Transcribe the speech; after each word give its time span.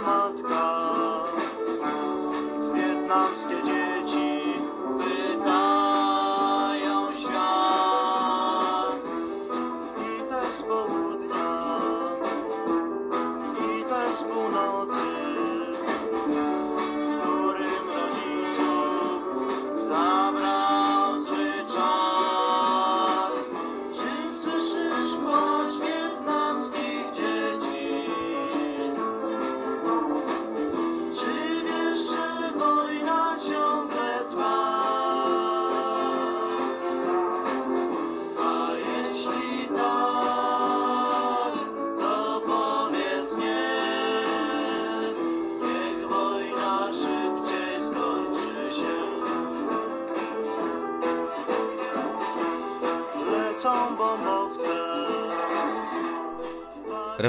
Matka? 0.00 0.62
Wietnamskie 2.74 3.62
dzieci 3.64 3.85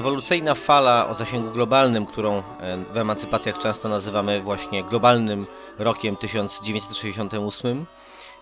Rewolucyjna 0.08 0.56
fala 0.56 1.08
o 1.08 1.14
zasięgu 1.14 1.52
globalnym, 1.52 2.06
którą 2.06 2.38
e, 2.38 2.44
w 2.94 2.98
emancypacjach 2.98 3.58
często 3.58 3.90
nazywamy 3.90 4.42
właśnie 4.42 4.84
globalnym 4.84 5.48
rokiem 5.80 6.16
1968, 6.16 7.86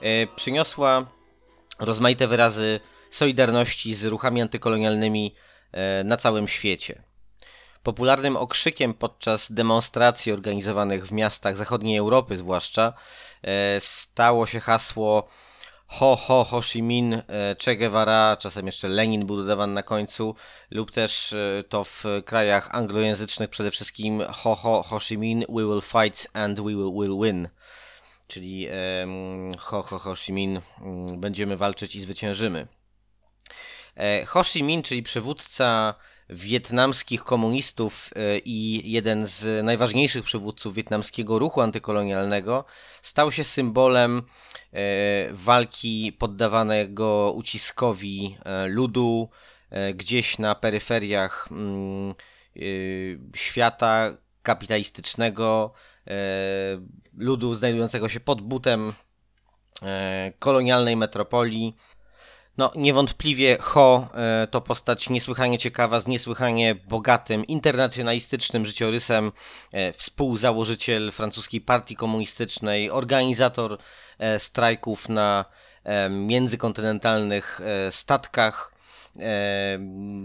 e, 0.02 0.28
przyniosła 0.28 1.06
rozmaite 1.80 2.28
wyrazy 2.28 2.80
solidarności 3.10 3.94
z 3.96 4.06
ruchami 4.06 4.42
antykolonialnymi 4.42 5.36
e, 5.72 6.04
na 6.04 6.18
całym 6.18 6.48
świecie. 6.48 7.04
Popularnym 7.84 8.38
okrzykiem 8.38 8.94
podczas 8.94 9.52
demonstracji 9.52 10.32
organizowanych 10.32 11.08
w 11.08 11.12
miastach 11.12 11.58
zachodniej 11.58 11.98
Europy 11.98 12.38
zwłaszcza 12.38 12.94
stało 13.80 14.46
się 14.46 14.60
hasło 14.60 15.28
Ho, 15.88 16.16
ho, 16.16 16.44
Ho 16.44 16.62
Chi 16.62 16.84
Minh, 16.84 17.14
e, 17.14 17.56
Che 17.56 17.78
Guevara, 17.78 18.38
czasem 18.38 18.66
jeszcze 18.66 18.88
Lenin 18.88 19.26
był 19.26 19.36
dodawany 19.38 19.74
na 19.74 19.84
końcu, 19.84 20.36
lub 20.72 20.92
też 20.92 21.34
e, 21.34 21.64
to 21.70 21.84
w 21.84 22.04
krajach 22.26 22.76
anglojęzycznych 22.76 23.50
przede 23.50 23.72
wszystkim 23.72 24.24
Ho, 24.30 24.56
ho, 24.56 24.84
Ho 24.84 25.00
Chi 25.00 25.18
Minh, 25.18 25.46
we 25.50 25.66
will 25.66 25.82
fight 25.82 26.28
and 26.34 26.60
we 26.60 26.72
will, 26.72 26.92
will 26.94 27.20
win. 27.22 27.50
Czyli 28.28 28.68
em, 28.70 29.56
Ho, 29.58 29.84
ho, 29.84 30.00
Ho 30.00 30.16
Chi 30.16 30.34
Minh, 30.34 30.62
mm, 30.82 31.20
będziemy 31.20 31.58
walczyć 31.58 31.96
i 31.96 32.02
zwyciężymy. 32.02 32.68
E, 33.96 34.26
Ho 34.26 34.44
Chi 34.44 34.64
Minh, 34.64 34.86
czyli 34.86 35.04
przywódca 35.04 35.96
wietnamskich 36.30 37.24
komunistów 37.24 38.10
e, 38.16 38.40
i 38.40 38.92
jeden 38.92 39.28
z 39.28 39.66
najważniejszych 39.66 40.24
przywódców 40.24 40.76
wietnamskiego 40.76 41.40
ruchu 41.40 41.62
antykolonialnego, 41.62 42.66
stał 43.02 43.32
się 43.32 43.44
symbolem 43.44 44.22
e, 44.74 45.34
walki 45.34 46.14
poddawanego 46.20 47.32
uciskowi 47.36 48.38
e, 48.46 48.68
ludu 48.68 49.30
gdzieś 49.94 50.38
na 50.38 50.56
peryferiach 50.56 51.48
mm, 51.52 52.16
świata 53.36 54.18
kapitalistycznego, 54.44 55.74
ludu 57.18 57.56
znajdującego 57.56 58.10
się 58.10 58.20
pod 58.20 58.42
butem 58.42 58.94
kolonialnej 60.40 60.96
metropolii. 60.98 61.76
No, 62.58 62.72
niewątpliwie 62.76 63.58
Ho 63.62 64.08
e, 64.14 64.48
to 64.48 64.62
postać 64.62 65.10
niesłychanie 65.10 65.58
ciekawa, 65.58 66.00
z 66.00 66.08
niesłychanie 66.08 66.76
bogatym, 66.76 67.46
internacjonalistycznym 67.46 68.66
życiorysem, 68.66 69.32
e, 69.72 69.94
współzałożyciel 69.94 71.12
francuskiej 71.12 71.62
partii 71.62 71.96
komunistycznej, 71.96 72.92
organizator 72.92 73.78
e, 74.20 74.40
strajków 74.40 75.10
na 75.10 75.46
międzykontynentalnych 76.10 77.62
statkach. 77.90 78.74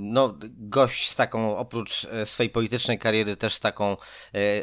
No, 0.00 0.34
gość 0.58 1.10
z 1.10 1.14
taką, 1.14 1.56
oprócz 1.56 2.06
swojej 2.24 2.50
politycznej 2.50 2.98
kariery, 2.98 3.36
też 3.36 3.54
z 3.54 3.60
taką 3.60 3.96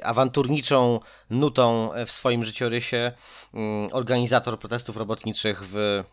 awanturniczą 0.03 0.99
nutą 1.29 1.89
w 2.05 2.11
swoim 2.11 2.43
życiorysie. 2.43 3.11
Mm, 3.53 3.89
Organizator 3.91 4.59
protestów 4.59 4.97
robotniczych 4.97 5.63
w 5.63 6.03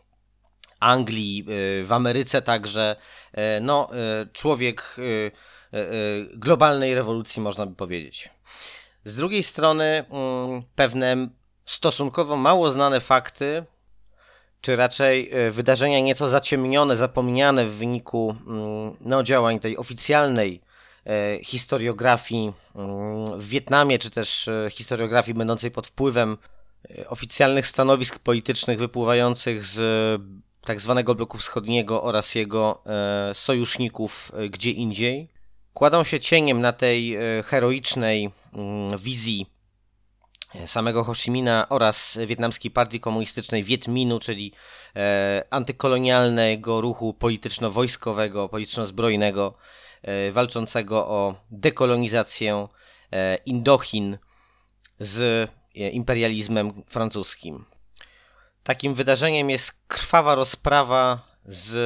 Anglii, 0.81 1.47
y, 1.81 1.85
w 1.87 1.93
Ameryce 1.93 2.43
także. 2.43 2.97
E, 3.33 3.61
No, 3.61 3.91
człowiek 4.33 4.97
y, 4.99 5.31
e, 5.73 5.79
globalnej 6.35 6.95
rewolucji, 6.95 7.43
można 7.43 7.67
by 7.67 7.75
powiedzieć. 7.75 8.31
Z 9.05 9.17
drugiej 9.17 9.43
strony, 9.43 10.05
mm, 10.11 10.63
pewne 10.75 11.29
stosunkowo 11.67 12.37
mało 12.37 12.73
znane 12.73 13.01
fakty, 13.01 13.65
czy 14.61 14.77
raczej 14.77 15.31
wydarzenia 15.51 16.01
nieco 16.01 16.29
zaciemnione, 16.29 16.97
zapomniane 16.97 17.65
w 17.65 17.73
wyniku 17.73 18.37
mm, 18.47 18.97
no, 19.01 19.23
działań 19.23 19.61
tej 19.61 19.77
oficjalnej 19.77 20.61
historiografii 21.43 22.53
mm, 22.75 23.41
w 23.41 23.49
Wietnamie, 23.49 23.99
czy 23.99 24.11
też 24.11 24.51
historiografii 24.71 25.39
będącej 25.39 25.71
pod 25.71 25.87
wpływem 25.87 26.37
oficjalnych 27.09 27.67
stanowisk 27.67 28.19
politycznych 28.19 28.79
wypływających 28.79 29.65
z 29.65 29.81
tak 30.65 30.81
zwanego 30.81 31.15
bloku 31.15 31.39
wschodniego 31.39 32.03
oraz 32.03 32.35
jego 32.35 32.83
e, 32.87 33.35
sojuszników 33.35 34.33
e, 34.35 34.49
gdzie 34.49 34.71
indziej, 34.71 35.29
kładą 35.75 36.05
się 36.05 36.21
cieniem 36.21 36.61
na 36.61 36.73
tej 36.73 37.17
e, 37.17 37.21
heroicznej 37.43 38.31
mm, 38.55 38.99
wizji 38.99 39.47
samego 40.67 41.05
Ho 41.05 41.15
Chi 41.15 41.31
Minha 41.31 41.67
oraz 41.69 42.19
wietnamskiej 42.27 42.71
partii 42.71 43.01
komunistycznej 43.01 43.65
Vietminu, 43.65 44.21
czyli 44.21 44.53
antykolonialnego 45.51 46.81
ruchu 46.81 47.15
polityczno-wojskowego, 47.15 48.49
polityczno-zbrojnego, 48.49 49.55
walczącego 50.33 51.09
o 51.09 51.35
dekolonizację 51.51 52.69
Indochin 53.47 54.19
z 55.01 55.51
imperializmem 55.75 56.83
francuskim. 56.89 57.65
Takim 58.65 58.95
wydarzeniem 58.95 59.51
jest 59.51 59.73
krwawa 59.89 60.35
rozprawa 60.35 61.27
z 61.45 61.77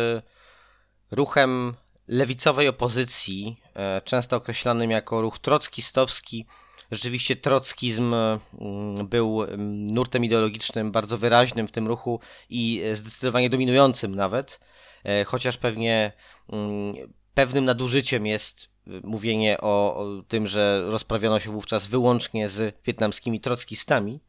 ruchem 1.11 1.75
lewicowej 2.09 2.69
opozycji, 2.69 3.61
e, 3.75 4.01
często 4.05 4.37
określanym 4.37 4.91
jako 4.91 5.21
ruch 5.21 5.39
trockistowski. 5.39 6.47
Rzeczywiście 6.91 7.37
trockizm 7.37 8.15
mm, 8.15 9.09
był 9.09 9.43
mm, 9.43 9.87
nurtem 9.87 10.25
ideologicznym 10.25 10.93
bardzo 10.93 11.19
wyraźnym 11.19 11.69
w 11.69 11.71
tym 11.71 11.89
ruchu 11.89 12.21
i 12.51 12.83
e, 12.85 12.97
zdecydowanie 12.97 13.51
dominującym 13.51 14.15
nawet, 14.15 14.61
e, 15.05 15.25
chociaż 15.25 15.57
pewnie 15.57 16.13
mm, 16.53 16.95
pewnym 17.35 17.65
nadużyciem 17.65 18.27
jest 18.27 18.69
mówienie 18.87 19.61
o, 19.61 19.97
o 19.97 20.23
tym, 20.29 20.47
że 20.47 20.83
rozprawiano 20.87 21.41
się 21.41 21.51
wówczas 21.51 21.87
wyłącznie 21.87 22.49
z 22.49 22.77
wietnamskimi 22.85 23.41
trockistami, 23.41 24.21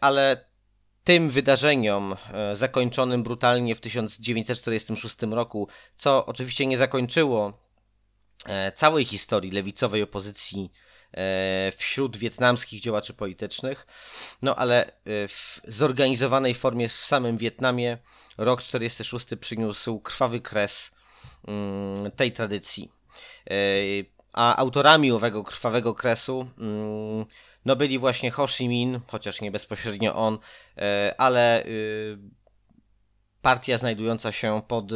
ale 0.00 0.53
tym 1.04 1.30
wydarzeniom 1.30 2.16
e, 2.32 2.56
zakończonym 2.56 3.22
brutalnie 3.22 3.74
w 3.74 3.80
1946 3.80 5.16
roku, 5.30 5.68
co 5.96 6.26
oczywiście 6.26 6.66
nie 6.66 6.78
zakończyło 6.78 7.52
e, 8.46 8.72
całej 8.72 9.04
historii 9.04 9.50
lewicowej 9.50 10.02
opozycji 10.02 10.70
wśród 11.76 12.16
wietnamskich 12.16 12.82
działaczy 12.82 13.14
politycznych. 13.14 13.86
No 14.42 14.56
ale 14.56 14.90
w 15.28 15.60
zorganizowanej 15.68 16.54
formie 16.54 16.88
w 16.88 16.92
samym 16.92 17.38
Wietnamie 17.38 17.98
rok 18.38 18.62
46 18.62 19.26
przyniósł 19.40 20.00
krwawy 20.00 20.40
kres 20.40 20.90
mm, 21.48 22.10
tej 22.10 22.32
tradycji. 22.32 22.92
A 24.32 24.56
autorami 24.56 25.12
owego 25.12 25.44
krwawego 25.44 25.94
kresu 25.94 26.46
mm, 26.58 27.26
no 27.64 27.76
byli 27.76 27.98
właśnie 27.98 28.30
Ho 28.30 28.46
Chi 28.46 28.68
Minh, 28.68 29.02
chociaż 29.06 29.40
nie 29.40 29.50
bezpośrednio 29.50 30.14
on, 30.14 30.38
ale 31.18 31.66
y, 31.66 32.18
partia 33.42 33.78
znajdująca 33.78 34.32
się 34.32 34.62
pod 34.68 34.90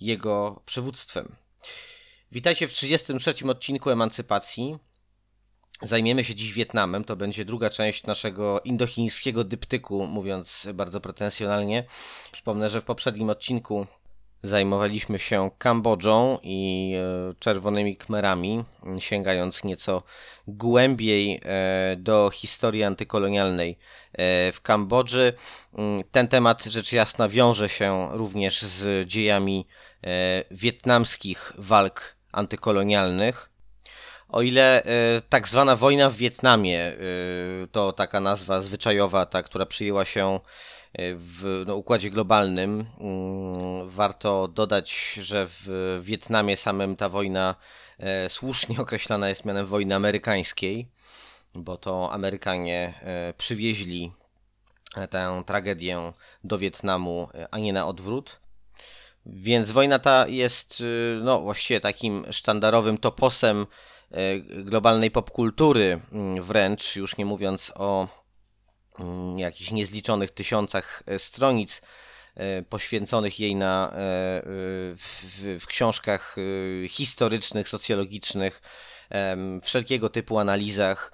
jego 0.00 0.62
przywództwem. 0.66 1.36
Witajcie 2.32 2.68
w 2.68 2.72
33. 2.72 3.48
odcinku 3.48 3.90
Emancypacji. 3.90 4.78
Zajmiemy 5.82 6.24
się 6.24 6.34
dziś 6.34 6.52
Wietnamem. 6.52 7.04
To 7.04 7.16
będzie 7.16 7.44
druga 7.44 7.70
część 7.70 8.04
naszego 8.04 8.60
indochińskiego 8.60 9.44
dyptyku, 9.44 10.06
mówiąc 10.06 10.68
bardzo 10.74 11.00
pretensjonalnie. 11.00 11.84
Przypomnę, 12.32 12.70
że 12.70 12.80
w 12.80 12.84
poprzednim 12.84 13.30
odcinku 13.30 13.86
zajmowaliśmy 14.44 15.18
się 15.18 15.50
Kambodżą 15.58 16.38
i 16.42 16.92
e, 16.96 17.34
czerwonymi 17.38 17.96
kmerami, 17.96 18.64
sięgając 18.98 19.64
nieco 19.64 20.02
głębiej 20.48 21.40
e, 21.44 21.96
do 21.96 22.30
historii 22.30 22.84
antykolonialnej 22.84 23.78
e, 24.12 24.52
w 24.52 24.60
Kambodży. 24.62 25.32
Mm, 25.74 26.04
ten 26.12 26.28
temat 26.28 26.64
rzecz 26.64 26.92
jasna 26.92 27.28
wiąże 27.28 27.68
się 27.68 28.08
również 28.12 28.62
z 28.62 29.08
dziejami 29.08 29.66
wietnamskich 30.50 31.52
walk 31.58 32.16
antykolonialnych. 32.32 33.50
O 34.28 34.42
ile 34.42 34.82
tak 35.28 35.48
zwana 35.48 35.76
wojna 35.76 36.10
w 36.10 36.16
Wietnamie 36.16 36.92
to 37.72 37.92
taka 37.92 38.20
nazwa 38.20 38.60
zwyczajowa, 38.60 39.26
ta, 39.26 39.42
która 39.42 39.66
przyjęła 39.66 40.04
się 40.04 40.40
w 40.98 41.64
no, 41.66 41.76
układzie 41.76 42.10
globalnym. 42.10 42.86
Mm, 43.00 43.88
warto 43.88 44.48
dodać, 44.48 45.18
że 45.22 45.46
w 45.48 45.98
Wietnamie 46.02 46.56
samym 46.56 46.96
ta 46.96 47.08
wojna 47.08 47.54
e, 47.98 48.28
słusznie 48.28 48.80
określana 48.82 49.28
jest 49.28 49.44
mianem 49.44 49.66
wojny 49.66 49.94
amerykańskiej, 49.94 50.88
bo 51.54 51.76
to 51.76 52.12
Amerykanie 52.12 52.94
e, 53.02 53.34
przywieźli 53.38 54.12
e, 54.96 55.08
tę 55.08 55.42
tragedię 55.46 56.12
do 56.44 56.58
Wietnamu, 56.58 57.28
a 57.50 57.58
nie 57.58 57.72
na 57.72 57.86
odwrót. 57.86 58.40
Więc 59.26 59.70
wojna 59.70 59.98
ta 59.98 60.28
jest 60.28 60.82
no, 61.22 61.40
właściwie 61.40 61.80
takim 61.80 62.26
sztandarowym 62.30 62.98
toposem 62.98 63.66
globalnej 64.48 65.10
popkultury, 65.10 66.00
mm, 66.12 66.42
wręcz 66.42 66.96
już 66.96 67.16
nie 67.16 67.24
mówiąc 67.26 67.72
o 67.74 68.08
jakichś 69.36 69.70
niezliczonych 69.70 70.30
tysiącach 70.30 71.02
e, 71.06 71.18
stronic 71.18 71.82
e, 72.34 72.62
poświęconych 72.62 73.40
jej 73.40 73.56
na, 73.56 73.88
e, 73.88 73.92
w, 74.96 75.56
w 75.60 75.66
książkach 75.66 76.36
historycznych, 76.88 77.68
socjologicznych, 77.68 78.62
wszelkiego 79.62 80.08
typu 80.08 80.38
analizach, 80.38 81.12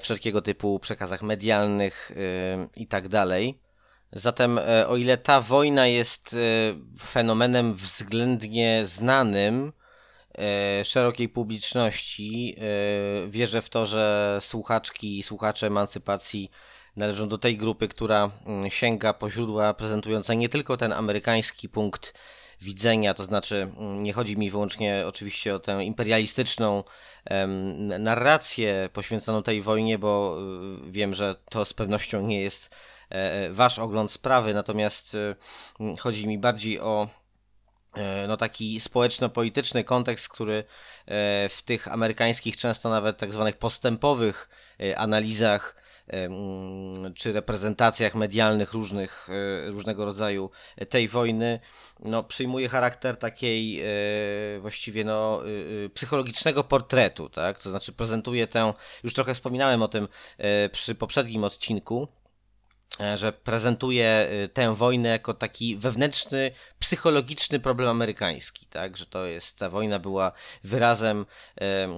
wszelkiego 0.00 0.42
typu 0.42 0.78
przekazach 0.78 1.22
medialnych 1.22 2.12
i 2.76 2.86
tak. 2.86 3.04
Zatem, 4.12 4.60
o 4.88 4.96
ile 4.96 5.16
ta 5.18 5.40
wojna 5.40 5.86
jest 5.86 6.36
fenomenem 7.00 7.74
względnie 7.74 8.82
znanym 8.86 9.72
szerokiej 10.84 11.28
publiczności, 11.28 12.56
wierzę 13.28 13.62
w 13.62 13.68
to, 13.68 13.86
że 13.86 14.38
słuchaczki 14.40 15.18
i 15.18 15.22
słuchacze 15.22 15.66
emancypacji 15.66 16.50
należą 16.96 17.28
do 17.28 17.38
tej 17.38 17.56
grupy, 17.56 17.88
która 17.88 18.30
mm, 18.46 18.70
sięga 18.70 19.12
po 19.14 19.30
źródła 19.30 19.74
prezentujące 19.74 20.36
nie 20.36 20.48
tylko 20.48 20.76
ten 20.76 20.92
amerykański 20.92 21.68
punkt 21.68 22.14
widzenia, 22.60 23.14
to 23.14 23.24
znaczy 23.24 23.56
mm, 23.56 24.02
nie 24.02 24.12
chodzi 24.12 24.36
mi 24.36 24.50
wyłącznie 24.50 25.04
oczywiście 25.06 25.54
o 25.54 25.58
tę 25.58 25.84
imperialistyczną 25.84 26.84
narrację 27.98 28.88
poświęconą 28.92 29.42
tej 29.42 29.62
wojnie, 29.62 29.98
bo 29.98 30.38
y, 30.88 30.90
wiem, 30.90 31.14
że 31.14 31.36
to 31.50 31.64
z 31.64 31.72
pewnością 31.72 32.22
nie 32.22 32.42
jest 32.42 32.74
e, 33.10 33.14
e, 33.14 33.52
wasz 33.52 33.78
ogląd 33.78 34.10
sprawy, 34.10 34.54
natomiast 34.54 35.14
y, 35.14 35.36
mm, 35.80 35.96
chodzi 35.96 36.26
mi 36.26 36.38
bardziej 36.38 36.80
o 36.80 37.08
e, 37.94 38.26
no 38.26 38.36
taki 38.36 38.80
społeczno-polityczny 38.80 39.84
kontekst, 39.84 40.28
który 40.28 40.64
w 41.50 41.58
tych 41.64 41.88
amerykańskich, 41.88 42.56
często 42.56 42.90
nawet 42.90 43.18
tak 43.18 43.32
zwanych 43.32 43.56
postępowych 43.56 44.48
analizach 44.96 45.81
czy 47.14 47.32
reprezentacjach 47.32 48.14
medialnych 48.14 48.72
różnych, 48.72 49.28
e, 49.30 49.70
różnego 49.70 50.04
rodzaju 50.04 50.50
tej 50.88 51.08
wojny, 51.08 51.60
no, 52.00 52.22
przyjmuje 52.22 52.68
charakter 52.68 53.16
takiej 53.16 53.80
e, 53.80 53.84
właściwie 54.60 55.04
no, 55.04 55.42
e, 55.84 55.88
psychologicznego 55.88 56.64
portretu, 56.64 57.28
tak? 57.28 57.62
To 57.62 57.70
znaczy 57.70 57.92
prezentuje 57.92 58.46
tę, 58.46 58.74
już 59.04 59.14
trochę 59.14 59.34
wspominałem 59.34 59.82
o 59.82 59.88
tym 59.88 60.08
przy 60.72 60.94
poprzednim 60.94 61.44
odcinku, 61.44 62.08
że 63.14 63.32
prezentuje 63.32 64.06
e, 64.06 64.48
tę 64.48 64.74
wojnę 64.74 65.08
jako 65.08 65.34
taki 65.34 65.76
wewnętrzny, 65.76 66.50
psychologiczny 66.78 67.60
problem 67.60 67.88
amerykański, 67.88 68.66
tak, 68.66 68.96
że 68.96 69.06
to 69.06 69.26
jest, 69.26 69.58
ta 69.58 69.70
wojna 69.70 69.98
była 69.98 70.32
wyrazem 70.64 71.26
e, 71.60 71.88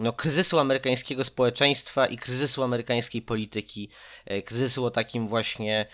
no, 0.00 0.12
kryzysu 0.12 0.58
amerykańskiego 0.58 1.24
społeczeństwa 1.24 2.06
i 2.06 2.16
kryzysu 2.16 2.62
amerykańskiej 2.62 3.22
polityki, 3.22 3.88
kryzysu 4.44 4.84
o 4.84 4.90
takim 4.90 5.28
właśnie 5.28 5.86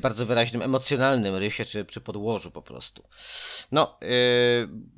bardzo 0.00 0.26
wyraźnym 0.26 0.62
emocjonalnym 0.62 1.34
rysie, 1.34 1.64
czy, 1.64 1.84
czy 1.84 2.00
podłożu 2.00 2.50
po 2.50 2.62
prostu. 2.62 3.02
No, 3.72 3.98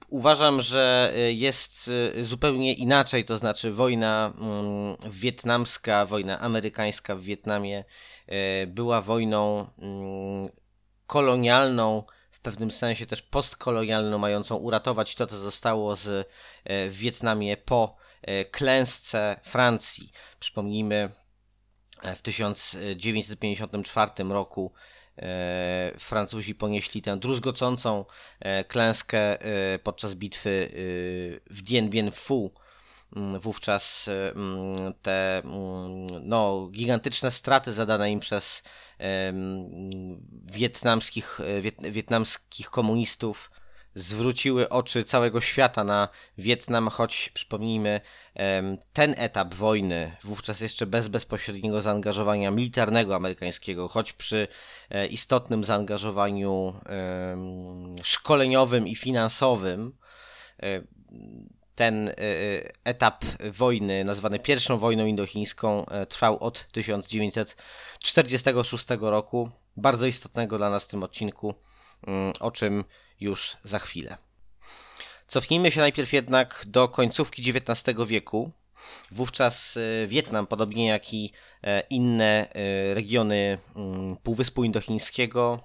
uważam, 0.09 0.63
że 0.63 1.13
jest 1.35 1.91
zupełnie 2.23 2.73
inaczej, 2.73 3.25
to 3.25 3.39
znaczy 3.39 3.73
wojna 3.73 4.33
mm, 4.41 4.97
wietnamska, 5.11 6.07
wojna 6.07 6.41
amerykańska 6.41 7.15
w 7.15 7.23
Wietnamie 7.23 7.85
E, 8.18 8.18
była 8.67 9.03
wojną 9.03 9.67
mm, 9.79 10.49
kolonialną, 11.07 12.03
w 12.31 12.41
pewnym 12.41 12.71
sensie 12.71 13.07
też 13.07 13.23
postkolonialną, 13.23 14.19
mającą 14.19 14.57
uratować 14.57 15.15
to, 15.15 15.27
co 15.27 15.39
zostało 15.39 15.97
z 15.97 16.09
e, 16.09 16.89
w 16.89 16.99
Wietnamie 16.99 17.57
po 17.57 17.97
e, 18.23 18.45
klęsce 18.45 19.41
Francji. 19.43 20.13
Przypomnijmy, 20.41 21.11
w 22.17 22.23
1954 22.23 24.11
roku 24.29 24.73
Francuzi 25.99 26.55
ponieśli 26.55 27.03
tę 27.03 27.17
druzgocącą 27.17 28.05
klęskę 28.69 29.39
podczas 29.83 30.15
bitwy 30.15 30.71
w 31.51 31.63
Dien 31.63 31.91
Bien 31.91 32.11
Phu 32.11 32.53
wówczas 33.41 34.09
mm, 34.09 34.95
te 35.03 35.39
mm, 35.39 36.29
no, 36.29 36.69
gigantyczne 36.73 37.31
straty 37.31 37.73
zadane 37.73 38.13
im 38.13 38.21
przez 38.21 38.63
wietnamskich, 40.47 41.41
e, 41.41 41.91
wietnamskich 41.91 42.71
komunistów 42.71 43.51
zwróciły 43.95 44.69
oczy 44.69 45.05
całego 45.05 45.41
świata 45.41 45.85
na 45.85 46.09
Wietnam, 46.39 46.89
choć 46.89 47.31
przypomnijmy, 47.35 48.01
ten 48.93 49.15
etap 49.19 49.55
wojny, 49.55 50.17
wówczas 50.25 50.61
jeszcze 50.61 50.87
bez 50.87 51.09
bezpośredniego 51.09 51.83
zaangażowania 51.83 52.51
militarnego 52.51 53.17
amerykańskiego, 53.17 53.89
choć 53.89 54.13
przy 54.13 54.49
e, 54.91 55.07
istotnym 55.07 55.65
zaangażowaniu 55.65 56.81
szkoleniowym 58.03 58.89
i 58.89 58.97
finansowym, 58.97 59.93
e, 60.63 60.83
ten 61.79 62.09
e, 62.09 62.13
e, 62.13 62.15
etap 62.85 63.25
wojny, 63.53 64.05
nazwany 64.05 64.39
pierwszą 64.39 64.79
wojną 64.79 65.07
indochińską, 65.07 65.87
e, 65.87 66.07
trwał 66.07 66.39
od 66.39 66.67
1946 66.73 68.87
roku. 69.01 69.51
Bardzo 69.77 70.07
istotnego 70.07 70.59
dla 70.59 70.71
nas 70.71 70.85
w 70.85 70.89
tym 70.89 71.03
odcinku, 71.03 71.55
mm, 72.07 72.33
o 72.41 72.51
czym 72.51 72.85
już 73.21 73.57
za 73.65 73.79
chwilę. 73.79 74.17
Cofnijmy 75.27 75.71
się 75.71 75.81
najpierw 75.81 76.13
jednak 76.13 76.65
do 76.67 76.89
końcówki 76.89 77.51
XIX 77.51 77.99
wieku. 78.07 78.51
Wówczas 79.11 79.79
Wietnam, 80.07 80.47
podobnie 80.47 80.87
jak 80.87 81.15
i 81.15 81.33
inne 81.91 82.49
regiony 82.95 83.59
mm, 83.77 84.17
Półwyspu 84.17 84.65
Indochińskiego, 84.65 85.61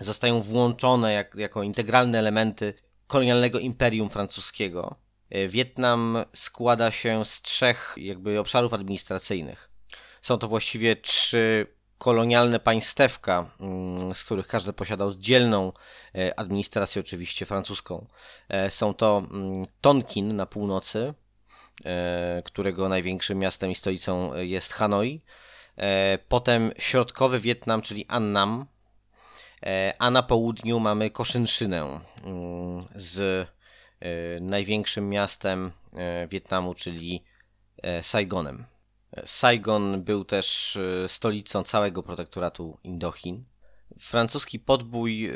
zostają 0.00 0.40
włączone 0.40 1.12
jak, 1.12 1.34
jako 1.34 1.62
integralne 1.62 2.18
elementy 2.18 2.74
kolonialnego 3.06 3.58
imperium 3.58 4.10
francuskiego. 4.10 5.01
E, 5.32 5.48
Wietnam 5.48 6.24
składa 6.34 6.90
się 6.90 7.24
z 7.24 7.42
trzech 7.42 7.94
jakby 7.96 8.40
obszarów 8.40 8.74
administracyjnych. 8.74 9.70
Są 10.22 10.38
to 10.38 10.48
właściwie 10.48 10.96
trzy 10.96 11.66
kolonialne 11.98 12.60
państewka, 12.60 13.50
mm, 13.60 14.14
z 14.14 14.24
których 14.24 14.46
każde 14.46 14.72
posiada 14.72 15.04
oddzielną 15.04 15.72
e, 16.14 16.38
administrację, 16.38 17.00
oczywiście 17.00 17.46
francuską. 17.46 18.06
E, 18.48 18.70
są 18.70 18.94
to 18.94 19.18
mm, 19.30 19.66
Tonkin 19.80 20.36
na 20.36 20.46
północy, 20.46 21.14
którego 22.44 22.88
największym 22.88 23.38
miastem 23.38 23.70
i 23.70 23.74
stolicą 23.74 24.34
jest 24.34 24.72
Hanoi. 24.72 25.20
Potem 26.28 26.72
środkowy 26.78 27.40
Wietnam, 27.40 27.82
czyli 27.82 28.06
Annam, 28.08 28.66
a 29.98 30.10
na 30.10 30.22
południu 30.22 30.80
mamy 30.80 31.10
Koszynszynę 31.10 32.00
mm, 32.24 32.88
z 32.94 33.48
największym 34.40 35.08
miastem 35.08 35.72
Wietnamu, 36.28 36.74
czyli 36.74 37.24
Saigonem. 38.02 38.64
Saigon 39.26 40.02
był 40.02 40.24
też 40.24 40.78
stolicą 41.06 41.62
całego 41.62 42.02
protektoratu 42.02 42.78
Indochin. 42.84 43.44
Francuski 44.00 44.60
podbój 44.60 45.30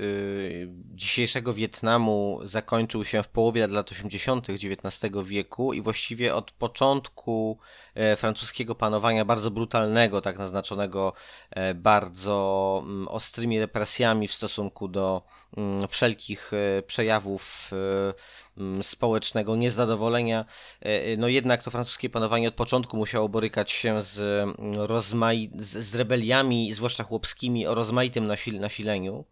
dzisiejszego 0.94 1.54
Wietnamu 1.54 2.40
zakończył 2.44 3.04
się 3.04 3.22
w 3.22 3.28
połowie 3.28 3.66
lat 3.66 3.92
80. 3.92 4.46
XIX 4.50 5.14
wieku 5.24 5.72
i 5.72 5.82
właściwie 5.82 6.34
od 6.34 6.50
początku 6.50 7.58
e, 7.94 8.16
francuskiego 8.16 8.74
panowania, 8.74 9.24
bardzo 9.24 9.50
brutalnego, 9.50 10.20
tak 10.20 10.38
naznaczonego 10.38 11.12
e, 11.50 11.74
bardzo 11.74 12.80
mm, 12.84 13.08
ostrymi 13.08 13.60
represjami 13.60 14.28
w 14.28 14.34
stosunku 14.34 14.88
do 14.88 15.22
wszelkich 15.88 16.50
e, 16.52 16.82
przejawów 16.82 17.70
Mm, 18.58 18.82
społecznego 18.82 19.56
niezadowolenia. 19.56 20.44
E, 20.82 21.04
e, 21.04 21.16
no 21.16 21.28
jednak 21.28 21.62
to 21.62 21.70
francuskie 21.70 22.10
panowanie 22.10 22.48
od 22.48 22.54
początku 22.54 22.96
musiało 22.96 23.28
borykać 23.28 23.70
się 23.70 24.02
z, 24.02 24.20
mm, 24.20 24.54
rozmai- 24.74 25.50
z, 25.58 25.94
rebeliami, 25.94 26.74
zwłaszcza 26.74 27.04
chłopskimi, 27.04 27.66
o 27.66 27.74
rozmaitym 27.74 28.26
nasil- 28.26 28.60
nasileniu. 28.60 29.24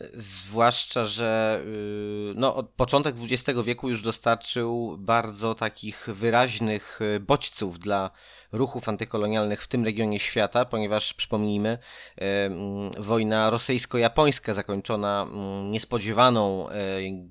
E, 0.00 0.08
zwłaszcza, 0.14 1.04
że 1.04 1.60
y, 1.66 2.34
no, 2.36 2.54
od 2.54 2.68
początek 2.68 3.16
XX 3.30 3.60
wieku 3.64 3.88
już 3.88 4.02
dostarczył 4.02 4.96
bardzo 4.98 5.54
takich 5.54 6.08
wyraźnych 6.12 7.00
bodźców 7.20 7.78
dla 7.78 8.10
ruchów 8.52 8.88
antykolonialnych 8.88 9.62
w 9.62 9.68
tym 9.68 9.84
regionie 9.84 10.18
świata, 10.18 10.64
ponieważ 10.64 11.14
przypomnijmy, 11.14 11.78
wojna 12.98 13.50
rosyjsko-japońska 13.50 14.54
zakończona 14.54 15.26
niespodziewaną 15.70 16.68
e, 16.68 16.72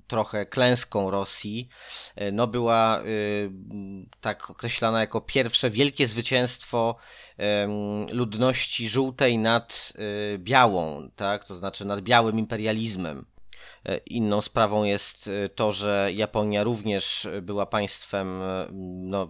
trochę 0.08 0.46
klęską 0.46 1.12
Rosji, 1.12 1.70
e, 2.16 2.32
no 2.32 2.48
była 2.48 3.00
e, 3.00 3.04
tak 4.22 4.50
określana 4.50 5.00
jako 5.00 5.22
pierwsze 5.22 5.70
wielkie 5.70 6.08
zwycięstwo 6.08 6.96
ludności 8.12 8.90
żółtej 8.90 9.38
nad 9.38 9.94
białą, 10.38 11.10
tak? 11.16 11.44
to 11.44 11.56
znaczy 11.56 11.86
nad 11.86 12.02
białym 12.02 12.40
imperializmem. 12.40 13.31
Inną 14.06 14.42
sprawą 14.42 14.84
jest 14.84 15.30
to, 15.56 15.72
że 15.72 16.10
Japonia 16.14 16.64
również 16.64 17.28
była 17.42 17.66
państwem 17.66 18.42
no, 19.04 19.30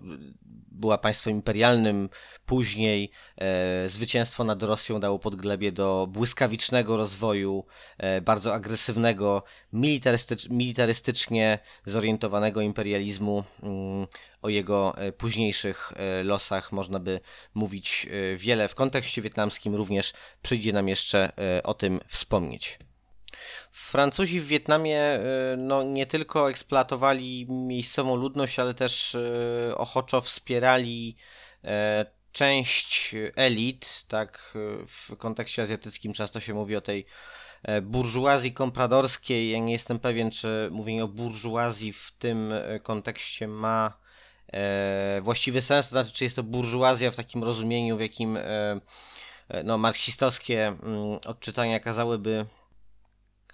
była 0.81 0.97
państwem 0.97 1.33
imperialnym, 1.33 2.09
później 2.45 3.11
e, 3.37 3.89
zwycięstwo 3.89 4.43
nad 4.43 4.63
Rosją 4.63 4.99
dało 4.99 5.19
podglebie 5.19 5.71
do 5.71 6.07
błyskawicznego 6.09 6.97
rozwoju, 6.97 7.65
e, 7.97 8.21
bardzo 8.21 8.53
agresywnego, 8.53 9.43
militarystycz, 9.73 10.49
militarystycznie 10.49 11.59
zorientowanego 11.85 12.61
imperializmu. 12.61 13.43
Mm, 13.63 14.07
o 14.41 14.49
jego 14.49 14.97
e, 14.97 15.11
późniejszych 15.11 15.93
e, 15.95 16.23
losach 16.23 16.71
można 16.71 16.99
by 16.99 17.19
mówić 17.53 18.07
e, 18.11 18.37
wiele. 18.37 18.67
W 18.67 18.75
kontekście 18.75 19.21
wietnamskim 19.21 19.75
również 19.75 20.13
przyjdzie 20.41 20.73
nam 20.73 20.87
jeszcze 20.87 21.31
o 21.63 21.73
tym 21.73 21.99
wspomnieć. 22.07 22.79
Francuzi 23.71 24.41
w 24.41 24.47
Wietnamie 24.47 25.19
y, 25.53 25.57
no, 25.57 25.83
nie 25.83 26.05
tylko 26.05 26.49
eksploatowali 26.49 27.45
miejscową 27.49 28.15
ludność, 28.15 28.59
ale 28.59 28.73
też 28.73 29.15
y, 29.15 29.73
ochoczo 29.77 30.21
wspierali 30.21 31.15
e, 31.63 32.05
część 32.31 33.15
elit, 33.35 34.05
tak 34.07 34.53
w 34.87 35.15
kontekście 35.17 35.61
azjatyckim 35.61 36.13
często 36.13 36.39
się 36.39 36.53
mówi 36.53 36.75
o 36.75 36.81
tej 36.81 37.05
e, 37.63 37.81
burżuazji 37.81 38.53
kompradorskiej. 38.53 39.51
Ja 39.51 39.59
nie 39.59 39.73
jestem 39.73 39.99
pewien, 39.99 40.31
czy 40.31 40.69
mówienie 40.71 41.03
o 41.03 41.07
burżuazji 41.07 41.93
w 41.93 42.11
tym 42.19 42.53
e, 42.53 42.79
kontekście 42.79 43.47
ma 43.47 44.01
właściwy 45.21 45.61
sens, 45.61 45.85
to 45.85 45.91
znaczy, 45.91 46.11
czy 46.11 46.23
jest 46.23 46.35
to 46.35 46.43
burżuazja 46.43 47.11
w 47.11 47.15
takim 47.15 47.43
rozumieniu, 47.43 47.97
w 47.97 48.01
jakim 48.01 48.37
no, 49.63 49.77
marksistowskie 49.77 50.67
mm, 50.67 51.19
odczytania 51.25 51.79
kazałyby 51.79 52.45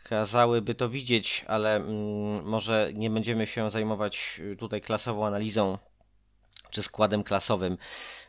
kazałyby 0.09 0.75
to 0.75 0.89
widzieć, 0.89 1.45
ale 1.47 1.75
mm, 1.75 2.45
może 2.45 2.91
nie 2.93 3.09
będziemy 3.09 3.47
się 3.47 3.71
zajmować 3.71 4.39
y, 4.39 4.55
tutaj 4.55 4.81
klasową 4.81 5.27
analizą 5.27 5.77
czy 6.69 6.83
składem 6.83 7.23
klasowym 7.23 7.77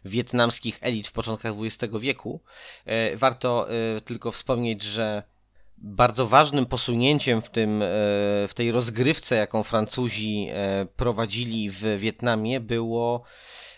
wietnamskich 0.04 0.78
elit 0.80 1.08
w 1.08 1.12
początkach 1.12 1.52
XX 1.60 1.94
wieku. 2.00 2.40
E, 2.86 3.16
warto 3.16 3.68
y, 3.96 4.00
tylko 4.00 4.32
wspomnieć, 4.32 4.82
że 4.82 5.22
bardzo 5.78 6.26
ważnym 6.26 6.66
posunięciem 6.66 7.42
w, 7.42 7.50
tym, 7.50 7.82
e, 7.82 7.86
w 8.48 8.52
tej 8.54 8.72
rozgrywce, 8.72 9.36
jaką 9.36 9.62
Francuzi 9.62 10.48
e, 10.50 10.86
prowadzili 10.96 11.70
w 11.70 11.82
Wietnamie, 11.98 12.60
było, 12.60 13.22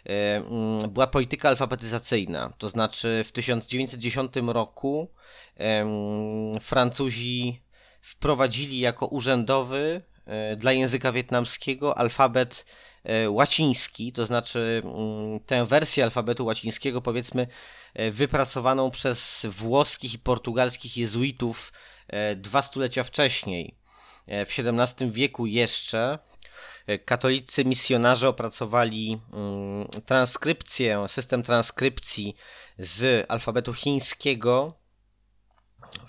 mm, 0.05 0.91
była 0.91 1.07
polityka 1.07 1.49
alfabetyzacyjna. 1.49 2.53
To 2.59 2.69
znaczy 2.69 3.25
w 3.27 3.33
1910 3.33 4.53
roku 4.53 5.11
Francuzi 6.61 7.63
wprowadzili 8.01 8.79
jako 8.79 9.07
urzędowy 9.07 10.03
e, 10.27 10.57
dla 10.57 10.73
języka 10.73 11.13
wietnamskiego 11.13 11.99
alfabet 11.99 12.67
e, 13.05 13.31
łaciński, 13.31 14.13
to 14.13 14.27
znaczy 14.27 14.83
mm, 14.85 15.41
tę 15.41 15.67
wersję 15.67 16.05
alfabetu 16.05 16.47
łacińskiego, 16.47 17.01
powiedzmy, 17.01 17.47
e, 17.95 18.11
wypracowaną 18.11 18.91
przez 18.91 19.47
włoskich 19.49 20.15
i 20.15 20.19
portugalskich 20.19 20.97
jezuitów 20.97 21.73
dwa 22.37 22.63
stulecia 22.63 23.05
wcześniej. 23.05 23.75
W 24.27 24.59
XVII 24.59 25.11
wieku 25.11 25.47
jeszcze 25.47 26.19
katolicy 27.05 27.65
misjonarze 27.65 28.29
opracowali 28.29 29.21
mm, 29.33 29.87
transkrypcję, 30.07 31.05
system 31.09 31.43
transkrypcji 31.43 32.37
z 32.79 33.27
alfabetu 33.31 33.75
chińskiego 33.75 34.80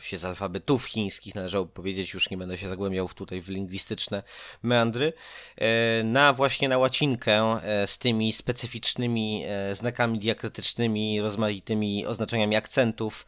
się 0.02 0.18
z 0.18 0.26
alfabetów 0.26 0.86
chińskich, 0.86 1.36
należało 1.36 1.66
powiedzieć, 1.66 2.14
już 2.14 2.30
nie 2.30 2.38
będę 2.38 2.58
się 2.58 2.70
zagłębiał 2.70 3.10
tutaj 3.10 3.42
w 3.42 3.50
lingwistyczne 3.50 4.24
meandry, 4.64 5.14
e, 5.58 6.04
na 6.04 6.34
właśnie 6.34 6.70
na 6.70 6.78
łacinkę 6.78 7.60
e, 7.64 7.88
z 7.88 7.98
tymi 7.98 8.34
specyficznymi 8.34 9.44
e, 9.48 9.76
znakami 9.76 10.20
diakrytycznymi, 10.20 11.22
rozmaitymi 11.22 12.06
oznaczeniami 12.06 12.56
akcentów 12.56 13.26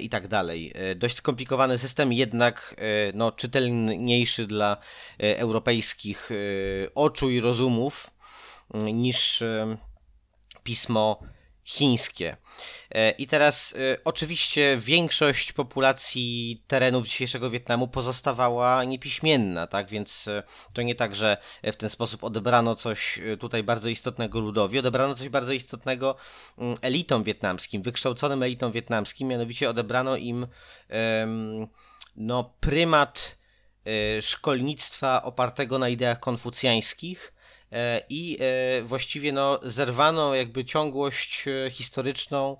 i 0.00 0.08
tak 0.08 0.28
dalej. 0.28 0.74
Dość 0.96 1.16
skomplikowany 1.16 1.78
system, 1.78 2.12
jednak 2.12 2.76
no, 3.14 3.32
czytelniejszy 3.32 4.46
dla 4.46 4.76
europejskich 5.18 6.30
oczu 6.94 7.30
i 7.30 7.40
rozumów 7.40 8.10
niż 8.74 9.42
pismo 10.62 11.20
chińskie. 11.64 12.36
E, 12.94 13.10
I 13.10 13.26
teraz 13.26 13.74
e, 13.76 13.96
oczywiście 14.04 14.76
większość 14.78 15.52
populacji 15.52 16.62
terenów 16.66 17.06
dzisiejszego 17.06 17.50
Wietnamu 17.50 17.88
pozostawała 17.88 18.84
niepiśmienna, 18.84 19.66
tak? 19.66 19.90
Więc 19.90 20.28
e, 20.28 20.42
to 20.72 20.82
nie 20.82 20.94
tak, 20.94 21.16
że 21.16 21.36
w 21.62 21.76
ten 21.76 21.88
sposób 21.88 22.24
odebrano 22.24 22.74
coś 22.74 23.20
tutaj 23.40 23.62
bardzo 23.62 23.88
istotnego 23.88 24.40
ludowi, 24.40 24.78
odebrano 24.78 25.14
coś 25.14 25.28
bardzo 25.28 25.52
istotnego 25.52 26.16
mm, 26.58 26.76
elitom 26.82 27.22
wietnamskim, 27.22 27.82
wykształconym 27.82 28.42
elitom 28.42 28.72
wietnamskim, 28.72 29.28
mianowicie 29.28 29.70
odebrano 29.70 30.16
im 30.16 30.46
no, 32.16 32.54
prymat 32.60 33.38
szkolnictwa 34.20 35.22
opartego 35.22 35.78
na 35.78 35.88
ideach 35.88 36.20
konfucjańskich, 36.20 37.32
i 38.08 38.38
e, 38.40 38.82
właściwie 38.82 39.32
no, 39.32 39.60
zerwano 39.62 40.34
jakby 40.34 40.64
ciągłość 40.64 41.44
e, 41.48 41.70
historyczną 41.70 42.56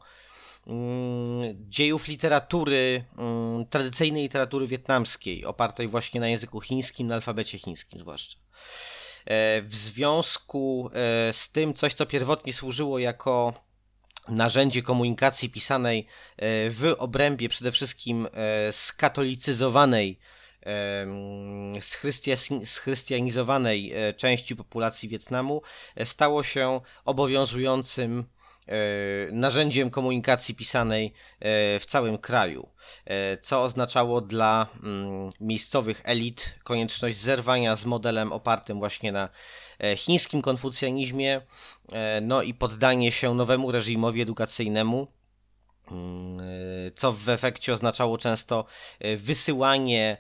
mm, 0.67 1.55
dziejów 1.69 2.09
literatury, 2.09 3.05
mm, 3.19 3.67
tradycyjnej 3.67 4.23
literatury 4.23 4.67
wietnamskiej, 4.67 5.45
opartej 5.45 5.89
właśnie 5.89 6.21
na 6.21 6.29
języku 6.29 6.61
chińskim, 6.61 7.07
na 7.07 7.15
alfabecie 7.15 7.59
chińskim 7.59 8.01
zwłaszcza. 8.01 8.39
W 9.63 9.75
związku 9.75 10.91
z 11.33 11.51
tym 11.53 11.75
coś, 11.75 11.95
co 11.95 12.07
pierwotnie 12.07 12.53
służyło 12.53 12.99
jako 12.99 13.55
narzędzie 14.29 14.83
komunikacji 14.83 15.51
pisanej 15.51 16.07
w 16.69 16.95
obrębie 16.99 17.49
przede 17.49 17.73
wszystkim 17.73 18.29
skatolicyzowanej 18.71 20.19
schrystianizowanej 22.65 23.93
e, 23.95 24.15
części 24.15 24.57
populacji 24.57 25.09
Wietnamu 25.09 25.63
e, 25.97 26.07
stało 26.07 26.43
się 26.43 26.81
obowiązującym 27.05 28.25
narzędziem 29.33 29.91
komunikacji 29.91 30.55
pisanej 30.55 31.13
w 31.81 31.83
całym 31.89 32.19
kraju, 32.19 32.69
co 33.41 33.63
oznaczało 33.63 34.21
dla 34.21 34.67
mm, 34.83 35.33
miejscowych 35.41 36.01
elit 36.05 36.55
konieczność 36.65 37.19
zerwania 37.19 37.77
z 37.77 37.85
modelem 37.85 38.33
opartym 38.33 38.79
właśnie 38.79 39.13
na 39.13 39.29
chińskim 39.97 40.43
konfucjanizmie, 40.43 41.41
no 42.23 42.43
i 42.43 42.55
poddanie 42.55 43.13
się 43.13 43.35
nowemu 43.35 43.73
reżimowi 43.73 44.21
edukacyjnemu, 44.21 45.07
mm, 45.91 46.41
co 46.97 47.13
w 47.13 47.29
efekcie 47.29 47.73
oznaczało 47.73 48.19
często 48.19 48.65
wysyłanie 49.17 50.17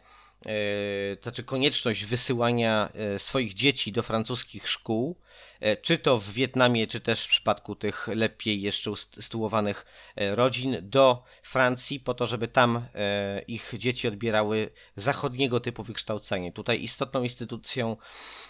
to 1.20 1.22
znaczy 1.22 1.44
konieczność 1.44 2.04
wysyłania 2.04 2.92
swoich 3.18 3.54
dzieci 3.54 3.92
do 3.92 4.02
francuskich 4.02 4.68
szkół, 4.68 5.16
E, 5.60 5.76
czy 5.76 5.98
to 5.98 6.18
w 6.18 6.30
Wietnamie, 6.30 6.86
czy 6.86 7.00
też 7.00 7.24
w 7.24 7.28
przypadku 7.28 7.74
tych 7.76 8.08
lepiej 8.08 8.62
jeszcze 8.62 8.90
usytuowanych 8.90 9.86
e, 10.16 10.34
rodzin, 10.34 10.76
do 10.82 11.22
Francji, 11.42 12.00
po 12.00 12.14
to, 12.14 12.26
żeby 12.26 12.48
tam 12.48 12.86
e, 12.94 13.42
ich 13.42 13.72
dzieci 13.78 14.08
odbierały 14.08 14.70
zachodniego 14.96 15.60
typu 15.60 15.82
wykształcenie. 15.82 16.52
Tutaj 16.52 16.82
istotną 16.82 17.22
instytucją 17.22 17.96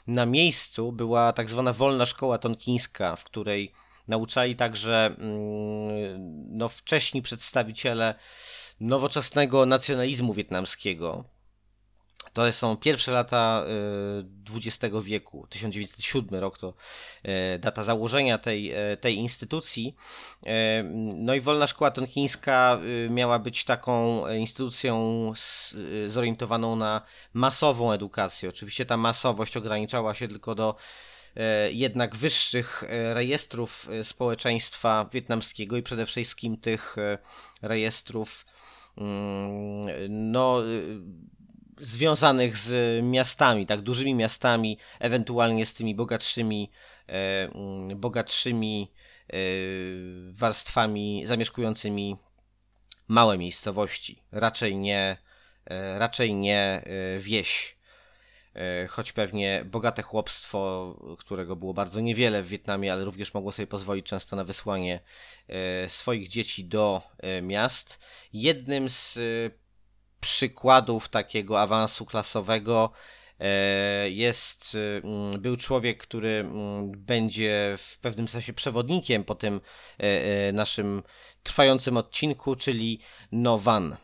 na 0.07 0.27
miejscu 0.27 0.93
była 0.93 1.33
tak 1.33 1.51
zwana 1.51 1.73
wolna 1.73 2.07
szkoła 2.07 2.39
tonkińska, 2.39 3.17
w 3.17 3.25
której 3.25 3.73
nauczali 4.09 4.57
także 4.57 5.07
mm, 5.07 6.57
no, 6.57 6.69
wcześni 6.69 7.23
przedstawiciele 7.23 8.15
nowoczesnego 8.81 9.67
nacjonalizmu 9.67 10.35
wietnamskiego. 10.35 11.25
To 12.33 12.53
są 12.53 12.77
pierwsze 12.77 13.13
lata 13.13 13.65
XX 14.57 14.95
y, 14.95 15.03
wieku, 15.03 15.47
1907 15.51 16.41
rok 16.41 16.59
to 16.59 16.75
y, 17.25 17.59
data 17.59 17.83
założenia 17.83 18.39
tej, 18.39 18.93
y, 18.93 18.97
tej 18.97 19.17
instytucji. 19.17 19.95
No 21.15 21.35
i 21.35 21.41
Wolna 21.41 21.67
Szkoła 21.67 21.91
Tonkińska 21.91 22.81
miała 23.11 23.39
być 23.39 23.65
taką 23.65 24.27
instytucją 24.29 25.33
zorientowaną 26.07 26.77
na 26.77 27.03
masową 27.33 27.93
edukację. 27.93 28.49
Oczywiście 28.49 28.87
ta 28.87 28.97
masowość 28.97 29.57
ograniczała 29.57 30.15
się 30.15 30.29
tylko 30.29 30.55
do 30.55 30.75
jednak 31.71 32.17
wyższych 32.17 32.85
rejestrów 33.15 33.89
społeczeństwa 34.03 35.09
wietnamskiego 35.13 35.77
i 35.77 35.83
przede 35.83 36.07
wszystkim 36.07 36.57
tych 36.57 36.97
rejestrów 37.63 38.47
mm, 38.99 39.89
no 40.09 40.63
związanych 41.81 42.57
z 42.57 43.05
miastami, 43.05 43.67
tak 43.67 43.81
dużymi 43.81 44.15
miastami, 44.15 44.79
ewentualnie 45.01 45.67
z 45.67 45.73
tymi 45.73 45.95
bogatszymi, 45.95 46.71
e, 47.09 47.13
mm, 47.55 48.01
bogatszymi 48.01 48.93
e, 49.29 49.37
warstwami 50.31 51.23
zamieszkującymi 51.27 52.17
małe 53.09 53.39
miejscowości, 53.39 54.23
raczej 54.33 54.77
nie, 54.77 55.17
e, 55.67 55.99
raczej 55.99 56.35
nie 56.35 56.85
wieś. 57.19 57.81
Choć 58.89 59.13
pewnie 59.13 59.65
bogate 59.65 60.03
chłopstwo, 60.03 60.95
którego 61.19 61.57
było 61.57 61.75
bardzo 61.75 62.01
niewiele 62.01 62.43
w 62.43 62.49
Wietnamie, 62.49 62.93
ale 62.93 63.05
również 63.05 63.35
mogło 63.35 63.53
sobie 63.53 63.67
pozwolić 63.67 64.07
często 64.07 64.37
na 64.37 64.45
wysłanie 64.45 65.01
swoich 65.89 66.29
dzieci 66.29 66.65
do 66.65 67.03
miast. 67.43 67.99
Jednym 68.33 68.91
z 68.91 69.19
przykładów 70.21 71.09
takiego 71.09 71.61
awansu 71.61 72.07
klasowego 72.07 72.91
e, 73.41 74.11
jest, 74.11 74.77
mm, 75.05 75.41
był 75.41 75.57
człowiek, 75.57 76.03
który 76.03 76.29
mm, 76.29 76.93
będzie 76.93 77.77
w 77.79 77.99
pewnym 77.99 78.29
sensie 78.29 78.53
przewodnikiem 78.53 79.25
po 79.25 79.35
tym 79.35 79.61
e, 80.01 80.03
e, 80.49 80.53
naszym 80.53 81.03
trwającym 81.43 81.97
odcinku, 81.97 82.57
czyli 82.57 83.01
Nowan. 83.33 83.97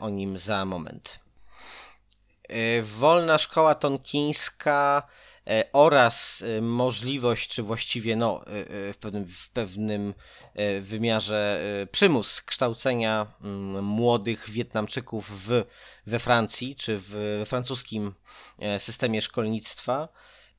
O 0.00 0.08
nim 0.08 0.38
za 0.38 0.64
moment. 0.64 1.20
Wolna 2.82 3.38
szkoła 3.38 3.74
tonkińska 3.74 5.02
E, 5.02 5.21
oraz 5.72 6.44
e, 6.58 6.60
możliwość, 6.60 7.54
czy 7.54 7.62
właściwie 7.62 8.16
no, 8.16 8.46
e, 8.46 8.92
w, 8.92 8.96
pewnym, 9.00 9.26
w 9.26 9.50
pewnym 9.50 10.14
wymiarze 10.80 11.62
przymus 11.92 12.40
kształcenia 12.40 13.26
mm, 13.40 13.84
młodych 13.84 14.50
Wietnamczyków 14.50 15.46
w, 15.46 15.64
we 16.06 16.18
Francji, 16.18 16.76
czy 16.76 16.98
w, 16.98 17.08
we 17.38 17.46
francuskim 17.46 18.14
systemie 18.78 19.22
szkolnictwa. 19.22 20.08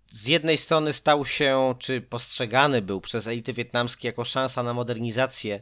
Z 0.08 0.28
jednej 0.28 0.58
strony 0.58 0.94
stał 0.94 1.26
się, 1.26 1.76
czy 1.80 2.02
postrzegany 2.02 2.82
był 2.82 3.02
przez 3.02 3.28
elity 3.28 3.54
wietnamskie 3.54 4.08
jako 4.08 4.26
szansa 4.26 4.64
na 4.64 4.74
modernizację 4.74 5.62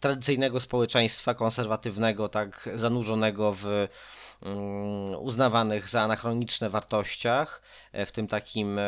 tradycyjnego 0.00 0.60
społeczeństwa 0.60 1.34
konserwatywnego, 1.34 2.28
tak 2.28 2.68
zanurzonego 2.74 3.52
w 3.52 3.88
Mm, 4.42 5.14
uznawanych 5.20 5.88
za 5.88 6.00
anachroniczne 6.00 6.68
wartościach, 6.68 7.62
e, 7.92 8.06
w 8.06 8.12
tym 8.12 8.28
takim 8.28 8.78
e, 8.78 8.82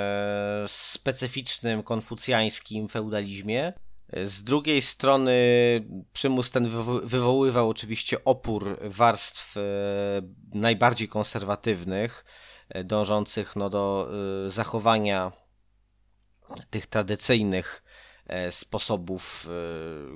specyficznym 0.66 1.82
konfucjańskim 1.82 2.88
feudalizmie. 2.88 3.72
Z 4.22 4.42
drugiej 4.42 4.82
strony 4.82 5.34
przymus 6.12 6.50
ten 6.50 6.68
wywoływał 7.04 7.68
oczywiście 7.68 8.24
opór 8.24 8.78
warstw 8.82 9.56
e, 9.56 9.60
najbardziej 10.54 11.08
konserwatywnych, 11.08 12.24
dążących 12.84 13.56
no, 13.56 13.70
do 13.70 14.10
zachowania 14.48 15.32
tych 16.70 16.86
tradycyjnych 16.86 17.82
sposobów 18.50 19.48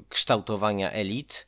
kształtowania 0.09 0.93
elit. 0.93 1.47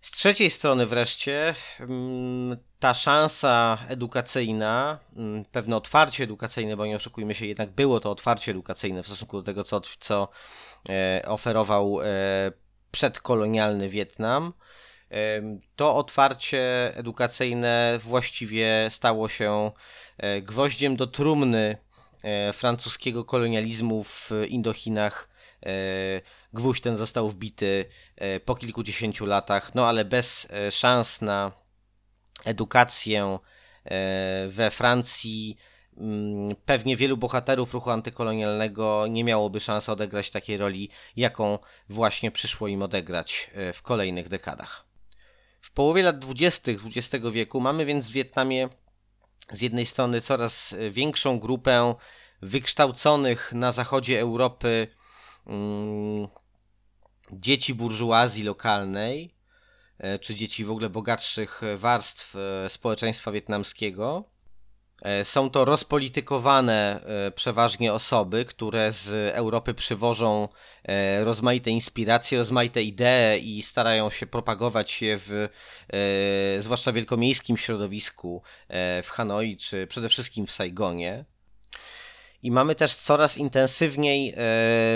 Z 0.00 0.10
trzeciej 0.10 0.50
strony 0.50 0.86
wreszcie 0.86 1.54
mm, 1.80 2.56
ta 2.78 2.94
szansa 2.94 3.78
edukacyjna, 3.88 4.98
mm, 5.16 5.44
pewne 5.44 5.76
otwarcie 5.76 6.24
edukacyjne, 6.24 6.76
bo 6.76 6.86
nie 6.86 6.96
oszukujmy 6.96 7.34
się, 7.34 7.46
jednak 7.46 7.70
było 7.70 8.00
to 8.00 8.10
otwarcie 8.10 8.50
edukacyjne 8.50 9.02
w 9.02 9.06
stosunku 9.06 9.36
do 9.36 9.42
tego, 9.42 9.64
co, 9.64 9.80
co 9.80 10.28
e, 10.88 11.22
oferował 11.26 12.02
e, 12.02 12.06
przedkolonialny 12.90 13.88
Wietnam. 13.88 14.52
E, 15.10 15.42
to 15.76 15.96
otwarcie 15.96 16.92
edukacyjne 16.96 17.98
właściwie 18.02 18.86
stało 18.90 19.28
się 19.28 19.70
gwoździem 20.42 20.96
do 20.96 21.06
trumny 21.06 21.76
francuskiego 22.52 23.24
kolonializmu 23.24 24.04
w 24.04 24.30
Indochinach 24.48 25.30
gwóźdź 26.52 26.82
ten 26.82 26.96
został 26.96 27.28
wbity 27.28 27.84
e, 28.16 28.40
po 28.40 28.54
kilkudziesięciu 28.54 29.26
latach, 29.26 29.74
no 29.74 29.88
ale 29.88 30.04
bez 30.04 30.48
e, 30.50 30.70
szans 30.70 31.20
na 31.22 31.52
edukację 32.44 33.38
e, 33.84 34.48
we 34.48 34.70
Francji 34.70 35.56
mm, 35.96 36.56
pewnie 36.64 36.96
wielu 36.96 37.16
bohaterów 37.16 37.74
ruchu 37.74 37.90
antykolonialnego 37.90 39.06
nie 39.06 39.24
miałoby 39.24 39.60
szans 39.60 39.88
odegrać 39.88 40.30
takiej 40.30 40.56
roli, 40.56 40.90
jaką 41.16 41.58
właśnie 41.88 42.30
przyszło 42.30 42.68
im 42.68 42.82
odegrać 42.82 43.50
w 43.74 43.82
kolejnych 43.82 44.28
dekadach. 44.28 44.89
W 45.60 45.70
połowie 45.70 46.02
lat 46.02 46.18
20. 46.18 46.72
XX 46.72 47.26
wieku 47.32 47.60
mamy 47.60 47.84
więc 47.84 48.08
w 48.08 48.12
Wietnamie 48.12 48.68
z 49.52 49.60
jednej 49.60 49.86
strony 49.86 50.20
coraz 50.20 50.74
większą 50.90 51.38
grupę 51.38 51.94
wykształconych 52.42 53.52
na 53.52 53.72
zachodzie 53.72 54.20
Europy 54.20 54.88
mm, 55.46 56.28
dzieci 57.32 57.74
burżuazji 57.74 58.44
lokalnej, 58.44 59.34
e, 59.98 60.18
czy 60.18 60.34
dzieci 60.34 60.64
w 60.64 60.70
ogóle 60.70 60.90
bogatszych 60.90 61.60
warstw 61.76 62.36
e, 62.36 62.70
społeczeństwa 62.70 63.32
wietnamskiego. 63.32 64.24
E, 65.02 65.24
są 65.24 65.50
to 65.50 65.64
rozpolitykowane 65.64 67.00
przeważnie 67.34 67.92
osoby, 67.92 68.44
które 68.44 68.92
z 68.92 69.34
Europy 69.34 69.74
przywożą 69.74 70.48
rozmaite 71.22 71.70
inspiracje, 71.70 72.38
rozmaite 72.38 72.82
idee 72.82 73.40
i 73.42 73.62
starają 73.62 74.10
się 74.10 74.26
propagować 74.26 75.02
je 75.02 75.18
w 75.18 75.48
zwłaszcza 76.58 76.92
wielkomiejskim 76.92 77.56
środowisku 77.56 78.42
w 79.02 79.06
Hanoi 79.10 79.56
czy 79.56 79.86
przede 79.86 80.08
wszystkim 80.08 80.46
w 80.46 80.50
Saigonie. 80.50 81.24
I 82.42 82.50
mamy 82.50 82.74
też 82.74 82.94
coraz 82.94 83.36
intensywniej 83.36 84.34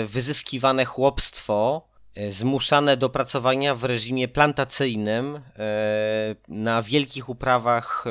wyzyskiwane 0.05 0.85
chłopstwo 0.85 1.87
E, 2.15 2.31
zmuszane 2.31 2.97
do 2.97 3.09
pracowania 3.09 3.75
w 3.75 3.83
reżimie 3.83 4.27
plantacyjnym 4.27 5.35
e, 5.35 5.41
na 6.47 6.81
wielkich 6.81 7.29
uprawach 7.29 8.05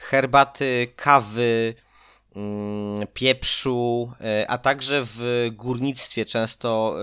herbaty, 0.00 0.92
kawy, 0.96 1.74
mm, 2.36 3.06
pieprzu, 3.14 4.12
e, 4.20 4.50
a 4.50 4.58
także 4.58 5.02
w 5.04 5.48
górnictwie 5.52 6.24
często 6.24 6.96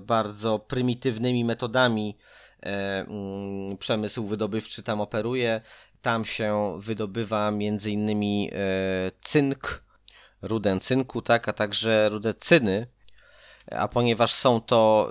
bardzo 0.00 0.58
prymitywnymi 0.58 1.44
metodami 1.44 2.16
mm, 2.60 3.78
przemysł 3.78 4.26
wydobywczy 4.26 4.82
tam 4.82 5.00
operuje. 5.00 5.60
Tam 6.02 6.24
się 6.24 6.76
wydobywa 6.80 7.52
innymi 7.86 8.50
cynk, 9.20 9.84
rudę 10.42 10.80
cynku, 10.80 11.22
tak, 11.22 11.48
a 11.48 11.52
także 11.52 12.08
rudę 12.08 12.34
cyny, 12.34 12.86
a 13.70 13.88
ponieważ 13.88 14.32
są 14.32 14.60
to 14.60 15.10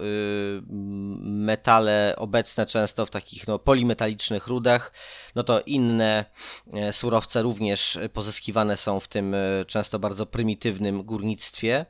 metale 1.21 2.13
obecne 2.17 2.65
często 2.65 3.05
w 3.05 3.09
takich 3.09 3.47
no, 3.47 3.59
polimetalicznych 3.59 4.47
rudach, 4.47 4.93
no 5.35 5.43
to 5.43 5.61
inne 5.61 6.25
surowce 6.91 7.41
również 7.41 7.99
pozyskiwane 8.13 8.77
są 8.77 8.99
w 8.99 9.07
tym 9.07 9.35
często 9.67 9.99
bardzo 9.99 10.25
prymitywnym 10.25 11.03
górnictwie. 11.03 11.85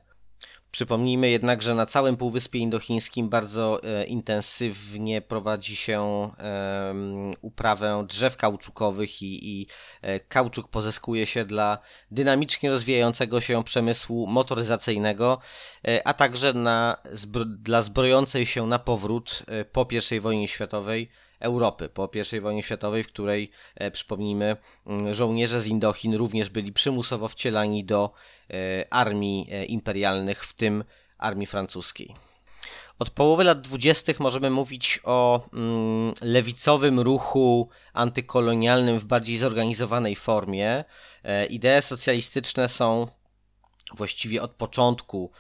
Przypomnijmy 0.74 1.30
jednak, 1.30 1.62
że 1.62 1.76
na 1.76 1.86
całym 1.86 2.18
Półwyspie 2.18 2.60
Indochińskim 2.60 3.30
bardzo 3.30 3.84
e, 3.84 4.06
intensywnie 4.06 5.22
prowadzi 5.22 5.76
się 5.76 6.30
uprawę 7.42 8.06
drzew 8.08 8.38
kauczukowych 8.38 9.22
i, 9.22 9.62
i 9.62 9.68
e, 10.02 10.20
kauczuk 10.20 10.68
pozyskuje 10.68 11.26
się 11.26 11.46
dla 11.46 11.78
dynamicznie 12.12 12.70
rozwijającego 12.70 13.42
się 13.42 13.64
przemysłu 13.64 14.28
motoryzacyjnego, 14.28 15.40
e, 15.88 16.08
a 16.08 16.14
także 16.14 16.54
na, 16.54 16.98
dla 17.46 17.82
zbrojącej 17.82 18.46
się 18.46 18.68
na 18.68 18.80
powrót 18.80 19.44
po 19.72 19.88
I 20.12 20.20
wojnie 20.20 20.48
światowej 20.48 21.10
Europy 21.44 21.90
po 21.90 22.10
I 22.38 22.40
wojnie 22.40 22.64
światowej, 22.64 23.04
w 23.04 23.08
której, 23.08 23.52
e, 23.76 23.92
przypomnijmy, 23.92 24.58
mm, 24.86 25.14
żołnierze 25.14 25.62
z 25.62 25.68
Indochin 25.68 26.16
również 26.16 26.50
byli 26.50 26.74
przymusowo 26.74 27.28
wcielani 27.28 27.86
do 27.86 28.12
e, 28.50 28.94
armii 28.94 29.48
e, 29.52 29.66
imperialnych, 29.66 30.46
w 30.46 30.54
tym 30.54 30.84
armii 31.18 31.48
francuskiej. 31.48 32.14
Od 33.00 33.10
połowy 33.10 33.44
lat 33.44 33.62
dwudziestych 33.62 34.20
możemy 34.20 34.50
mówić 34.50 35.00
o 35.04 35.50
mm, 35.54 36.14
lewicowym 36.22 37.00
ruchu 37.00 37.70
antykolonialnym 37.94 39.00
w 39.00 39.06
bardziej 39.06 39.38
zorganizowanej 39.38 40.16
formie. 40.16 40.84
Idee 41.50 41.82
socjalistyczne 41.82 42.70
są 42.70 43.08
właściwie 43.96 44.42
od 44.42 44.52
początku 44.52 45.32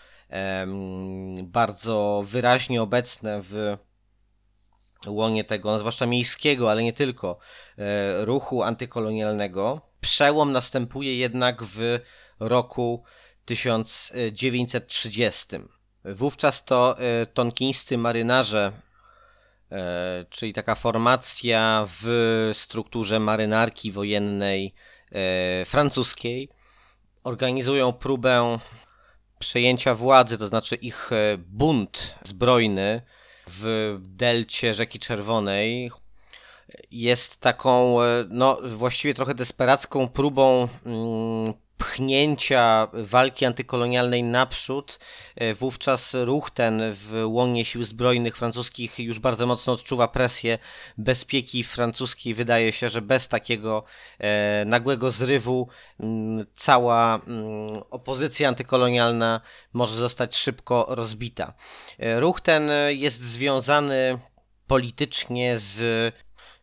bardzo 1.44 2.24
wyraźnie 2.26 2.82
obecne 2.82 3.40
w 3.42 3.78
łonie 5.08 5.44
tego, 5.44 5.72
no 5.72 5.80
zwłaszcza 5.80 6.06
miejskiego, 6.06 6.72
ale 6.72 6.84
nie 6.84 6.94
tylko, 6.94 7.38
e, 7.78 8.26
ruchu 8.26 8.64
antykolonialnego. 8.64 9.82
Przełom 10.02 10.52
następuje 10.52 11.18
jednak 11.18 11.64
w 11.64 12.00
roku 12.40 13.04
1930. 13.46 15.48
Wówczas 16.06 16.66
to 16.66 17.00
e, 17.00 17.26
tonkińscy 17.26 17.98
marynarze, 17.98 18.72
e, 19.72 20.26
czyli 20.30 20.54
taka 20.54 20.76
formacja 20.76 21.88
w 22.02 22.50
strukturze 22.54 23.20
marynarki 23.20 23.92
wojennej 23.92 24.74
francuskiej, 25.66 26.50
organizują 27.24 27.94
próbę 27.94 28.60
przejęcia 29.40 29.96
władzy, 29.96 30.38
to 30.38 30.48
znaczy 30.48 30.76
ich 30.76 31.10
bunt 31.38 32.16
zbrojny 32.24 33.02
w 33.48 33.98
delcie 34.00 34.74
rzeki 34.74 35.00
Czerwonej 35.00 35.92
jest 36.92 37.42
taką, 37.42 38.02
e, 38.02 38.26
no 38.30 38.58
właściwie 38.64 39.14
trochę 39.14 39.36
desperacką 39.36 40.08
próbą 40.08 40.68
mm, 40.86 41.54
pchnięcia 41.84 42.88
walki 42.94 43.46
antykolonialnej 43.46 44.24
naprzód, 44.24 45.00
e, 45.36 45.54
wówczas 45.54 46.14
ruch 46.14 46.52
ten 46.52 46.82
w 46.92 47.24
łonie 47.26 47.66
sił 47.66 47.84
zbrojnych 47.84 48.38
francuskich 48.38 49.00
już 49.00 49.20
bardzo 49.20 49.48
mocno 49.48 49.74
odczuwa 49.74 50.08
presję 50.08 50.58
bezpieki 50.98 51.64
francuskiej. 51.64 52.34
Wydaje 52.34 52.72
się, 52.72 52.90
że 52.90 53.02
bez 53.02 53.28
takiego 53.28 53.84
e, 54.20 54.66
nagłego 54.66 55.12
zrywu 55.12 55.68
cała 56.56 57.20
opozycja 57.90 58.48
antykolonialna 58.48 59.42
może 59.74 59.96
zostać 59.96 60.36
szybko 60.36 60.86
rozbita. 60.90 61.54
E, 62.00 62.20
ruch 62.20 62.42
ten 62.42 62.72
jest 62.90 63.22
związany 63.22 64.20
politycznie 64.68 65.60
z 65.60 66.14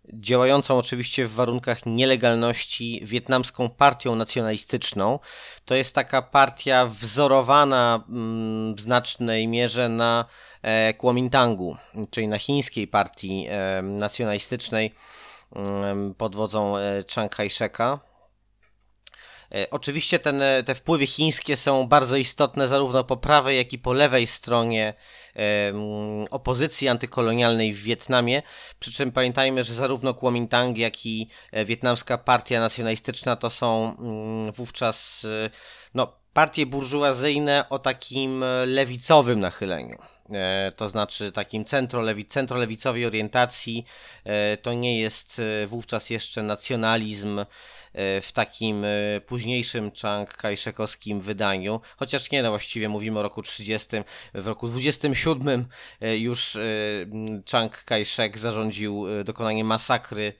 działającą 0.09 0.79
oczywiście 0.79 1.27
w 1.27 1.35
warunkach 1.35 1.87
nielegalności 1.87 3.01
wietnamską 3.05 3.69
partią 3.69 4.15
nacjonalistyczną. 4.15 5.19
To 5.65 5.75
jest 5.75 5.95
taka 5.95 6.23
partia 6.23 6.87
wzorowana 6.87 8.05
mm, 8.09 8.75
w 8.75 8.81
znacznej 8.81 9.49
mierze 9.49 9.89
na 9.89 10.25
e, 10.63 10.95
Kuomintangu, 10.95 11.77
czyli 12.11 12.29
na 12.29 12.39
chińskiej 12.39 12.89
partii 12.89 13.47
e, 13.49 13.83
nacjonalistycznej 13.83 14.95
mm, 15.57 16.15
pod 16.15 16.37
wodzą 16.37 16.77
e, 16.77 17.05
Chiang 17.09 17.37
Kai-sheka. 17.37 18.10
Oczywiście 19.71 20.19
ten, 20.19 20.43
te 20.67 20.75
wpływy 20.75 21.07
chińskie 21.07 21.57
są 21.57 21.87
bardzo 21.87 22.17
istotne 22.17 22.69
zarówno 22.69 23.05
po 23.05 23.17
prawej, 23.17 23.57
jak 23.57 23.73
i 23.73 23.79
po 23.79 23.93
lewej 23.93 24.27
stronie 24.27 24.95
opozycji 26.31 26.89
antykolonialnej 26.89 27.73
w 27.73 27.83
Wietnamie. 27.83 28.43
Przy 28.79 28.93
czym 28.93 29.13
pamiętajmy, 29.13 29.65
że 29.65 29.75
zarówno 29.75 30.15
Kuomintang, 30.15 30.79
jak 30.79 31.07
i 31.07 31.29
e, 31.53 31.65
wietnamska 31.65 32.19
partia 32.19 32.61
nacjonalistyczna 32.61 33.37
to 33.37 33.51
są 33.51 33.97
mm, 33.99 34.53
wówczas 34.53 35.27
e, 35.45 35.51
no, 35.95 36.13
partie 36.33 36.67
burżuazyjne 36.67 37.69
o 37.69 37.79
takim 37.79 38.43
e, 38.43 38.67
lewicowym 38.67 39.41
nachyleniu 39.41 39.99
to 40.77 40.89
znaczy 40.89 41.33
takim 41.33 41.65
centrolewi 41.65 42.27
centrolewicowej 42.27 43.07
orientacji. 43.07 43.85
To 44.63 44.73
nie 44.73 45.01
jest 45.01 45.41
wówczas 45.67 46.11
jeszcze 46.11 46.43
nacjonalizm 46.43 47.41
E, 47.41 47.47
w 47.94 48.33
takim 48.35 48.85
e, 48.85 49.20
późniejszym 49.20 49.90
Chiang 49.92 50.37
Kai-shekowskim 50.37 51.20
wydaniu, 51.20 51.81
chociaż 51.96 52.31
nie, 52.31 52.42
no 52.42 52.48
właściwie 52.50 52.88
mówimy 52.88 53.18
o 53.18 53.22
roku 53.22 53.42
30, 53.42 53.88
w 54.35 54.46
roku 54.46 54.68
27 54.68 55.66
e, 56.00 56.18
już 56.18 56.59
Chiang 57.50 57.85
Kai-shek 57.85 58.38
zarządził 58.38 59.07
dokonanie 59.24 59.64
masakry 59.64 60.33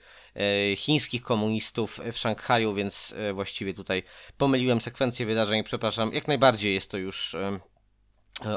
chińskich 0.75 1.21
komunistów 1.21 1.99
w 2.11 2.17
Szanghaju, 2.17 2.73
więc 2.73 3.15
właściwie 3.33 3.73
tutaj 3.73 4.03
pomyliłem 4.37 4.81
sekwencję 4.81 5.25
wydarzeń, 5.25 5.63
przepraszam. 5.63 6.13
Jak 6.13 6.27
najbardziej 6.27 6.73
jest 6.73 6.91
to 6.91 6.97
już 6.97 7.35
E, 7.35 7.59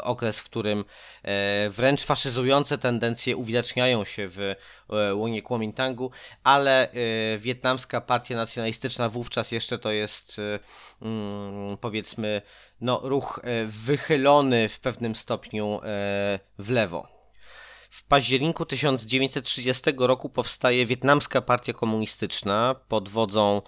okres, 0.02 0.40
w 0.40 0.44
którym 0.44 0.84
e, 1.22 1.70
wręcz 1.70 2.04
faszyzujące 2.04 2.78
tendencje 2.78 3.36
uwidaczniają 3.36 4.04
się 4.04 4.28
w 4.28 4.40
e, 4.40 5.14
łonie 5.14 5.42
Kuomintangu, 5.42 6.10
ale 6.44 6.88
wietnamska 7.38 8.00
partia 8.00 8.36
nacjonalistyczna 8.36 9.08
wówczas 9.08 9.52
jeszcze 9.52 9.78
to 9.78 9.92
jest 9.92 10.40
mm, 11.02 11.76
powiedzmy 11.76 12.42
no, 12.80 13.00
ruch 13.02 13.40
wychylony 13.66 14.68
w 14.68 14.80
pewnym 14.80 15.14
stopniu 15.14 15.80
w 16.58 16.70
lewo. 16.70 17.08
W 17.90 18.04
październiku 18.04 18.66
1930 18.66 19.82
roku 19.98 20.28
powstaje 20.28 20.86
Wietnamska 20.86 21.42
Partia 21.42 21.72
Komunistyczna 21.72 22.74
pod 22.88 23.08
wodzą 23.08 23.62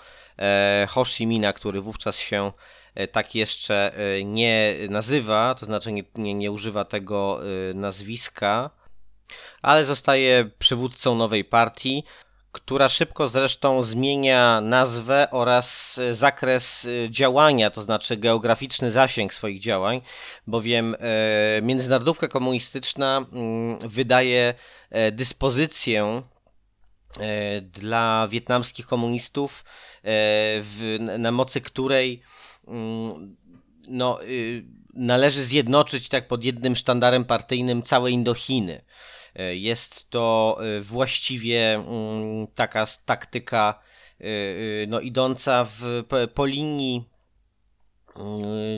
Ho 0.89 1.05
Chi 1.05 1.27
Minha, 1.27 1.53
który 1.53 1.81
wówczas 1.81 2.19
się 2.19 2.53
E, 2.86 2.86
tak 3.13 3.35
jeszcze 3.35 3.93
e, 3.97 4.25
nie 4.25 4.75
nazywa, 4.91 5.55
to 5.55 5.67
znaczy 5.67 5.93
nie, 5.93 6.05
nie, 6.15 6.35
nie 6.35 6.53
używa 6.53 6.85
tego 6.85 7.41
e, 7.41 7.75
nazwiska, 7.75 8.71
ale 9.63 9.85
zostaje 9.85 10.51
przywódcą 10.59 11.15
nowej 11.15 11.45
partii, 11.45 12.05
która 12.53 12.89
szybko 12.89 13.29
zresztą 13.29 13.83
zmienia 13.83 14.61
nazwę 14.61 15.29
oraz 15.31 16.01
zakres 16.13 16.89
działania, 17.11 17.71
to 17.71 17.83
znaczy 17.83 18.17
geograficzny 18.17 18.91
zasięg 18.93 19.35
swoich 19.35 19.61
działań, 19.61 20.01
bowiem 20.47 20.97
Międzynarodówka 21.63 22.29
Komunistyczna 22.29 23.27
mm, 23.33 23.79
wydaje 23.79 24.55
dyspozycję 25.13 26.23
dla 27.63 28.29
wietnamskich 28.31 28.87
komunistów, 28.87 29.65
na 31.19 31.33
mocy 31.33 31.61
której 31.61 32.23
no, 33.89 34.23
y, 34.25 34.65
należy 34.95 35.45
zjednoczyć 35.45 36.09
tak 36.09 36.29
pod 36.29 36.45
jednym 36.45 36.77
sztandarem 36.77 37.25
partyjnym 37.25 37.83
całe 37.83 38.11
Indochiny. 38.11 38.83
E, 39.35 39.57
jest 39.57 40.11
to 40.11 40.59
y, 40.79 40.81
właściwie 40.81 41.75
mm, 41.75 42.47
taka 42.47 42.87
taktyka 43.05 43.81
y, 44.21 44.87
no, 44.89 45.01
idąca 45.01 45.65
w, 45.65 46.05
po 46.35 46.47
linii 46.47 47.05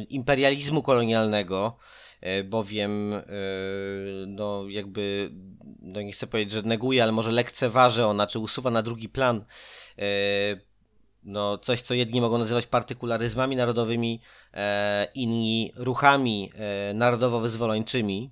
imperializmu 0.09 0.83
kolonialnego, 0.83 1.77
e, 2.20 2.44
bowiem 2.44 3.14
no 4.27 4.68
jakby, 4.68 5.31
no 5.83 6.03
nie 6.03 6.12
chcę 6.12 6.27
powiedzieć, 6.27 6.53
że 6.53 6.62
neguje, 6.62 7.03
ale 7.03 7.12
może 7.12 7.33
lekceważy 7.33 8.07
ona, 8.07 8.27
czy 8.27 8.38
usuwa 8.38 8.70
na 8.70 8.83
drugi 8.83 9.09
plan 9.09 9.44
e, 9.98 10.05
no, 11.29 11.59
coś, 11.59 11.83
co 11.83 11.95
jedni 11.95 12.21
mogą 12.21 12.38
nazywać 12.38 12.67
partykularyzmami 12.67 13.57
narodowymi, 13.57 14.21
e, 14.55 15.09
inni 15.14 15.73
ruchami 15.77 16.53
e, 16.55 16.95
narodowo-wyzwoleńczymi, 16.95 18.31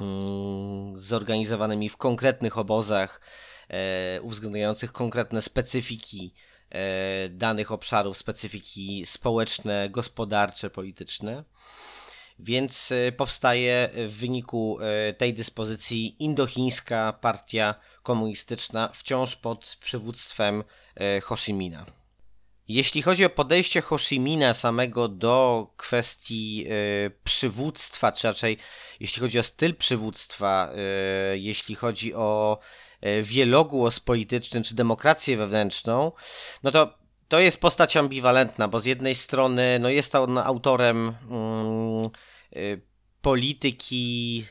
mm, 0.00 0.96
zorganizowanymi 0.96 1.88
w 1.88 1.96
konkretnych 1.96 2.58
obozach, 2.58 3.20
e, 3.68 4.20
uwzględniających 4.22 4.92
konkretne 4.92 5.42
specyfiki 5.42 6.34
e, 6.70 7.28
danych 7.28 7.72
obszarów, 7.72 8.16
specyfiki 8.16 9.06
społeczne, 9.06 9.88
gospodarcze, 9.90 10.70
polityczne. 10.70 11.44
Więc 12.38 12.92
powstaje 13.16 13.90
w 14.06 14.12
wyniku 14.18 14.78
tej 15.18 15.34
dyspozycji 15.34 16.16
indochińska 16.24 17.12
partia 17.12 17.74
komunistyczna, 18.02 18.88
wciąż 18.88 19.36
pod 19.36 19.76
przywództwem 19.80 20.64
Ho 21.22 21.36
Chi 21.36 21.54
Minha. 21.54 21.86
Jeśli 22.68 23.02
chodzi 23.02 23.24
o 23.24 23.30
podejście 23.30 23.80
Ho 23.80 23.98
Chi 23.98 24.20
Minha 24.20 24.54
samego 24.54 25.08
do 25.08 25.66
kwestii 25.76 26.66
y, 27.06 27.10
przywództwa, 27.24 28.12
czy 28.12 28.26
raczej 28.26 28.58
jeśli 29.00 29.20
chodzi 29.20 29.38
o 29.38 29.42
styl 29.42 29.74
przywództwa, 29.74 30.72
y, 31.32 31.38
jeśli 31.38 31.74
chodzi 31.74 32.14
o 32.14 32.58
wielogłos 33.22 34.00
polityczny 34.00 34.62
czy 34.62 34.74
demokrację 34.74 35.36
wewnętrzną, 35.36 36.12
no 36.62 36.70
to 36.70 36.98
to 37.28 37.38
jest 37.38 37.60
postać 37.60 37.96
ambiwalentna, 37.96 38.68
bo 38.68 38.80
z 38.80 38.84
jednej 38.84 39.14
strony 39.14 39.78
no 39.80 39.88
jest 39.88 40.14
on 40.14 40.38
autorem 40.38 41.14
mm, 41.30 42.10
polityki, 43.22 44.44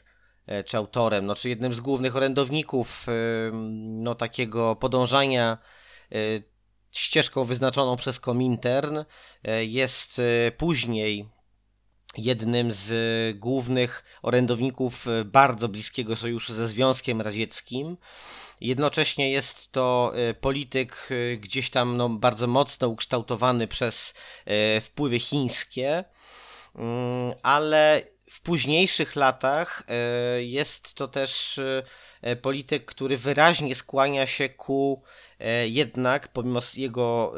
czy 0.65 0.77
autorem, 0.77 1.25
no, 1.25 1.35
czy 1.35 1.49
jednym 1.49 1.73
z 1.73 1.81
głównych 1.81 2.15
orędowników 2.15 3.07
no, 3.81 4.15
takiego 4.15 4.75
podążania 4.75 5.57
ścieżką 6.93 7.45
wyznaczoną 7.45 7.95
przez 7.95 8.19
Komintern. 8.19 9.03
E, 9.43 9.65
jest 9.65 10.19
e, 10.19 10.51
później 10.51 11.29
jednym 12.17 12.71
z 12.71 12.93
głównych 13.37 14.03
orędowników 14.21 15.05
bardzo 15.25 15.69
bliskiego 15.69 16.15
sojuszu 16.15 16.53
ze 16.53 16.67
Związkiem 16.67 17.21
Radzieckim. 17.21 17.97
Jednocześnie 18.61 19.31
jest 19.31 19.71
to 19.71 20.13
polityk 20.41 21.09
gdzieś 21.37 21.69
tam 21.69 21.97
no, 21.97 22.09
bardzo 22.09 22.47
mocno 22.47 22.87
ukształtowany 22.87 23.67
przez 23.67 24.13
wpływy 24.81 25.19
chińskie, 25.19 26.03
mm, 26.75 27.33
ale 27.43 28.01
w 28.29 28.41
późniejszych 28.41 29.15
latach 29.15 29.83
jest 30.37 30.93
to 30.93 31.07
też 31.07 31.59
polityk, 32.41 32.85
który 32.85 33.17
wyraźnie 33.17 33.75
skłania 33.75 34.25
się 34.25 34.49
ku 34.49 35.03
E, 35.43 35.67
jednak 35.67 36.27
pomimo 36.27 36.59
jego 36.75 37.33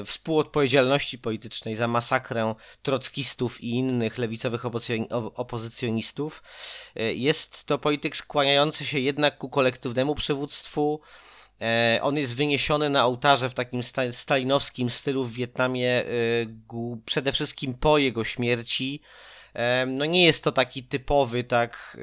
e, 0.00 0.04
współodpowiedzialności 0.04 1.18
politycznej 1.18 1.76
za 1.76 1.88
masakrę 1.88 2.54
trockistów 2.82 3.60
i 3.64 3.70
innych 3.70 4.18
lewicowych 4.18 4.64
opozycjonistów, 5.34 6.42
e, 6.96 7.14
jest 7.14 7.64
to 7.64 7.78
polityk 7.78 8.16
skłaniający 8.16 8.86
się 8.86 8.98
jednak 8.98 9.38
ku 9.38 9.48
kolektywnemu 9.48 10.14
przywództwu. 10.14 11.00
On 12.02 12.16
jest 12.16 12.36
wyniesiony 12.36 12.90
na 12.90 13.06
ołtarze 13.06 13.48
w 13.48 13.54
takim 13.54 13.80
stalinowskim 14.12 14.90
stylu 14.90 15.24
w 15.24 15.32
Wietnamie 15.32 16.04
przede 17.04 17.32
wszystkim 17.32 17.74
po 17.74 17.98
jego 17.98 18.24
śmierci. 18.24 19.00
No 19.86 20.04
nie 20.04 20.24
jest 20.24 20.44
to 20.44 20.52
taki 20.52 20.82
typowy, 20.82 21.44
tak 21.44 21.98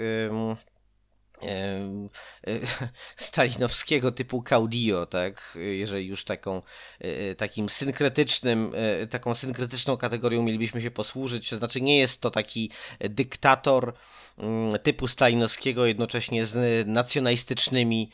stalinowskiego 3.18 4.12
typu 4.12 4.44
Caudillo, 4.44 5.06
tak, 5.06 5.58
jeżeli 5.62 6.08
już 6.08 6.24
taką, 6.24 6.58
e, 6.58 6.62
e, 7.02 7.36
takim 7.36 7.70
synkretycznym, 7.70 8.72
e, 8.76 9.08
taką 9.08 9.36
synkretyczną 9.36 9.98
kategorią 9.98 10.44
mielibyśmy 10.44 10.82
się 10.82 10.92
posłużyć, 10.92 11.50
to 11.50 11.58
znaczy 11.58 11.82
nie 11.82 12.00
jest 12.00 12.22
to 12.22 12.32
taki 12.32 12.72
dyktator 13.00 13.94
mm, 14.38 14.80
typu 14.80 15.08
stalinowskiego, 15.08 15.86
jednocześnie 15.86 16.46
z 16.46 16.88
nacjonalistycznymi 16.88 18.10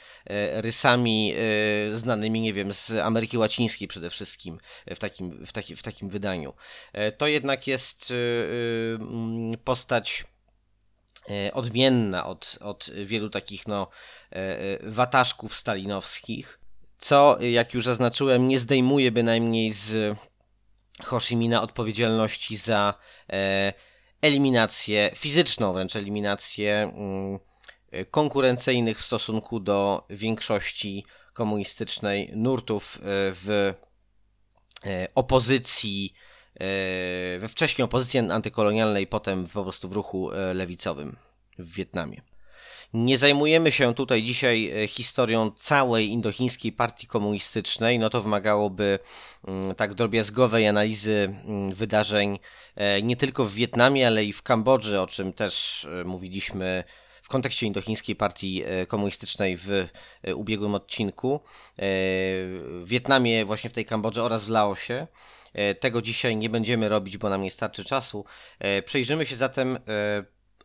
rysami 0.54 1.34
znanymi, 1.94 2.42
nie 2.42 2.54
wiem, 2.54 2.74
z 2.74 2.92
Ameryki 2.92 3.38
Łacińskiej 3.38 3.88
przede 3.88 4.10
wszystkim 4.10 4.60
w 4.88 5.00
takim, 5.00 5.46
w 5.46 5.52
taki, 5.52 5.76
w 5.76 5.84
takim 5.84 6.10
wydaniu. 6.10 6.54
To 7.18 7.28
jednak 7.28 7.68
jest 7.68 8.14
postać 9.64 10.26
odmienna 11.54 12.26
od, 12.26 12.58
od 12.62 12.90
wielu 13.04 13.30
takich 13.30 13.68
no, 13.68 13.88
e, 14.32 14.36
e, 14.36 14.90
wataszków 14.90 15.56
stalinowskich, 15.56 16.60
co, 16.98 17.38
jak 17.42 17.74
już 17.74 17.86
zaznaczyłem, 17.86 18.48
nie 18.48 18.60
zdejmuje 18.60 19.12
bynajmniej 19.12 19.74
z 19.74 20.18
Ho 21.04 21.20
Chi 21.20 21.36
Minha 21.36 21.62
odpowiedzialności 21.62 22.58
za 22.58 22.94
eliminację, 24.22 25.12
fizyczną 25.16 25.74
wręcz 25.74 25.96
eliminację 25.96 26.92
mm, 26.94 27.40
konkurencyjnych 28.12 29.00
w 29.00 29.06
stosunku 29.06 29.60
do 29.60 30.06
większości 30.10 31.06
komunistycznej 31.34 32.32
nurtów 32.36 33.00
w 33.04 33.74
opozycji 35.16 36.14
we 37.40 37.48
wcześniej 37.48 37.84
opozycji 37.84 38.20
antykolonialnej, 38.20 39.08
potem 39.08 39.48
po 39.48 39.64
prostu 39.64 39.90
w 39.90 39.94
ruchu 39.94 40.32
e, 40.32 40.54
lewicowym 40.54 41.16
w 41.60 41.74
Wietnamie. 41.74 42.22
Nie 42.94 43.18
zajmujemy 43.18 43.72
się 43.72 43.94
tutaj 43.96 44.24
dzisiaj 44.24 44.84
e, 44.84 44.88
historią 44.88 45.52
całej 45.52 46.08
indochińskiej 46.08 46.72
partii 46.72 47.08
komunistycznej, 47.08 48.00
no 48.00 48.10
to 48.10 48.22
wymagałoby 48.22 49.00
mm, 49.48 49.76
tak 49.76 49.94
drobiazgowej 49.94 50.68
analizy 50.68 51.36
mm, 51.46 51.74
wydarzeń 51.74 52.40
e, 52.76 53.02
nie 53.02 53.16
tylko 53.16 53.46
w 53.46 53.54
Wietnamie, 53.54 54.08
ale 54.08 54.26
i 54.26 54.34
w 54.34 54.42
Kambodży, 54.42 55.02
o 55.02 55.08
czym 55.08 55.34
też 55.34 55.88
mówiliśmy 56.06 56.84
w 57.22 57.28
kontekście 57.30 57.68
indochińskiej 57.68 58.16
partii 58.16 58.64
komunistycznej 58.88 59.58
w 59.58 59.88
ubiegłym 60.36 60.76
odcinku. 60.76 61.40
W 61.78 62.84
Wietnamie, 62.86 63.46
właśnie 63.46 63.70
w 63.70 63.74
tej 63.74 63.86
Kambodży 63.86 64.24
oraz 64.24 64.46
w 64.46 64.50
Laosie. 64.50 65.08
E, 65.54 65.76
tego 65.76 66.02
dzisiaj 66.02 66.36
nie 66.36 66.50
będziemy 66.50 66.90
robić, 66.90 67.18
bo 67.18 67.30
nam 67.30 67.42
nie 67.42 67.52
starczy 67.52 67.84
czasu. 67.84 68.26
E, 68.60 68.82
przejrzymy 68.82 69.26
się 69.26 69.36
zatem 69.36 69.76
e, 69.76 69.80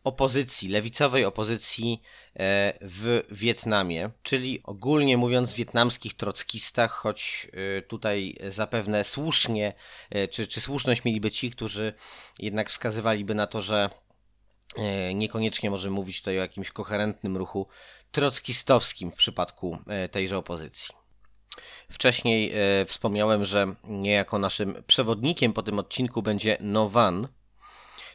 opozycji, 0.03 0.69
lewicowej 0.69 1.25
opozycji 1.25 2.01
w 2.81 3.23
Wietnamie, 3.31 4.09
czyli 4.23 4.59
ogólnie 4.63 5.17
mówiąc 5.17 5.53
wietnamskich 5.53 6.13
trockistach, 6.13 6.91
choć 6.91 7.47
tutaj 7.87 8.35
zapewne 8.49 9.03
słusznie, 9.03 9.73
czy, 10.31 10.47
czy 10.47 10.61
słuszność 10.61 11.03
mieliby 11.03 11.31
ci, 11.31 11.51
którzy 11.51 11.93
jednak 12.39 12.69
wskazywaliby 12.69 13.35
na 13.35 13.47
to, 13.47 13.61
że 13.61 13.89
niekoniecznie 15.15 15.69
możemy 15.69 15.95
mówić 15.95 16.19
tutaj 16.19 16.37
o 16.37 16.41
jakimś 16.41 16.71
koherentnym 16.71 17.37
ruchu 17.37 17.67
trockistowskim 18.11 19.11
w 19.11 19.15
przypadku 19.15 19.77
tejże 20.11 20.37
opozycji. 20.37 21.04
Wcześniej 21.91 22.51
e, 22.53 22.85
wspomniałem, 22.85 23.45
że 23.45 23.75
niejako 23.83 24.39
naszym 24.39 24.83
przewodnikiem 24.87 25.53
po 25.53 25.63
tym 25.63 25.79
odcinku 25.79 26.21
będzie 26.21 26.57
Novan. 26.59 27.27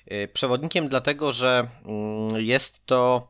E, 0.07 0.29
przewodnikiem 0.29 0.89
dlatego, 0.89 1.33
że 1.33 1.69
mm, 1.85 2.47
jest 2.47 2.87
to 2.87 3.29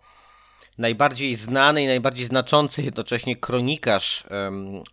najbardziej 0.79 1.37
znany 1.37 1.83
i 1.83 1.87
najbardziej 1.87 2.27
znaczący 2.27 2.83
jednocześnie 2.83 3.37
kronikarz 3.37 4.25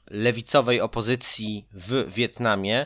lewicowej 0.09 0.81
opozycji 0.81 1.67
w 1.71 2.13
Wietnamie, 2.13 2.85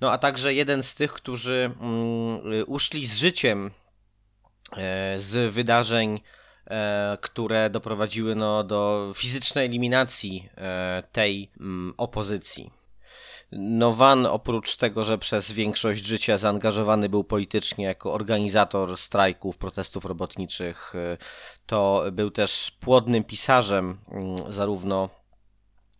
no 0.00 0.12
a 0.12 0.18
także 0.18 0.54
jeden 0.54 0.82
z 0.82 0.94
tych, 0.94 1.12
którzy 1.12 1.70
mm, 1.80 2.64
uszli 2.66 3.06
z 3.06 3.16
życiem 3.16 3.70
e, 4.76 5.14
z 5.18 5.52
wydarzeń 5.54 6.20
E, 6.20 6.41
które 7.20 7.70
doprowadziły 7.70 8.34
no, 8.34 8.64
do 8.64 9.12
fizycznej 9.16 9.66
eliminacji 9.66 10.48
e, 10.56 11.02
tej 11.12 11.50
mm, 11.60 11.94
opozycji. 11.96 12.70
Nowan 13.52 14.26
oprócz 14.26 14.76
tego, 14.76 15.04
że 15.04 15.18
przez 15.18 15.52
większość 15.52 16.04
życia 16.04 16.38
zaangażowany 16.38 17.08
był 17.08 17.24
politycznie 17.24 17.84
jako 17.84 18.12
organizator 18.12 18.96
strajków, 18.96 19.56
protestów 19.56 20.04
robotniczych, 20.04 20.94
e, 20.94 21.16
to 21.66 22.04
był 22.12 22.30
też 22.30 22.70
płodnym 22.80 23.24
pisarzem, 23.24 23.98
mm, 24.08 24.52
zarówno 24.52 25.08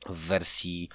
w 0.07 0.27
wersji 0.27 0.89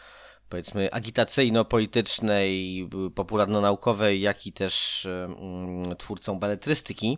powiedzmy 0.49 0.89
agitacyjno-politycznej, 0.91 2.89
popularno-naukowej, 3.15 4.21
jak 4.21 4.47
i 4.47 4.53
też 4.53 5.05
mm, 5.05 5.95
twórcą 5.95 6.39
beletrystyki. 6.39 7.17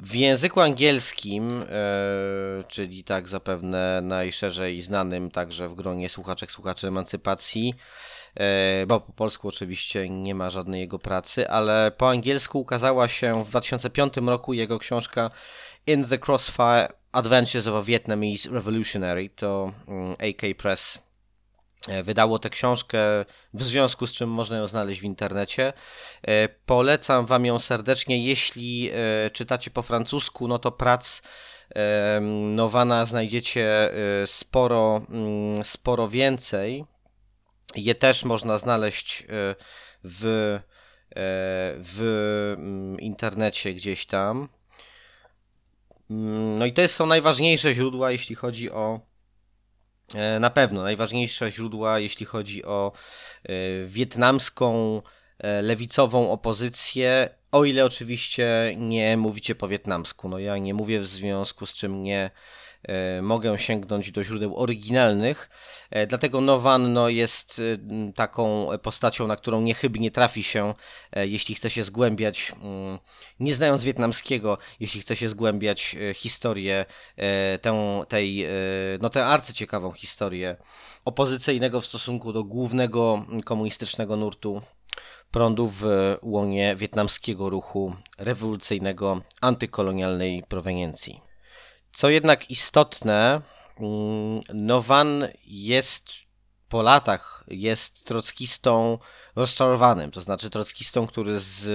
W 0.00 0.14
języku 0.14 0.60
angielskim, 0.60 1.62
e, 1.62 2.64
czyli 2.68 3.04
tak 3.04 3.28
zapewne 3.28 4.00
najszerzej 4.02 4.82
znanym 4.82 5.30
także 5.30 5.68
w 5.68 5.74
gronie 5.74 6.08
słuchaczek, 6.08 6.50
słuchaczy 6.50 6.88
emancypacji, 6.88 7.74
e, 8.34 8.86
bo 8.86 9.00
po 9.00 9.12
polsku 9.12 9.48
oczywiście 9.48 10.10
nie 10.10 10.34
ma 10.34 10.50
żadnej 10.50 10.80
jego 10.80 10.98
pracy, 10.98 11.48
ale 11.48 11.92
po 11.96 12.10
angielsku 12.10 12.60
ukazała 12.60 13.08
się 13.08 13.44
w 13.44 13.48
2005 13.48 14.16
roku 14.16 14.52
jego 14.52 14.78
książka 14.78 15.30
In 15.86 16.04
the 16.04 16.18
Crossfire 16.26 16.88
Adventures 17.12 17.66
of 17.66 17.74
a 17.74 17.82
Vietnamese 17.82 18.50
Revolutionary, 18.50 19.30
to 19.30 19.72
mm, 19.88 20.12
AK 20.12 20.56
Press 20.58 21.05
wydało 22.02 22.38
tę 22.38 22.50
książkę, 22.50 22.98
w 23.54 23.62
związku 23.62 24.06
z 24.06 24.12
czym 24.12 24.30
można 24.30 24.56
ją 24.56 24.66
znaleźć 24.66 25.00
w 25.00 25.04
internecie. 25.04 25.72
E, 26.22 26.48
polecam 26.48 27.26
Wam 27.26 27.46
ją 27.46 27.58
serdecznie. 27.58 28.24
Jeśli 28.24 28.90
e, 28.92 29.30
czytacie 29.30 29.70
po 29.70 29.82
francusku, 29.82 30.48
no 30.48 30.58
to 30.58 30.72
prac 30.72 31.22
Nowana 32.54 33.06
znajdziecie 33.06 33.90
sporo, 34.26 35.02
mm, 35.10 35.64
sporo 35.64 36.08
więcej. 36.08 36.84
Je 37.76 37.94
też 37.94 38.24
można 38.24 38.58
znaleźć 38.58 39.26
w 40.04 40.58
w 41.78 42.54
mm, 42.58 43.00
internecie 43.00 43.74
gdzieś 43.74 44.06
tam. 44.06 44.48
Mm, 46.10 46.58
no 46.58 46.66
i 46.66 46.72
to 46.72 46.88
są 46.88 47.06
najważniejsze 47.06 47.74
źródła, 47.74 48.10
jeśli 48.10 48.34
chodzi 48.34 48.70
o 48.70 49.00
na 50.40 50.50
pewno 50.50 50.82
najważniejsze 50.82 51.52
źródła, 51.52 51.98
jeśli 51.98 52.26
chodzi 52.26 52.64
o 52.64 52.92
wietnamską 53.86 55.02
lewicową 55.62 56.30
opozycję, 56.30 57.28
o 57.52 57.64
ile 57.64 57.84
oczywiście 57.84 58.74
nie 58.76 59.16
mówicie 59.16 59.54
po 59.54 59.68
wietnamsku. 59.68 60.28
No 60.28 60.38
ja 60.38 60.58
nie 60.58 60.74
mówię 60.74 61.00
w 61.00 61.06
związku 61.06 61.66
z 61.66 61.74
czym 61.74 62.02
nie 62.02 62.30
E, 62.65 62.65
mogę 63.22 63.58
sięgnąć 63.58 64.12
do 64.12 64.24
źródeł 64.24 64.56
oryginalnych. 64.56 65.50
E, 65.90 66.06
dlatego 66.06 66.40
Nowan 66.40 66.92
no, 66.92 67.08
jest 67.08 67.58
e, 67.58 68.12
taką 68.12 68.68
postacią, 68.82 69.26
na 69.26 69.36
którą 69.36 69.60
niechybnie 69.60 70.10
trafi 70.10 70.42
się, 70.42 70.74
jeśli 71.16 71.54
chce 71.54 71.70
się 71.70 71.84
zgłębiać, 71.84 72.52
mm, 72.62 72.98
nie 73.40 73.54
znając 73.54 73.84
wietnamskiego, 73.84 74.58
jeśli 74.80 75.00
chce 75.00 75.16
się 75.16 75.28
zgłębiać 75.28 75.96
historię, 76.14 76.84
tę, 77.62 78.04
tej, 78.08 78.46
no 79.00 79.10
tę 79.10 79.26
arcyciekawą 79.26 79.92
historię 79.92 80.56
opozycyjnego 81.04 81.80
w 81.80 81.86
stosunku 81.86 82.32
do 82.32 82.44
głównego 82.44 83.24
komunistycznego 83.44 84.16
nurtu 84.16 84.62
prądu 85.30 85.68
w 85.68 85.84
łonie 86.22 86.76
wietnamskiego 86.76 87.50
ruchu 87.50 87.94
rewolucyjnego 88.18 89.20
antykolonialnej 89.40 90.44
proweniencji. 90.48 91.25
Co 91.96 92.08
jednak 92.08 92.50
istotne, 92.50 93.40
mm, 93.80 94.40
Nowan 94.54 95.28
jest 95.44 96.08
po 96.68 96.82
latach 96.82 97.44
jest 97.48 98.04
trockistą 98.04 98.98
rozczarowanym, 99.36 100.10
to 100.10 100.20
znaczy 100.20 100.50
trockistą, 100.50 101.06
który 101.06 101.40
z, 101.40 101.68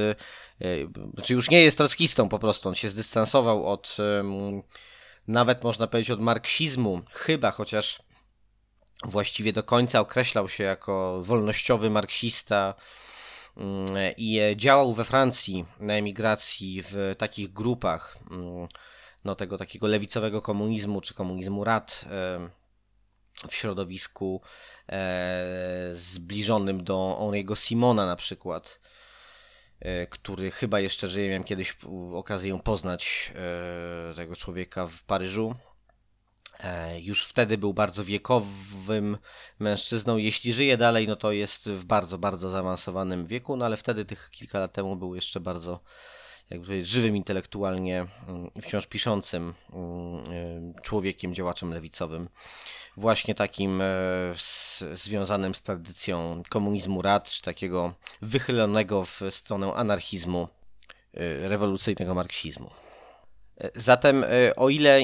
e, 0.62 0.66
znaczy 1.14 1.34
już 1.34 1.50
nie 1.50 1.64
jest 1.64 1.78
trockistą 1.78 2.30
po 2.30 2.40
prostu, 2.40 2.70
on 2.70 2.76
się 2.76 2.90
zdystansował 2.90 3.68
od 3.68 3.98
nawet 5.28 5.64
można 5.64 5.88
powiedzieć 5.88 6.12
od 6.12 6.22
marksizmu, 6.22 7.02
chyba 7.12 7.52
chociaż 7.52 8.02
właściwie 9.04 9.54
do 9.54 9.64
końca 9.64 10.00
określał 10.00 10.50
się 10.50 10.64
jako 10.64 11.22
wolnościowy 11.22 11.90
marksista 11.90 12.74
mm, 13.58 13.88
i 14.18 14.40
działał 14.56 14.94
we 14.94 15.06
Francji 15.06 15.66
na 15.80 15.94
emigracji 15.94 16.84
w 16.84 17.16
takich 17.18 17.54
grupach 17.54 18.18
mm, 18.32 18.68
no, 19.26 19.36
tego 19.36 19.58
takiego 19.58 19.88
lewicowego 19.88 20.42
komunizmu 20.42 21.02
czy 21.02 21.14
komunizmu 21.14 21.64
rad 21.64 22.06
w 23.48 23.56
środowisku 23.56 24.42
e, 24.90 25.90
zbliżonym 25.94 26.84
do 26.84 27.18
Henri'ego 27.22 27.56
Simona 27.56 28.06
na 28.06 28.16
przykład, 28.16 28.80
e, 29.80 30.08
który 30.08 30.52
chyba 30.52 30.80
jeszcze 30.80 31.08
żyje. 31.08 31.28
Miałem 31.30 31.44
kiedyś 31.44 31.78
okazję 32.14 32.60
poznać 32.64 33.34
e, 34.12 34.16
tego 34.16 34.36
człowieka 34.36 34.88
w 34.88 35.04
Paryżu. 35.04 35.56
Już 37.00 37.26
wtedy 37.26 37.58
był 37.58 37.74
bardzo 37.74 38.04
wiekowym 38.04 39.18
mężczyzną. 39.60 40.18
Jeśli 40.18 40.54
żyje 40.54 40.78
dalej, 40.78 41.08
no 41.08 41.16
to 41.16 41.32
jest 41.32 41.70
w 41.70 41.86
bardzo, 41.86 42.18
bardzo 42.18 42.50
zaawansowanym 42.50 43.28
wieku, 43.28 43.56
no 43.56 43.66
ale 43.66 43.78
wtedy, 43.78 44.06
tych 44.06 44.30
kilka 44.32 44.60
lat 44.60 44.74
temu, 44.74 44.96
był 44.96 45.16
jeszcze 45.16 45.40
bardzo 45.40 45.80
jakby 46.52 46.66
powiedzieć, 46.66 46.88
żywym 46.88 47.16
intelektualnie 47.16 48.06
mm, 48.28 48.52
wciąż 48.62 48.88
piszącym 48.88 49.54
mm, 49.74 50.32
y, 50.32 50.82
człowiekiem, 50.82 51.36
działaczem 51.36 51.74
lewicowym, 51.74 52.30
właśnie 52.98 53.36
takim 53.36 53.82
e, 53.82 53.86
związanym 54.94 55.56
z 55.56 55.62
tradycją 55.62 56.44
komunizmu 56.50 57.02
rad, 57.02 57.30
czy 57.30 57.42
takiego 57.42 57.94
wychylonego 58.22 59.04
w 59.04 59.22
stronę 59.30 59.74
anarchizmu, 59.74 60.48
y, 61.14 61.50
rewolucyjnego 61.50 62.16
marksizmu. 62.16 62.70
E, 63.58 63.72
zatem, 63.76 64.24
e, 64.24 64.56
o 64.56 64.70
ile 64.70 65.00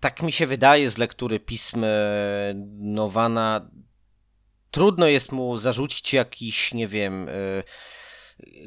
tak 0.00 0.22
mi 0.22 0.32
się 0.32 0.46
wydaje 0.46 0.90
z 0.90 0.98
lektury 0.98 1.40
pism 1.40 1.84
Nowana, 2.78 3.70
trudno 4.70 5.06
jest 5.06 5.32
mu 5.32 5.58
zarzucić 5.58 6.12
jakiś, 6.12 6.74
nie 6.74 6.88
wiem, 6.88 7.28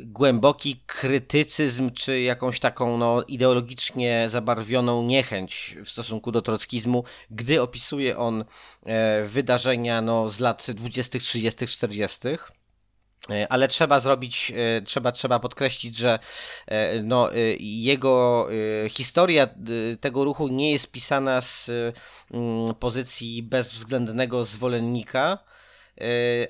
głęboki 0.06 0.84
krytycyzm, 0.86 1.92
czy 1.92 2.22
jakąś 2.22 2.60
taką 2.60 2.98
no, 2.98 3.24
ideologicznie 3.24 4.26
zabarwioną 4.30 5.04
niechęć 5.04 5.78
w 5.86 5.90
stosunku 5.90 6.32
do 6.32 6.42
trockizmu, 6.42 7.04
gdy 7.30 7.62
opisuje 7.62 8.18
on 8.18 8.46
e, 8.86 9.24
wydarzenia 9.24 10.02
no, 10.02 10.30
z 10.30 10.40
lat 10.40 10.68
20., 10.72 11.20
30., 11.20 11.68
40. 11.68 12.20
Ale 13.50 13.68
trzeba 13.68 14.00
zrobić, 14.00 14.54
e, 14.56 14.82
trzeba, 14.82 15.12
trzeba 15.12 15.40
podkreślić, 15.40 15.98
że 15.98 16.20
e, 16.68 17.02
no, 17.02 17.30
jego 17.60 18.48
historia 18.90 19.48
tego 20.02 20.24
ruchu 20.24 20.48
nie 20.48 20.72
jest 20.72 20.92
pisana 20.92 21.42
z 21.42 21.72
mm, 22.32 22.76
pozycji 22.76 23.44
bezwzględnego 23.44 24.44
zwolennika, 24.44 25.40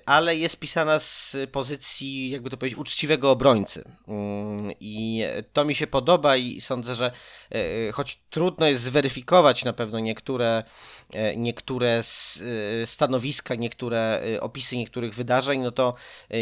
ale 0.06 0.36
jest 0.36 0.60
pisana 0.60 1.00
z 1.00 1.38
pozycji, 1.52 2.30
jakby 2.30 2.50
to 2.50 2.58
powiedzieć, 2.58 2.80
uczciwego 2.80 3.32
obrońcy. 3.32 3.84
Mm, 4.08 4.72
I 4.80 5.24
to 5.54 5.66
mi 5.66 5.76
się 5.76 5.88
podoba 5.88 6.38
i 6.38 6.62
sądzę, 6.62 6.96
że 6.96 7.12
e, 7.52 7.92
choć 7.92 8.20
trudno 8.30 8.68
jest 8.68 8.84
zweryfikować 8.84 9.66
na 9.66 9.74
pewno 9.74 10.00
niektóre, 10.00 10.64
e, 11.14 11.36
niektóre 11.36 12.02
stanowiska, 12.86 13.56
niektóre 13.56 14.22
opisy 14.42 14.78
niektórych 14.78 15.14
wydarzeń, 15.14 15.62
no 15.62 15.72
to 15.72 15.94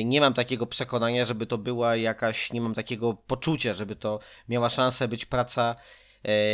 nie 0.05 0.21
mam 0.21 0.33
takiego 0.33 0.65
przekonania, 0.65 1.25
żeby 1.25 1.45
to 1.45 1.57
była 1.57 1.95
jakaś, 1.95 2.53
nie 2.53 2.61
mam 2.61 2.73
takiego 2.73 3.13
poczucia, 3.13 3.73
żeby 3.73 3.95
to 3.95 4.19
miała 4.49 4.69
szansę 4.69 5.07
być 5.07 5.25
praca 5.25 5.75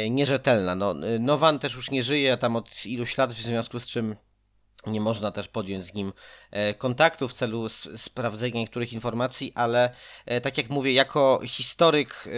nierzetelna. 0.09 0.75
No, 0.75 0.95
Nowan 1.19 1.59
też 1.59 1.75
już 1.75 1.91
nie 1.91 2.03
żyje 2.03 2.37
tam 2.37 2.55
od 2.55 2.85
iluś 2.85 3.17
lat, 3.17 3.33
w 3.33 3.41
związku 3.41 3.79
z 3.79 3.87
czym 3.87 4.15
nie 4.87 5.01
można 5.01 5.31
też 5.31 5.47
podjąć 5.47 5.85
z 5.85 5.93
nim 5.93 6.13
e, 6.51 6.73
kontaktu 6.73 7.27
w 7.27 7.33
celu 7.33 7.69
sprawdzenia 7.97 8.59
niektórych 8.59 8.93
informacji, 8.93 9.51
ale 9.55 9.93
e, 10.25 10.41
tak 10.41 10.57
jak 10.57 10.69
mówię, 10.69 10.93
jako 10.93 11.39
historyk 11.45 12.25
e, 12.27 12.29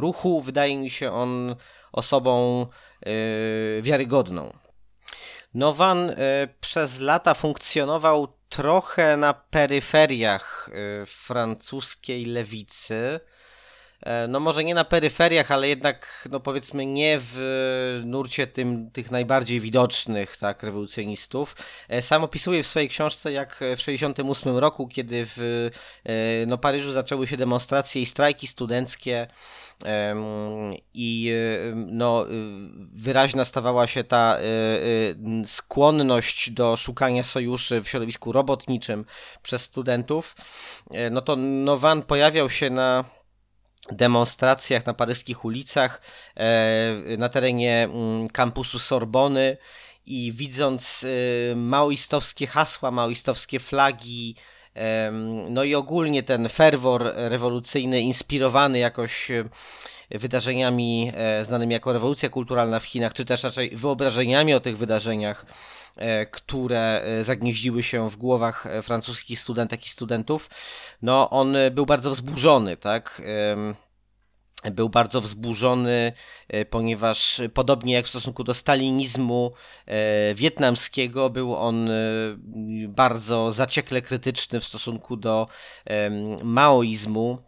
ruchu 0.00 0.40
wydaje 0.40 0.78
mi 0.78 0.90
się 0.90 1.12
on 1.12 1.56
osobą 1.92 2.66
wiarygodną. 3.82 4.52
Nowan 5.54 6.14
przez 6.60 7.00
lata 7.00 7.34
funkcjonował 7.34 8.28
trochę 8.48 9.16
na 9.16 9.34
peryferiach 9.34 10.70
francuskiej 11.06 12.24
lewicy 12.24 13.20
no 14.28 14.40
może 14.40 14.64
nie 14.64 14.74
na 14.74 14.84
peryferiach, 14.84 15.50
ale 15.50 15.68
jednak, 15.68 16.28
no 16.30 16.40
powiedzmy, 16.40 16.86
nie 16.86 17.18
w 17.20 18.02
nurcie 18.04 18.46
tym, 18.46 18.90
tych 18.90 19.10
najbardziej 19.10 19.60
widocznych, 19.60 20.36
tak, 20.36 20.62
rewolucjonistów. 20.62 21.56
E, 21.88 22.02
sam 22.02 22.24
opisuje 22.24 22.62
w 22.62 22.66
swojej 22.66 22.88
książce, 22.88 23.32
jak 23.32 23.54
w 23.54 23.58
1968 23.58 24.56
roku, 24.56 24.88
kiedy 24.88 25.26
w 25.26 25.70
e, 26.06 26.46
no, 26.46 26.58
Paryżu 26.58 26.92
zaczęły 26.92 27.26
się 27.26 27.36
demonstracje 27.36 28.02
i 28.02 28.06
strajki 28.06 28.46
studenckie, 28.46 29.26
i 30.94 31.32
no, 31.76 32.26
wyraźna 32.92 33.44
stawała 33.44 33.86
się 33.86 34.04
ta 34.04 34.38
skłonność 35.46 36.50
do 36.50 36.76
szukania 36.76 37.24
sojuszy 37.24 37.80
w 37.80 37.88
środowisku 37.88 38.32
robotniczym 38.32 39.04
przez 39.42 39.62
studentów, 39.62 40.36
no 41.10 41.20
to 41.20 41.36
Nowan 41.36 42.02
pojawiał 42.02 42.50
się 42.50 42.70
na 42.70 43.04
demonstracjach 43.92 44.86
na 44.86 44.94
paryskich 44.94 45.44
ulicach 45.44 46.00
e, 46.36 47.16
na 47.18 47.28
terenie 47.28 47.84
mm, 47.84 48.28
kampusu 48.28 48.78
Sorbony 48.78 49.56
i 50.06 50.32
widząc 50.32 51.04
e, 51.04 51.56
maoistowskie 51.56 52.46
hasła, 52.46 52.90
maoistowskie 52.90 53.60
flagi, 53.60 54.34
no 55.50 55.64
i 55.64 55.74
ogólnie 55.74 56.22
ten 56.22 56.48
ferwor 56.48 57.12
rewolucyjny 57.14 58.00
inspirowany 58.00 58.78
jakoś 58.78 59.30
e, 59.30 59.44
wydarzeniami 60.10 61.12
znanymi 61.42 61.72
jako 61.72 61.92
rewolucja 61.92 62.28
kulturalna 62.28 62.80
w 62.80 62.84
Chinach, 62.84 63.12
czy 63.12 63.24
też 63.24 63.42
raczej 63.42 63.76
wyobrażeniami 63.76 64.54
o 64.54 64.60
tych 64.60 64.78
wydarzeniach, 64.78 65.46
które 66.30 67.02
zagnieździły 67.22 67.82
się 67.82 68.10
w 68.10 68.16
głowach 68.16 68.66
francuskich 68.82 69.40
studentek 69.40 69.86
i 69.86 69.88
studentów, 69.88 70.50
no 71.02 71.30
on 71.30 71.56
był 71.70 71.86
bardzo 71.86 72.10
wzburzony, 72.10 72.76
tak? 72.76 73.22
Był 74.64 74.88
bardzo 74.88 75.20
wzburzony, 75.20 76.12
e, 76.48 76.64
ponieważ 76.64 77.40
podobnie 77.54 77.94
jak 77.94 78.04
w 78.04 78.08
stosunku 78.08 78.44
do 78.44 78.54
stalinizmu 78.54 79.52
e, 79.86 80.34
wietnamskiego, 80.34 81.30
był 81.30 81.56
on 81.56 81.90
e, 81.90 81.94
bardzo 82.88 83.50
zaciekle 83.52 84.02
krytyczny 84.02 84.60
w 84.60 84.64
stosunku 84.64 85.16
do 85.16 85.48
maoizmu. 86.42 87.38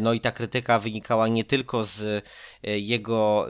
No 0.00 0.12
i 0.12 0.20
ta 0.20 0.32
krytyka 0.32 0.78
wynikała 0.78 1.28
nie 1.28 1.44
tylko 1.44 1.84
z 1.84 2.24
jego 2.62 3.46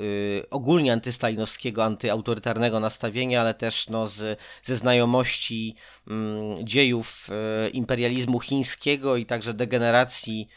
ogólnie 0.50 0.92
antystalinowskiego, 0.92 1.84
antyautorytarnego 1.84 2.80
nastawienia, 2.80 3.40
ale 3.40 3.54
też 3.54 3.88
no, 3.88 4.06
z, 4.06 4.40
ze 4.62 4.76
znajomości 4.76 5.74
mm, 6.08 6.66
dziejów 6.66 7.28
imperializmu 7.72 8.40
chińskiego 8.40 9.16
i 9.16 9.26
także 9.26 9.54
degeneracji 9.54 10.48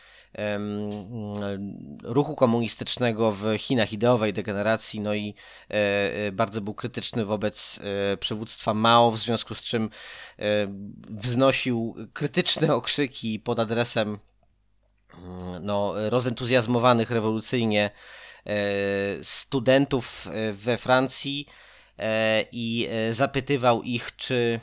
ruchu 2.03 2.35
komunistycznego 2.35 3.31
w 3.31 3.57
Chinach, 3.57 3.93
ideowej 3.93 4.33
degeneracji, 4.33 4.99
no 4.99 5.13
i 5.13 5.35
e, 5.69 5.73
e, 6.27 6.31
bardzo 6.31 6.61
był 6.61 6.73
krytyczny 6.73 7.25
wobec 7.25 7.79
e, 8.13 8.17
przywództwa 8.17 8.73
Mao, 8.73 9.11
w 9.11 9.17
związku 9.19 9.55
z 9.55 9.61
czym 9.61 9.89
wznosił 11.09 11.95
krytyczne 12.13 12.75
okrzyki 12.75 13.39
pod 13.39 13.59
adresem 13.59 14.19
mm, 15.13 15.65
no, 15.65 15.93
rozentuzjazmowanych 16.09 17.11
rewolucyjnie 17.11 17.91
studentów 19.23 20.27
we 20.53 20.77
Francji 20.77 21.45
i 22.51 22.89
zapytywał 23.11 23.83
ich, 23.83 24.15
czy 24.15 24.59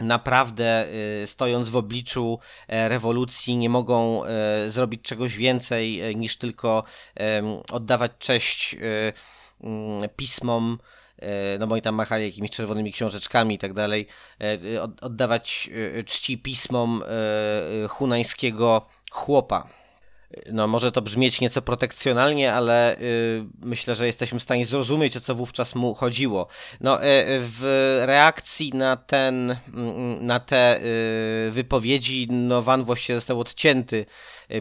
naprawdę 0.00 0.86
y, 1.22 1.26
stojąc 1.26 1.68
w 1.68 1.76
obliczu 1.76 2.38
e, 2.68 2.88
rewolucji 2.88 3.56
nie 3.56 3.68
mogą 3.68 4.24
e, 4.24 4.70
zrobić 4.70 5.02
czegoś 5.02 5.36
więcej 5.36 6.00
e, 6.00 6.14
niż 6.14 6.36
tylko 6.36 6.84
oddawać 7.72 8.12
cześć 8.18 8.76
mm, 9.60 10.08
pismom, 10.16 10.78
no 11.58 11.66
bo 11.66 11.72
oni 11.72 11.82
tam 11.82 11.94
machali 11.94 12.24
jakimiś 12.24 12.50
czerwonymi 12.50 12.92
książeczkami 12.92 13.54
i 13.54 13.58
tak 13.58 13.72
dalej, 13.72 14.06
oddawać 15.00 15.70
czci 16.06 16.38
pismom 16.38 17.02
hunańskiego 17.88 18.86
chłopa 19.10 19.68
no 20.52 20.66
może 20.66 20.92
to 20.92 21.02
brzmieć 21.02 21.40
nieco 21.40 21.62
protekcjonalnie, 21.62 22.52
ale 22.52 22.96
y, 22.98 23.44
myślę, 23.62 23.94
że 23.94 24.06
jesteśmy 24.06 24.38
w 24.38 24.42
stanie 24.42 24.66
zrozumieć, 24.66 25.16
o 25.16 25.20
co 25.20 25.34
wówczas 25.34 25.74
mu 25.74 25.94
chodziło. 25.94 26.46
No, 26.80 27.04
y, 27.04 27.04
w 27.38 27.98
reakcji 28.06 28.70
na 28.74 28.96
ten, 28.96 29.56
mm, 29.74 30.26
na 30.26 30.40
te 30.40 30.80
y, 30.82 31.50
wypowiedzi, 31.50 32.28
no 32.30 32.62
Van 32.62 32.84
właściwie 32.84 33.16
został 33.16 33.40
odcięty 33.40 34.06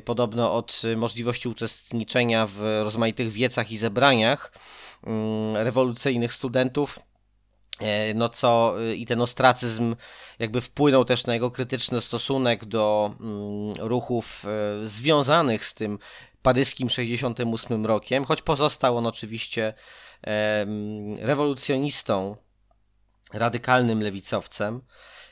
podobno 0.06 0.54
od 0.56 0.82
możliwości 0.96 1.50
uczestniczenia 1.50 2.46
w 2.46 2.60
rozmaitych 2.84 3.32
wiecach 3.32 3.72
i 3.72 3.78
zebraniach 3.78 4.52
mm, 5.04 5.58
rewolucyjnych 5.58 6.34
studentów 6.34 7.00
no 8.16 8.30
co 8.30 8.76
y, 8.82 8.96
i 8.96 9.06
ten 9.06 9.22
ostracyzm 9.22 9.96
jakby 10.40 10.62
wpłynął 10.62 11.06
też 11.06 11.26
na 11.26 11.34
jego 11.34 11.52
krytyczny 11.52 12.02
stosunek 12.02 12.66
do 12.66 13.16
mm, 13.20 13.72
ruchów 13.80 14.46
e, 14.46 14.88
związanych 14.88 15.66
z 15.66 15.74
tym 15.74 16.00
paryskim 16.42 16.90
68 16.90 17.86
rokiem, 17.86 18.26
choć 18.26 18.42
pozostał 18.42 18.98
on 18.98 19.08
oczywiście 19.08 19.74
rewolucjonistą, 21.20 22.36
radykalnym 23.34 24.02
lewicowcem, 24.02 24.82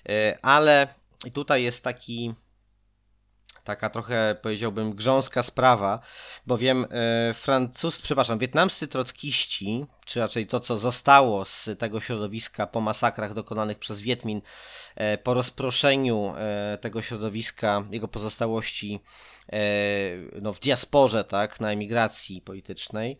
e, 0.10 0.38
ale 0.42 0.88
tutaj 1.34 1.64
jest 1.64 1.84
taki 1.84 2.34
taka 3.68 3.90
trochę 3.90 4.36
powiedziałbym 4.42 4.94
grząska 4.94 5.44
sprawa, 5.44 6.00
bowiem 6.46 6.86
e, 6.90 7.34
Francuz, 7.34 8.02
przepraszam, 8.02 8.40
wietnamscy 8.40 8.88
trockiści, 8.88 9.86
czy 10.06 10.20
raczej 10.20 10.48
to, 10.48 10.60
co 10.60 10.78
zostało 10.78 11.46
z 11.46 11.70
tego 11.80 12.00
środowiska 12.00 12.68
po 12.68 12.82
masakrach 12.82 13.34
dokonanych 13.34 13.80
przez 13.80 14.02
Wietmin, 14.02 14.42
e, 14.96 15.18
po 15.18 15.34
rozproszeniu 15.34 16.34
e, 16.38 16.78
tego 16.82 17.02
środowiska, 17.02 17.84
jego 17.92 18.08
pozostałości 18.08 19.00
no, 20.42 20.54
w 20.54 20.60
diasporze, 20.60 21.24
tak, 21.24 21.60
na 21.60 21.72
emigracji 21.72 22.42
politycznej, 22.42 23.20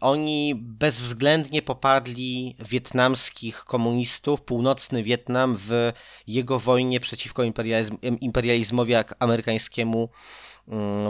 oni 0.00 0.54
bezwzględnie 0.54 1.62
poparli 1.62 2.56
wietnamskich 2.68 3.64
komunistów, 3.64 4.42
północny 4.42 5.02
Wietnam 5.02 5.56
w 5.58 5.92
jego 6.26 6.58
wojnie 6.58 7.00
przeciwko 7.00 7.42
imperializm, 7.42 7.98
imperializmowi 8.20 8.94
amerykańskiemu 9.18 10.08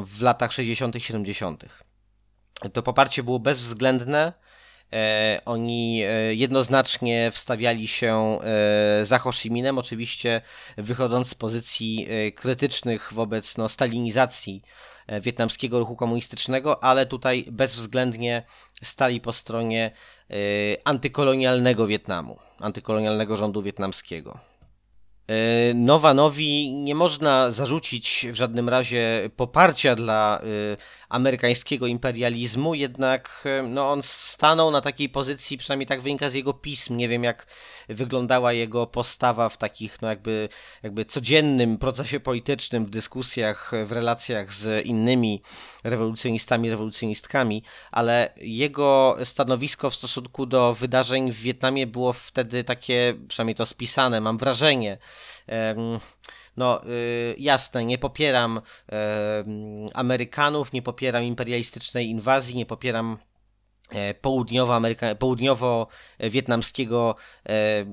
w 0.07 0.23
latach 0.23 0.53
60. 0.53 0.95
70. 0.99 1.65
To 2.73 2.83
poparcie 2.83 3.23
było 3.23 3.39
bezwzględne. 3.39 4.33
E, 4.93 5.41
oni 5.45 6.03
e, 6.05 6.35
jednoznacznie 6.35 7.31
wstawiali 7.31 7.87
się 7.87 8.39
e, 8.43 9.05
za 9.05 9.19
Ho 9.19 9.33
Chi 9.33 9.51
Minh, 9.51 9.79
oczywiście 9.79 10.41
wychodząc 10.77 11.29
z 11.29 11.35
pozycji 11.35 12.09
krytycznych 12.35 13.13
wobec 13.13 13.57
no, 13.57 13.69
stalinizacji 13.69 14.63
wietnamskiego 15.21 15.79
ruchu 15.79 15.97
komunistycznego, 15.97 16.85
ale 16.85 17.07
tutaj 17.07 17.45
bezwzględnie 17.51 18.43
stali 18.83 19.21
po 19.21 19.33
stronie 19.33 19.91
e, 20.31 20.35
antykolonialnego 20.85 21.87
Wietnamu, 21.87 22.39
antykolonialnego 22.61 23.37
rządu 23.37 23.63
wietnamskiego. 23.63 24.39
E, 25.29 25.75
Nowanowi 25.75 26.73
nie 26.73 26.95
można 26.95 27.51
zarzucić 27.51 28.27
w 28.33 28.35
żadnym 28.35 28.69
razie 28.69 29.31
poparcia 29.37 29.95
dla 29.95 30.41
amerykańskiego 31.09 31.87
imperializmu, 31.87 32.75
jednak 32.75 33.45
no, 33.69 33.93
on 33.93 34.03
stanął 34.03 34.71
na 34.71 34.81
takiej 34.81 35.09
pozycji, 35.09 35.59
przynajmniej 35.59 35.87
tak 35.87 36.01
wynika 36.01 36.31
z 36.31 36.35
jego 36.35 36.55
pism. 36.55 36.97
Nie 36.97 37.09
wiem, 37.09 37.25
jak 37.25 37.47
wyglądała 37.89 38.53
jego 38.53 38.87
postawa 38.87 39.49
w 39.49 39.57
takich, 39.57 40.03
no 40.03 40.09
jakby, 40.09 40.49
jakby 40.83 41.05
codziennym 41.05 41.79
procesie 41.79 42.21
politycznym, 42.21 42.87
w 42.87 42.91
dyskusjach, 42.91 43.73
w 43.85 43.93
relacjach 43.93 44.55
z 44.55 44.87
innymi 44.87 45.43
rewolucjonistami, 45.85 46.71
rewolucjonistkami, 46.71 47.63
ale 47.91 48.35
jego 48.37 49.17
stanowisko 49.25 49.91
w 49.91 49.95
stosunku 49.95 50.47
do 50.47 50.75
wydarzeń 50.75 51.33
w 51.33 51.41
Wietnamie 51.41 51.87
było 51.87 52.13
wtedy 52.13 52.65
takie, 52.65 53.15
przynajmniej 53.29 53.55
to 53.55 53.67
spisane, 53.67 54.21
mam 54.21 54.39
wrażenie, 54.39 54.99
no 56.57 56.87
y, 56.87 57.37
jasne, 57.39 57.85
nie 57.85 57.99
popieram 57.99 58.61
Amerykanów, 59.95 60.73
nie 60.73 60.83
popieram 60.83 61.23
imperialistycznej 61.23 62.07
inwazji, 62.09 62.57
nie 62.57 62.67
popieram 62.67 63.19
E, 63.91 64.15
południowo-wietnamskiego 65.19 67.15
e, 67.49 67.53
e, 67.53 67.87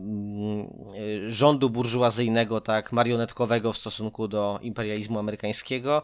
rządu 1.28 1.70
burżuazyjnego, 1.70 2.62
tak, 2.62 2.92
marionetkowego 2.92 3.74
w 3.74 3.78
stosunku 3.78 4.28
do 4.28 4.60
imperializmu 4.62 5.20
amerykańskiego, 5.20 6.04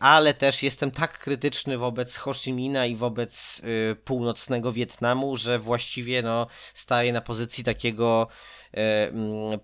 ale 0.00 0.34
też 0.34 0.62
jestem 0.62 0.90
tak 0.90 1.18
krytyczny 1.18 1.78
wobec 1.78 2.16
Ho 2.16 2.34
Chi 2.34 2.52
Minha 2.52 2.86
i 2.86 2.96
wobec 2.96 3.62
północnego 4.04 4.72
Wietnamu, 4.72 5.36
że 5.36 5.58
właściwie 5.58 6.22
no, 6.22 6.46
staję 6.74 7.12
na 7.12 7.20
pozycji 7.20 7.64
takiego 7.64 8.28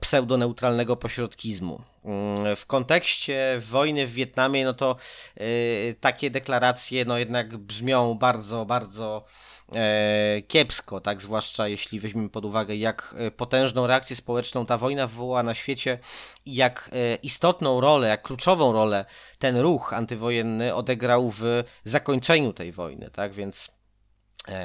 pseudoneutralnego 0.00 0.96
pośrodkizmu. 0.96 1.80
Mm, 2.04 2.56
w 2.56 2.66
kontekście 2.66 3.60
wojny 3.60 4.06
w 4.06 4.12
Wietnamie, 4.12 4.64
no 4.64 4.74
to 4.74 4.96
y, 5.40 5.96
takie 6.00 6.30
deklaracje 6.30 7.04
no 7.04 7.18
jednak 7.18 7.56
brzmią 7.56 8.14
bardzo, 8.14 8.64
bardzo 8.64 9.24
e, 9.72 10.42
kiepsko, 10.42 11.00
tak, 11.00 11.22
zwłaszcza 11.22 11.68
jeśli 11.68 12.00
weźmiemy 12.00 12.28
pod 12.28 12.44
uwagę, 12.44 12.76
jak 12.76 13.14
e, 13.18 13.30
potężną 13.30 13.86
reakcję 13.86 14.16
społeczną 14.16 14.66
ta 14.66 14.78
wojna 14.78 15.06
wywołała 15.06 15.42
na 15.42 15.54
świecie 15.54 15.98
i 16.46 16.54
jak 16.54 16.90
e, 16.92 17.14
istotną 17.14 17.80
rolę, 17.80 18.08
jak 18.08 18.22
kluczową 18.22 18.72
rolę 18.72 19.04
ten 19.38 19.56
ruch 19.56 19.92
antywojenny 19.92 20.74
odegrał 20.74 21.30
w 21.30 21.64
zakończeniu 21.84 22.52
tej 22.52 22.72
wojny, 22.72 23.10
tak, 23.10 23.32
więc 23.32 23.78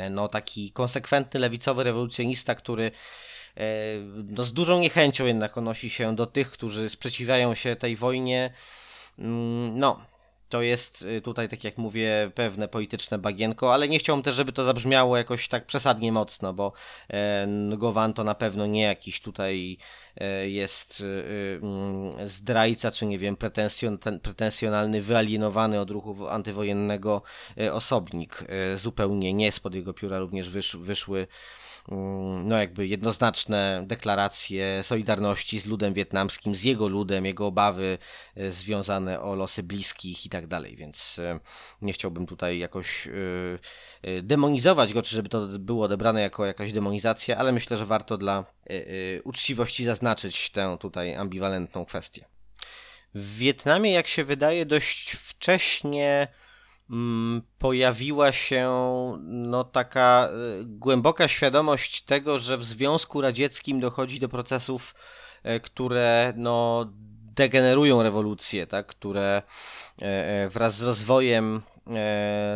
no 0.09 0.27
taki 0.27 0.71
konsekwentny 0.71 1.39
lewicowy 1.39 1.83
rewolucjonista, 1.83 2.55
który 2.55 2.91
E, 2.91 3.42
no, 4.23 4.43
z 4.43 4.53
dużą 4.53 4.79
niechęcią 4.79 5.25
jednak 5.25 5.57
odnosi 5.57 5.89
się 5.89 6.15
do 6.15 6.25
tych, 6.25 6.51
którzy 6.51 6.89
sprzeciwiają 6.89 7.55
się 7.55 7.75
tej 7.75 7.95
wojnie. 7.95 8.53
Mm, 9.19 9.79
no, 9.79 9.99
to 10.53 10.61
jest 10.61 11.01
y, 11.01 11.21
tutaj, 11.21 11.49
tak 11.49 11.63
jak 11.63 11.77
mówię, 11.77 12.31
pewne 12.35 12.67
polityczne 12.67 13.17
bagienko, 13.17 13.73
ale 13.73 13.87
nie 13.87 13.99
chciałbym 13.99 14.23
też, 14.23 14.35
żeby 14.35 14.51
to 14.53 14.63
zabrzmiało 14.63 15.17
jakoś 15.17 15.47
tak 15.47 15.65
przesadnie 15.65 16.11
mocno, 16.11 16.53
bo 16.53 16.73
e, 17.09 17.47
Gowan 17.77 18.13
to 18.13 18.23
na 18.23 18.35
pewno 18.35 18.65
nie 18.65 18.81
jakiś 18.81 19.21
tutaj 19.21 19.77
e, 20.17 20.49
jest 20.49 21.01
y, 21.01 21.03
y, 21.03 21.59
mm, 21.63 22.29
zdrajca, 22.29 22.91
czy 22.91 23.05
nie 23.05 23.17
wiem, 23.17 23.35
pretensjon, 23.35 23.97
pretensjonalny, 23.97 25.01
wyalienowany 25.01 25.79
od 25.79 25.91
ruchu 25.91 26.27
antywojennego 26.27 27.21
osobnik. 27.71 28.43
Zupełnie 28.75 29.33
nie, 29.33 29.51
spod 29.51 29.75
jego 29.75 29.93
pióra 29.93 30.19
również 30.19 30.49
wysz, 30.49 30.77
wyszły 30.77 31.27
no 32.43 32.57
jakby 32.57 32.87
jednoznaczne 32.87 33.83
deklaracje 33.87 34.83
solidarności 34.83 35.59
z 35.59 35.65
ludem 35.65 35.93
wietnamskim, 35.93 36.55
z 36.55 36.63
jego 36.63 36.87
ludem, 36.87 37.25
jego 37.25 37.47
obawy 37.47 37.97
e, 38.35 38.51
związane 38.51 39.21
o 39.21 39.35
losy 39.35 39.63
bliskich 39.63 40.25
i 40.25 40.29
tak 40.29 40.47
dalej, 40.47 40.75
więc 40.75 41.19
e, 41.19 41.39
nie 41.81 41.93
chciałbym 41.93 42.25
tutaj 42.25 42.59
jakoś 42.59 43.07
e, 43.07 44.21
demonizować 44.21 44.93
go, 44.93 45.01
czy 45.01 45.15
żeby 45.15 45.29
to 45.29 45.47
było 45.47 45.85
odebrane 45.85 46.21
jako 46.21 46.45
jakaś 46.45 46.71
demonizacja, 46.71 47.37
ale 47.37 47.51
myślę, 47.51 47.77
że 47.77 47.85
warto 47.85 48.17
dla 48.17 48.45
uczciwości 49.23 49.85
zaznaczyć 49.85 50.49
tę 50.49 50.77
tutaj 50.79 51.15
ambiwalentną 51.15 51.85
kwestię. 51.85 52.25
W 53.15 53.37
Wietnamie, 53.37 53.91
jak 53.91 54.07
się 54.07 54.23
wydaje, 54.23 54.65
dość 54.65 55.11
wcześnie 55.11 56.27
mm, 56.27 56.42
pojawiła 57.57 58.31
się 58.31 58.69
no, 59.23 59.63
taka 59.63 60.29
y, 60.61 60.65
głęboka 60.65 61.27
świadomość 61.27 62.01
tego, 62.01 62.39
że 62.39 62.57
w 62.57 62.63
Związku 62.63 63.21
Radzieckim 63.21 63.79
dochodzi 63.79 64.19
do 64.19 64.29
procesów, 64.29 64.95
e, 65.43 65.59
które 65.59 66.33
no, 66.37 66.85
degenerują 67.35 68.03
rewolucję, 68.03 68.67
tak? 68.67 68.87
które 68.87 69.41
e, 70.01 70.05
e, 70.05 70.49
wraz 70.49 70.75
z 70.75 70.83
rozwojem, 70.83 71.61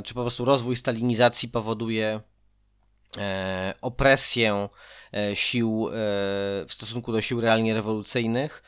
czy 0.04 0.14
po 0.14 0.22
prostu 0.22 0.46
rozwój 0.46 0.76
stalinizacji 0.76 1.50
powoduje 1.50 2.22
opresję 3.82 4.70
sił 5.34 5.90
w 6.68 6.74
stosunku 6.74 7.12
do 7.12 7.22
sił 7.22 7.42
realnie 7.42 7.74
rewolucyjnych 7.74 8.64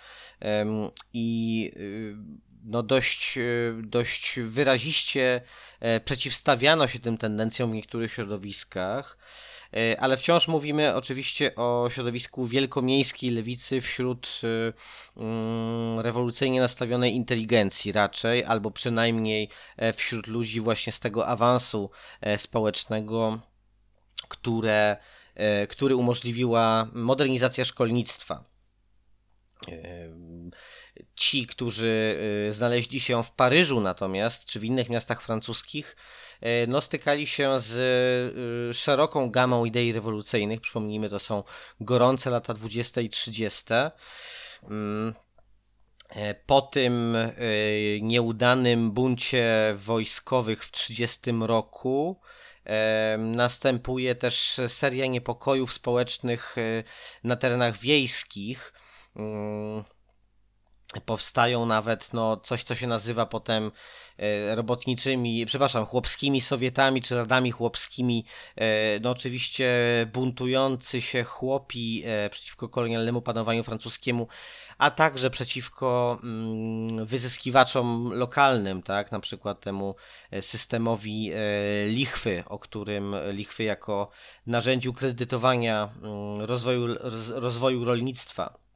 i 1.13 1.71
y, 1.77 2.48
no 2.63 2.83
dość, 2.83 3.37
y, 3.37 3.73
dość 3.83 4.39
wyraziście 4.39 5.41
e, 5.79 5.99
przeciwstawiano 5.99 6.87
się 6.87 6.99
tym 6.99 7.17
tendencjom 7.17 7.71
w 7.71 7.73
niektórych 7.73 8.13
środowiskach, 8.13 9.17
e, 9.73 10.01
ale 10.01 10.17
wciąż 10.17 10.47
mówimy 10.47 10.95
oczywiście 10.95 11.55
o 11.55 11.87
środowisku 11.91 12.45
wielkomiejskiej 12.45 13.29
lewicy 13.31 13.81
wśród 13.81 14.41
mm, 15.17 15.99
rewolucyjnie 15.99 16.59
nastawionej 16.59 17.15
inteligencji 17.15 17.91
raczej, 17.91 18.45
albo 18.45 18.71
przynajmniej 18.71 19.49
e, 19.77 19.93
wśród 19.93 20.27
ludzi 20.27 20.61
właśnie 20.61 20.93
z 20.93 20.99
tego 20.99 21.27
awansu 21.27 21.89
społecznego, 22.37 23.39
które, 24.27 24.97
który 25.69 25.95
umożliwiła 25.95 26.87
modernizacja 26.93 27.65
szkolnictwa 27.65 28.48
Ci, 31.15 31.47
którzy 31.47 32.17
y, 32.49 32.53
znaleźli 32.53 32.99
się 32.99 33.23
w 33.23 33.31
Paryżu 33.31 33.81
natomiast, 33.81 34.45
czy 34.45 34.59
w 34.59 34.63
innych 34.63 34.89
miastach 34.89 35.21
francuskich, 35.21 35.97
y, 36.43 36.67
no, 36.67 36.81
stykali 36.81 37.27
się 37.27 37.59
z 37.59 37.75
y, 38.69 38.73
szeroką 38.73 39.31
gamą 39.31 39.65
idei 39.65 39.91
rewolucyjnych. 39.91 40.61
Przypomnijmy, 40.61 41.09
to 41.09 41.19
są 41.19 41.43
gorące 41.79 42.29
lata 42.29 42.53
20 42.53 43.01
i 43.01 43.09
30. 43.09 43.63
Mm. 44.63 45.13
E, 46.09 46.33
po 46.33 46.61
tym 46.61 47.17
nieudanym 48.01 48.91
buncie 48.91 49.73
wojskowych 49.75 50.65
w 50.65 50.71
30 50.71 51.31
roku 51.41 52.19
e, 52.65 53.17
następuje 53.17 54.15
też 54.15 54.61
seria 54.67 55.05
niepokojów 55.05 55.73
społecznych 55.73 56.55
na 57.23 57.35
terenach 57.35 57.77
wiejskich 57.77 58.73
powstają 61.05 61.65
nawet 61.65 62.13
no, 62.13 62.37
coś, 62.37 62.63
co 62.63 62.75
się 62.75 62.87
nazywa 62.87 63.25
potem 63.25 63.71
e, 64.17 64.55
robotniczymi, 64.55 65.45
przepraszam, 65.45 65.85
chłopskimi 65.85 66.41
Sowietami 66.41 67.01
czy 67.01 67.15
radami 67.15 67.51
chłopskimi. 67.51 68.25
E, 68.55 68.99
no 68.99 69.09
oczywiście 69.09 69.69
buntujący 70.13 71.01
się 71.01 71.23
chłopi 71.23 72.03
e, 72.05 72.29
przeciwko 72.29 72.69
kolonialnemu 72.69 73.21
panowaniu 73.21 73.63
francuskiemu, 73.63 74.27
a 74.77 74.91
także 74.91 75.29
przeciwko 75.29 76.19
mm, 76.23 77.05
wyzyskiwaczom 77.05 78.11
lokalnym, 78.13 78.83
tak, 78.83 79.11
na 79.11 79.19
przykład 79.19 79.59
temu 79.59 79.95
systemowi 80.41 81.31
lichwy, 81.87 82.43
o 82.45 82.59
którym 82.59 83.15
lichwy 83.31 83.63
jako 83.63 84.09
narzędziu 84.45 84.93
kredytowania 84.93 85.89
mm, 86.03 86.41
rozwoju, 86.41 86.87
rozwoju 87.35 87.85
rolnictwa 87.85 88.68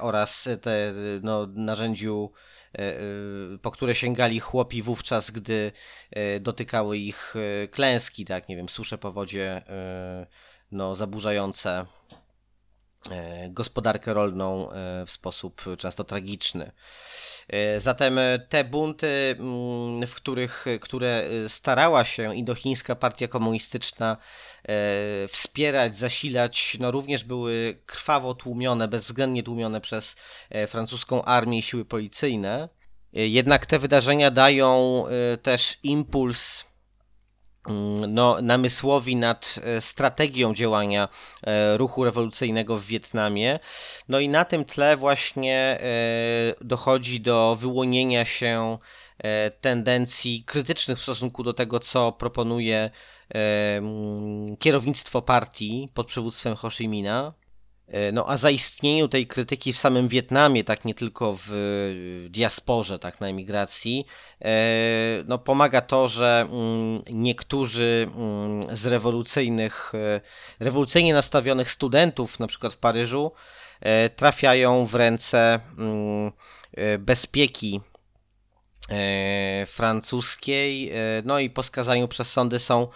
oraz 0.00 0.48
te 0.62 0.92
no, 1.22 1.46
narzędziu 1.46 2.32
e, 2.74 2.78
e, 2.78 3.00
po 3.62 3.70
które 3.70 3.94
sięgali 3.94 4.40
chłopi 4.40 4.82
wówczas, 4.82 5.30
gdy 5.30 5.72
dotykały 6.40 6.98
ich 6.98 7.34
klęski, 7.70 8.24
tak, 8.24 8.48
nie 8.48 8.56
wiem, 8.56 8.68
susze 8.68 8.98
powodzie 8.98 9.62
no, 10.70 10.94
zaburzające 10.94 11.86
gospodarkę 13.48 14.14
rolną 14.14 14.68
w 15.06 15.10
sposób 15.10 15.62
często 15.78 16.04
tragiczny. 16.04 16.72
E, 17.50 17.80
zatem 17.80 18.18
e, 18.18 18.38
te 18.38 18.64
bunty, 18.64 19.36
mm, 19.38 20.06
w 20.06 20.14
których, 20.14 20.64
które 20.80 21.08
e, 21.44 21.48
starała 21.48 22.04
się 22.04 22.36
indochińska 22.36 22.94
partia 22.94 23.28
komunistyczna 23.28 24.16
wspierać, 25.28 25.96
zasilać, 25.96 26.76
no 26.80 26.90
również 26.90 27.24
były 27.24 27.82
krwawo 27.86 28.34
tłumione, 28.34 28.88
bezwzględnie 28.88 29.42
tłumione 29.42 29.80
przez 29.80 30.16
francuską 30.68 31.22
armię 31.24 31.58
i 31.58 31.62
siły 31.62 31.84
policyjne. 31.84 32.68
Jednak 33.12 33.66
te 33.66 33.78
wydarzenia 33.78 34.30
dają 34.30 35.04
też 35.42 35.78
impuls 35.82 36.64
no, 38.08 38.36
namysłowi 38.42 39.16
nad 39.16 39.60
e, 39.62 39.80
strategią 39.80 40.54
działania 40.54 41.08
e, 41.42 41.76
ruchu 41.76 42.04
rewolucyjnego 42.04 42.76
w 42.76 42.84
Wietnamie. 42.84 43.58
No 44.08 44.20
i 44.20 44.28
na 44.28 44.44
tym 44.44 44.64
tle 44.64 44.96
właśnie 44.96 45.56
e, 45.56 45.80
dochodzi 46.60 47.20
do 47.20 47.56
wyłonienia 47.60 48.24
się 48.24 48.78
tendencji 49.60 50.44
krytycznych 50.46 50.98
w 50.98 51.02
stosunku 51.02 51.42
do 51.42 51.52
tego, 51.52 51.80
co 51.80 52.12
proponuje 52.12 52.90
mm, 53.30 54.56
kierownictwo 54.56 55.22
partii 55.22 55.88
pod 55.94 56.06
przywództwem 56.06 56.56
Ho 56.56 56.70
Chi 56.70 56.88
Minha. 56.88 57.32
E, 57.90 58.12
no 58.12 58.28
a 58.28 58.36
zaistnieniu 58.36 59.08
tej 59.08 59.26
krytyki 59.26 59.72
w 59.72 59.78
samym 59.78 60.08
Wietnamie, 60.08 60.64
tak 60.64 60.84
nie 60.84 60.94
tylko 60.94 61.36
w 61.46 61.50
diasporze, 62.30 62.98
tak 62.98 63.20
na 63.20 63.28
emigracji, 63.28 64.06
e, 64.42 65.24
no 65.26 65.38
pomaga 65.38 65.80
to, 65.80 66.08
że 66.08 66.46
mm, 66.50 67.02
niektórzy 67.10 68.10
mm, 68.16 68.76
z 68.76 68.86
rewolucyjnych, 68.86 69.92
e, 69.94 70.20
rewolucyjnie 70.60 71.14
nastawionych 71.14 71.70
studentów, 71.70 72.38
na 72.38 72.46
przykład 72.46 72.74
w 72.74 72.78
Paryżu, 72.78 73.32
trafiają 74.16 74.86
w 74.86 74.94
ręce 74.94 75.60
mm, 75.78 76.32
bezpieki 76.98 77.80
francuskiej, 79.66 80.92
no 81.24 81.38
i 81.38 81.50
po 81.50 81.62
skazaniu 81.62 82.08
przez 82.08 82.32
sądy 82.32 82.58
są 82.58 82.82
E, 82.82 82.88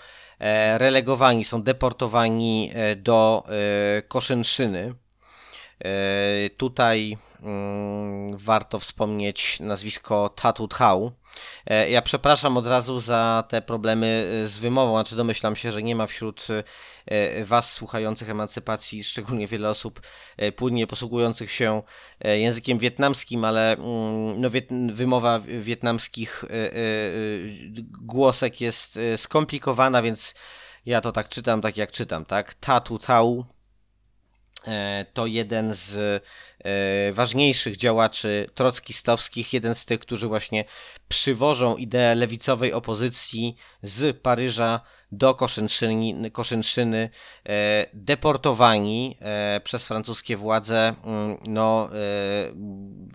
relegowani, 0.78 1.44
są 1.44 1.62
deportowani 1.62 2.70
e, 2.74 2.96
do 2.96 3.44
e, 3.48 4.02
Koszenszyny. 4.02 4.94
Tutaj 6.56 7.16
mm, 7.42 8.36
warto 8.36 8.78
wspomnieć 8.78 9.60
nazwisko 9.60 10.28
Tatu 10.28 10.68
Thau. 10.68 11.12
Ja 11.88 12.02
przepraszam 12.02 12.56
od 12.56 12.66
razu 12.66 13.00
za 13.00 13.44
te 13.48 13.62
problemy 13.62 14.42
z 14.46 14.58
wymową, 14.58 14.92
znaczy 14.92 15.16
domyślam 15.16 15.56
się, 15.56 15.72
że 15.72 15.82
nie 15.82 15.96
ma 15.96 16.06
wśród 16.06 16.46
Was 17.42 17.72
słuchających 17.72 18.30
emancypacji 18.30 19.04
szczególnie 19.04 19.46
wiele 19.46 19.70
osób 19.70 20.00
płynnie 20.56 20.86
posługujących 20.86 21.52
się 21.52 21.82
językiem 22.24 22.78
wietnamskim, 22.78 23.44
ale 23.44 23.72
mm, 23.72 24.40
no, 24.40 24.48
wymowa 24.92 25.40
wietnamskich 25.40 26.44
głosek 28.00 28.60
jest 28.60 28.98
skomplikowana, 29.16 30.02
więc 30.02 30.34
ja 30.86 31.00
to 31.00 31.12
tak 31.12 31.28
czytam, 31.28 31.60
tak 31.60 31.76
jak 31.76 31.90
czytam, 31.90 32.24
tak? 32.24 32.54
Tatu 32.54 32.98
Tau 32.98 33.40
e, 33.40 33.53
to 35.12 35.26
jeden 35.26 35.74
z 35.74 35.96
e, 36.64 37.12
ważniejszych 37.12 37.76
działaczy 37.76 38.50
trockistowskich, 38.54 39.52
jeden 39.52 39.74
z 39.74 39.84
tych, 39.84 40.00
którzy 40.00 40.28
właśnie 40.28 40.64
przywożą 41.08 41.76
ideę 41.76 42.14
lewicowej 42.14 42.72
opozycji 42.72 43.56
z 43.82 44.20
Paryża 44.20 44.80
do 45.12 45.34
Koszynszyny 46.32 47.10
e, 47.48 47.86
deportowani 47.94 49.18
przez 49.64 49.86
francuskie 49.86 50.36
władze 50.36 50.94
mm, 51.04 51.38
no, 51.46 51.88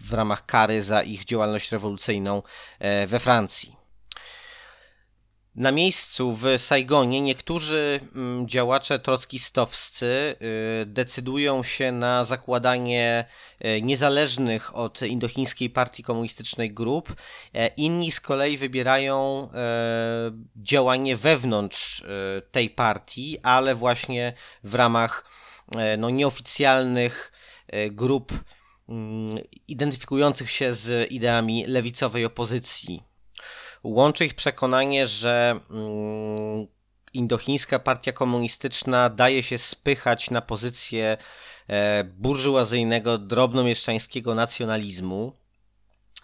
w 0.01 0.13
ramach 0.13 0.45
kary 0.45 0.83
za 0.83 1.01
ich 1.01 1.25
działalność 1.25 1.71
rewolucyjną 1.71 2.43
we 3.07 3.19
Francji. 3.19 3.78
Na 5.59 5.71
miejscu 5.71 6.33
w 6.33 6.45
Saigonie 6.57 7.21
niektórzy 7.21 7.99
mm, 8.15 8.47
działacze 8.47 8.99
trockistowscy 8.99 10.35
y, 10.81 10.85
decydują 10.85 11.63
się 11.63 11.91
na 11.91 12.25
zakładanie 12.25 13.25
y, 13.65 13.81
niezależnych 13.81 14.75
od 14.75 15.01
indochińskiej 15.01 15.69
partii 15.69 16.03
komunistycznej 16.03 16.73
grup. 16.73 17.15
E, 17.53 17.67
inni 17.67 18.11
z 18.11 18.19
kolei 18.19 18.57
wybierają 18.57 19.49
e, 19.53 20.31
działanie 20.55 21.15
wewnątrz 21.15 22.01
e, 22.01 22.05
tej 22.51 22.69
partii, 22.69 23.37
ale 23.43 23.75
właśnie 23.75 24.33
w 24.63 24.75
ramach 24.75 25.25
no, 25.97 26.09
nieoficjalnych 26.09 27.31
grup 27.91 28.33
mm, 28.89 29.39
identyfikujących 29.67 30.51
się 30.51 30.73
z 30.73 31.11
ideami 31.11 31.65
lewicowej 31.67 32.25
opozycji 32.25 33.08
Łączy 33.83 34.25
ich 34.25 34.33
przekonanie, 34.33 35.07
że 35.07 35.59
mm, 35.69 36.67
indochińska 37.13 37.79
partia 37.79 38.11
komunistyczna 38.11 39.09
daje 39.09 39.43
się 39.43 39.57
spychać 39.57 40.29
na 40.29 40.41
pozycję 40.41 41.17
e, 41.67 42.03
burżuazyjnego, 42.03 43.17
drobnomieszczańskiego 43.17 44.35
nacjonalizmu 44.35 45.33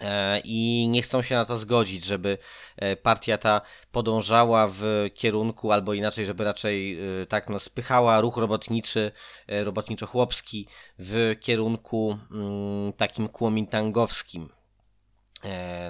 e, 0.01 0.39
i 0.43 0.87
nie 0.89 1.01
chcą 1.01 1.21
się 1.21 1.35
na 1.35 1.45
to 1.45 1.57
zgodzić, 1.57 2.05
żeby 2.05 2.37
e, 2.77 2.95
partia 2.95 3.37
ta 3.37 3.61
podążała 3.91 4.67
w 4.67 5.09
kierunku, 5.13 5.71
albo 5.71 5.93
inaczej, 5.93 6.25
żeby 6.25 6.43
raczej 6.43 6.99
tak 7.29 7.49
no, 7.49 7.59
spychała 7.59 8.21
ruch 8.21 8.37
robotniczy, 8.37 9.11
robotniczo-chłopski 9.47 10.65
w 10.99 11.35
kierunku 11.41 12.17
mm, 12.31 12.93
takim 12.93 13.27
kłomintangowskim. 13.27 14.54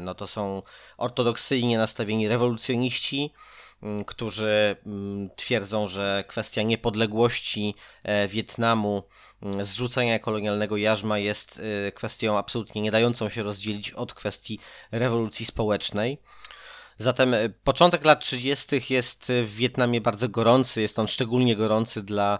No 0.01 0.15
to 0.15 0.27
są 0.27 0.61
ortodoksyjnie 0.97 1.77
nastawieni 1.77 2.27
rewolucjoniści, 2.27 3.33
Mm, 3.85 4.05
którzy 4.05 4.75
mm, 4.85 5.29
twierdzą, 5.35 5.87
że 5.87 6.23
kwestia 6.27 6.61
niepodległości 6.61 7.75
e, 8.03 8.27
Wietnamu, 8.27 9.03
mm, 9.41 9.65
zrzucenia 9.65 10.19
kolonialnego 10.19 10.77
jarzma 10.77 11.17
jest 11.17 11.61
e, 11.87 11.91
kwestią 11.91 12.37
absolutnie 12.37 12.81
nie 12.81 12.91
dającą 12.91 13.29
się 13.29 13.43
rozdzielić 13.43 13.91
od 13.91 14.13
kwestii 14.13 14.59
rewolucji 14.91 15.45
społecznej. 15.45 16.21
Zatem 16.97 17.33
e, 17.33 17.49
początek 17.49 18.05
lat 18.05 18.19
30. 18.19 18.93
jest 18.93 19.31
w 19.43 19.55
Wietnamie 19.55 20.01
bardzo 20.01 20.29
gorący, 20.29 20.81
jest 20.81 20.99
on 20.99 21.07
szczególnie 21.07 21.55
gorący 21.55 22.03
dla 22.03 22.39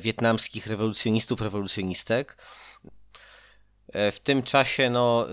wietnamskich 0.00 0.66
rewolucjonistów, 0.66 1.40
rewolucjonistek. 1.40 2.36
W 3.92 4.16
tym 4.22 4.42
czasie 4.42 4.90
no, 4.90 5.26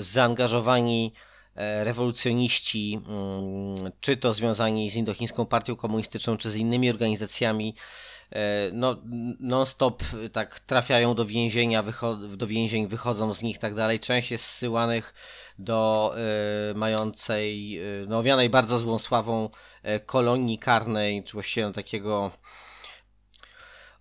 zaangażowani 0.00 1.12
E, 1.58 1.84
rewolucjoniści, 1.84 3.00
mm, 3.08 3.92
czy 4.00 4.16
to 4.16 4.34
związani 4.34 4.90
z 4.90 4.94
Indochińską 4.94 5.46
Partią 5.46 5.76
Komunistyczną, 5.76 6.36
czy 6.36 6.50
z 6.50 6.56
innymi 6.56 6.90
organizacjami, 6.90 7.74
e, 8.30 8.70
no, 8.72 8.96
non-stop 9.40 10.02
tak 10.32 10.60
trafiają 10.60 11.14
do 11.14 11.24
więzienia, 11.24 11.84
do 12.36 12.46
więzień, 12.46 12.88
wychodzą 12.88 13.34
z 13.34 13.42
nich 13.42 13.58
tak 13.58 13.74
dalej. 13.74 14.00
Część 14.00 14.30
jest 14.30 14.44
zsyłanych 14.44 15.14
do 15.58 16.14
y, 16.70 16.74
mającej, 16.74 17.78
y, 18.02 18.06
no, 18.08 18.18
owianej 18.18 18.50
bardzo 18.50 18.78
złą 18.78 18.98
sławą 18.98 19.50
y, 19.84 20.00
kolonii 20.00 20.58
karnej, 20.58 21.24
czy 21.24 21.32
właściwie 21.32 21.66
no, 21.66 21.72
takiego 21.72 22.30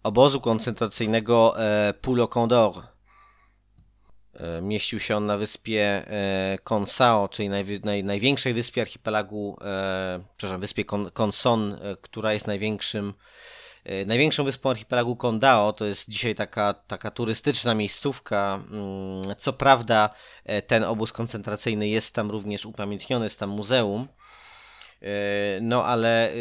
obozu 0.03 0.41
koncentracyjnego 0.41 1.55
y, 1.89 1.93
Pulo 1.93 2.27
Condor 2.27 2.73
E, 2.73 2.96
mieścił 4.61 4.99
się 4.99 5.17
on 5.17 5.25
na 5.25 5.37
wyspie 5.37 6.05
Konsao, 6.63 7.25
e, 7.25 7.29
czyli 7.29 7.49
naj, 7.49 7.65
naj, 7.83 8.03
największej 8.03 8.53
wyspie 8.53 8.81
archipelagu, 8.81 9.57
e, 9.61 10.19
przepraszam, 10.37 10.61
wyspie 10.61 10.85
Konson, 11.13 11.77
która 12.01 12.33
jest 12.33 12.47
największym, 12.47 13.13
największą 14.05 14.43
wyspą 14.43 14.69
archipelagu 14.69 15.15
Kondao. 15.15 15.73
To 15.73 15.85
jest 15.85 16.09
dzisiaj 16.09 16.35
taka, 16.35 16.73
taka 16.73 17.11
turystyczna 17.11 17.75
miejscówka. 17.75 18.63
Mm, 18.71 19.35
co 19.37 19.53
prawda, 19.53 20.09
ten 20.67 20.83
obóz 20.83 21.13
koncentracyjny 21.13 21.87
jest 21.87 22.15
tam 22.15 22.31
również 22.31 22.65
upamiętniony, 22.65 23.25
jest 23.25 23.39
tam 23.39 23.49
muzeum. 23.49 24.07
E, 25.01 25.59
no 25.61 25.85
ale 25.85 26.29
e, 26.29 26.33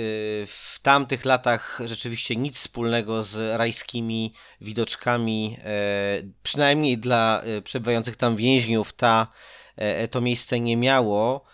w 0.46 0.78
tamtych 0.82 1.24
latach 1.24 1.80
rzeczywiście 1.84 2.36
nic 2.36 2.57
wspólnego 2.57 3.22
z 3.22 3.59
rajskimi 3.59 4.32
widoczkami, 4.61 5.59
e, 5.64 6.22
przynajmniej 6.42 6.98
dla 6.98 7.42
przebywających 7.64 8.16
tam 8.16 8.36
więźniów, 8.36 8.92
ta, 8.92 9.26
to 10.11 10.20
miejsce 10.20 10.61
nie 10.61 10.76
miało. 10.76 11.44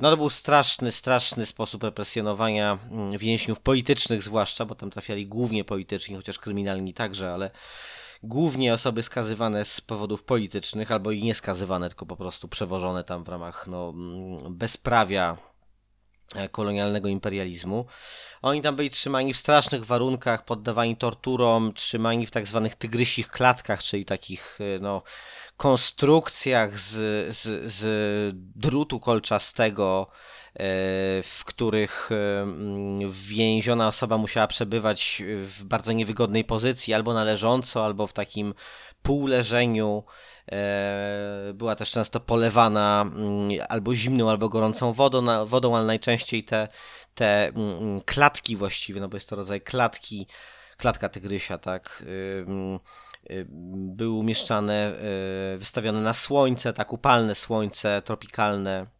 No 0.00 0.10
to 0.10 0.16
był 0.16 0.30
straszny, 0.30 0.92
straszny 0.92 1.46
sposób 1.46 1.82
represjonowania 1.82 2.78
mm, 2.90 3.18
więźniów 3.18 3.60
politycznych 3.60 4.22
zwłaszcza, 4.22 4.64
bo 4.64 4.74
tam 4.74 4.90
trafiali 4.90 5.26
głównie 5.26 5.64
polityczni, 5.64 6.16
chociaż 6.16 6.38
kryminalni 6.38 6.94
także, 6.94 7.32
ale 7.32 7.50
głównie 8.22 8.74
osoby 8.74 9.02
skazywane 9.02 9.64
z 9.64 9.80
powodów 9.80 10.22
politycznych, 10.22 10.92
albo 10.92 11.10
i 11.10 11.22
nie 11.22 11.34
skazywane, 11.34 11.88
tylko 11.88 12.06
po 12.06 12.16
prostu 12.16 12.48
przewożone 12.48 13.04
tam 13.04 13.24
w 13.24 13.28
ramach 13.28 13.66
no, 13.66 13.88
mm, 13.88 14.56
bezprawia 14.56 15.49
kolonialnego 16.52 17.08
imperializmu. 17.08 17.86
Oni 18.42 18.62
tam 18.62 18.76
byli 18.76 18.90
trzymani 18.90 19.32
w 19.32 19.36
strasznych 19.36 19.84
warunkach, 19.84 20.44
poddawani 20.44 20.96
torturom, 20.96 21.72
trzymani 21.72 22.26
w 22.26 22.30
tak 22.30 22.46
zwanych 22.46 22.74
tygrysich 22.74 23.28
klatkach, 23.28 23.82
czyli 23.82 24.04
takich 24.04 24.58
e, 24.60 24.78
no, 24.78 25.02
konstrukcjach 25.56 26.78
z, 26.78 26.90
z, 27.36 27.72
z 27.72 28.36
drutu 28.56 29.00
kolczastego, 29.00 30.06
e, 30.10 30.56
w 31.22 31.42
których 31.44 32.10
więziona 33.08 33.88
osoba 33.88 34.18
musiała 34.18 34.46
przebywać 34.46 35.22
w 35.26 35.64
bardzo 35.64 35.92
niewygodnej 35.92 36.44
pozycji, 36.44 36.94
albo 36.94 37.14
na 37.14 37.24
leżąco, 37.24 37.84
albo 37.84 38.06
w 38.06 38.12
takim 38.12 38.54
półleżeniu. 39.02 40.04
E, 40.06 40.29
była 41.54 41.76
też 41.76 41.90
często 41.90 42.20
polewana 42.20 43.04
mm, 43.06 43.50
albo 43.68 43.94
zimną, 43.94 44.30
albo 44.30 44.48
gorącą 44.48 44.92
wodą, 44.92 45.46
wodą 45.46 45.76
ale 45.76 45.86
najczęściej 45.86 46.44
te, 46.44 46.68
te 47.14 47.48
mm, 47.48 48.00
klatki 48.00 48.56
właściwie, 48.56 49.00
no 49.00 49.08
bo 49.08 49.16
jest 49.16 49.28
to 49.28 49.36
rodzaj 49.36 49.60
klatki, 49.60 50.26
klatka 50.76 51.08
tygrysia, 51.08 51.58
tak, 51.58 52.04
były 53.74 54.18
umieszczane, 54.18 54.74
e, 54.74 55.58
wystawione 55.58 56.00
na 56.00 56.12
słońce, 56.12 56.72
tak 56.72 56.92
upalne 56.92 57.34
słońce 57.34 58.02
tropikalne, 58.02 58.86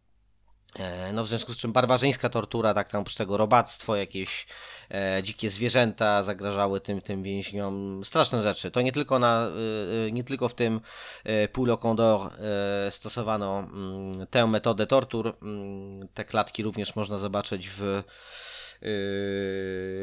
no 1.13 1.23
w 1.23 1.27
związku 1.27 1.53
z 1.53 1.57
czym 1.57 1.71
barbarzyńska 1.71 2.29
tortura, 2.29 2.73
tak 2.73 2.89
tam 2.89 3.03
tego 3.17 3.37
robactwo, 3.37 3.95
jakieś 3.95 4.47
e, 4.91 5.19
dzikie 5.23 5.49
zwierzęta 5.49 6.23
zagrażały 6.23 6.81
tym, 6.81 7.01
tym 7.01 7.23
więźniom. 7.23 8.01
Straszne 8.05 8.41
rzeczy. 8.43 8.71
To 8.71 8.81
nie 8.81 8.91
tylko, 8.91 9.19
na, 9.19 9.47
e, 9.47 10.07
e 10.07 10.11
nie 10.11 10.23
tylko 10.23 10.49
w 10.49 10.53
tym 10.53 10.81
e, 11.23 11.47
Pulo 11.47 11.77
Condor 11.77 12.31
e, 12.33 12.91
stosowano 12.91 13.59
mm, 13.59 14.27
tę 14.27 14.47
metodę 14.47 14.87
tortur. 14.87 15.37
Mm, 15.41 16.07
te 16.13 16.25
klatki 16.25 16.63
również 16.63 16.95
można 16.95 17.17
zobaczyć 17.17 17.69
w, 17.69 18.03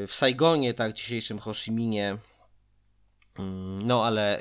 w 0.08 0.14
Saigonie, 0.14 0.74
tak, 0.74 0.92
dzisiejszym 0.92 1.38
Ho 1.38 1.54
Chi 1.54 1.72
Minie. 1.72 2.18
Mm, 3.39 3.82
no 3.82 4.05
ale 4.05 4.41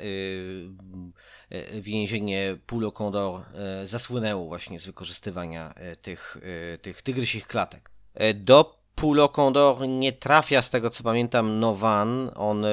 E, 1.50 1.80
więzienie 1.80 2.56
Pulo 2.66 2.92
Condor 2.92 3.40
e, 3.54 3.86
zasłynęło 3.86 4.46
właśnie 4.48 4.80
z 4.80 4.86
wykorzystywania 4.86 5.74
tych, 6.02 6.36
tych 6.82 7.02
tygrysich 7.02 7.46
klatek. 7.46 7.90
Do 8.34 8.77
Pulo 9.00 9.28
Condor 9.28 9.88
nie 9.88 10.12
trafia, 10.12 10.62
z 10.62 10.70
tego 10.70 10.90
co 10.90 11.02
pamiętam, 11.02 11.60
Novan. 11.60 12.30
On 12.34 12.64
y, 12.64 12.68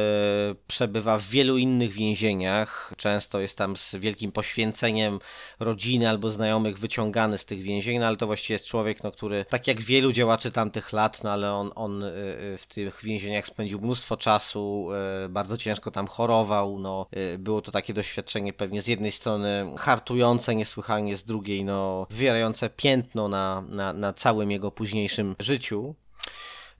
przebywa 0.67 1.17
w 1.17 1.25
wielu 1.25 1.57
innych 1.57 1.91
więzieniach. 1.91 2.93
Często 2.97 3.39
jest 3.39 3.57
tam 3.57 3.75
z 3.75 3.95
wielkim 3.95 4.31
poświęceniem 4.31 5.19
rodziny 5.59 6.09
albo 6.09 6.31
znajomych 6.31 6.79
wyciągany 6.79 7.37
z 7.37 7.45
tych 7.45 7.61
więzień, 7.61 7.99
no, 7.99 8.05
ale 8.05 8.17
to 8.17 8.27
właściwie 8.27 8.55
jest 8.55 8.65
człowiek, 8.65 9.03
no, 9.03 9.11
który, 9.11 9.45
tak 9.49 9.67
jak 9.67 9.81
wielu 9.81 10.11
działaczy 10.11 10.51
tamtych 10.51 10.93
lat, 10.93 11.23
no, 11.23 11.31
ale 11.31 11.53
on, 11.53 11.71
on 11.75 12.03
y, 12.03 12.11
w 12.57 12.65
tych 12.67 13.03
więzieniach 13.03 13.45
spędził 13.45 13.81
mnóstwo 13.81 14.17
czasu, 14.17 14.87
bardzo 15.29 15.57
ciężko 15.57 15.91
tam 15.91 16.07
chorował. 16.07 16.79
No, 16.79 17.07
było 17.39 17.61
to 17.61 17.71
takie 17.71 17.93
doświadczenie 17.93 18.53
pewnie 18.53 18.81
z 18.81 18.87
jednej 18.87 19.11
strony 19.11 19.73
hartujące 19.77 20.55
niesłychanie, 20.55 21.17
z 21.17 21.23
drugiej 21.23 21.63
no, 21.63 22.07
wywierające 22.09 22.69
piętno 22.69 23.27
na, 23.27 23.63
na, 23.69 23.93
na 23.93 24.13
całym 24.13 24.51
jego 24.51 24.71
późniejszym 24.71 25.35
życiu. 25.39 25.95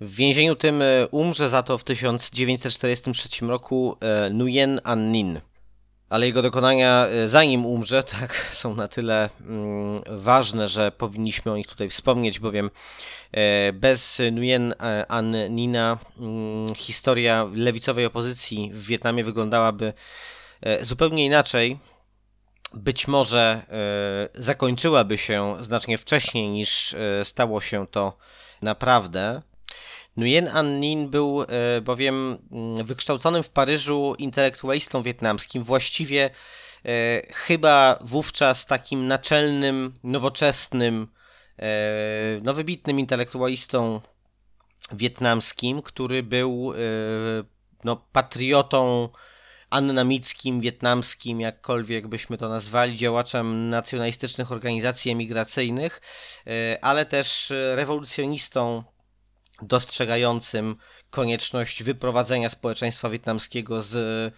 W 0.02 0.16
więzieniu 0.16 0.56
tym 0.56 0.82
e, 0.82 1.08
umrze 1.08 1.50
za 1.50 1.64
to 1.64 1.78
w 1.78 1.84
1943 1.84 3.46
roku 3.46 3.98
e, 4.02 4.30
Nguyen 4.30 4.82
An 4.84 5.12
Nin. 5.12 5.42
Ale 6.10 6.26
jego 6.26 6.42
dokonania, 6.42 7.08
e, 7.08 7.30
zanim 7.30 7.66
umrze, 7.66 8.04
tak, 8.20 8.50
są 8.52 8.76
na 8.76 8.88
tyle 8.88 9.30
mm, 9.42 10.02
ważne, 10.08 10.68
że 10.68 10.92
powinniśmy 10.92 11.52
o 11.52 11.58
nich 11.58 11.68
tutaj 11.68 11.90
wspomnieć, 11.90 12.40
bowiem 12.40 12.72
bez 13.74 14.22
Nguyen 14.32 14.74
An 15.08 15.36
Nina 15.50 15.98
mm, 16.18 16.76
historia 16.76 17.48
lewicowej 17.54 18.06
opozycji 18.06 18.70
w 18.74 18.86
Wietnamie 18.86 19.24
wyglądałaby 19.24 19.94
zupełnie 20.82 21.26
inaczej. 21.26 21.80
Być 22.74 23.08
może 23.08 23.62
zakończyłaby 24.36 25.18
się 25.18 25.58
znacznie 25.62 25.98
wcześniej 25.98 26.50
niż 26.50 26.96
stało 27.24 27.62
się 27.62 27.88
to 27.88 28.18
naprawdę. 28.62 29.42
Nguyen 30.18 30.48
An 30.48 30.80
Nin 30.80 31.10
był 31.10 31.42
e, 31.42 31.82
bowiem 31.82 32.38
mm, 32.52 32.86
wykształconym 32.86 33.44
w 33.44 33.50
Paryżu 33.50 34.16
intelektualistą 34.18 35.04
wietnamskim, 35.04 35.64
właściwie 35.64 36.30
e, 36.86 37.22
chyba 37.34 38.00
wówczas 38.02 38.66
takim 38.66 39.08
naczelnym, 39.08 39.94
nowoczesnym, 40.04 41.08
e, 41.60 41.68
no 42.44 42.54
wybitnym 42.54 43.00
intelektualistą 43.00 44.02
wietnamskim, 44.92 45.82
który 45.82 46.24
był 46.24 46.74
no, 47.84 47.96
patriotą 48.12 49.10
annamickim, 49.70 50.62
wietnamskim, 50.62 51.42
jakkolwiek 51.42 52.08
byśmy 52.08 52.38
to 52.38 52.50
nazwali, 52.50 52.98
działaczem 52.98 53.70
nacjonalistycznych 53.70 54.52
organizacji 54.52 55.12
emigracyjnych, 55.12 56.02
ale 56.82 57.06
też 57.06 57.54
rewolucjonistą 57.76 58.84
dostrzegającym 59.62 60.76
konieczność 61.10 61.84
wyprowadzenia 61.84 62.50
społeczeństwa 62.50 63.10
wietnamskiego 63.10 63.82
z 63.82 64.34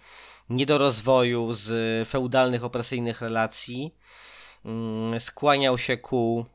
niedorozwoju, 0.50 1.52
z 1.52 2.08
feudalnych, 2.08 2.64
opresyjnych 2.64 3.20
relacji. 3.20 3.94
Mm, 4.64 5.20
skłaniał 5.20 5.78
się 5.78 5.96
ku 5.96 6.46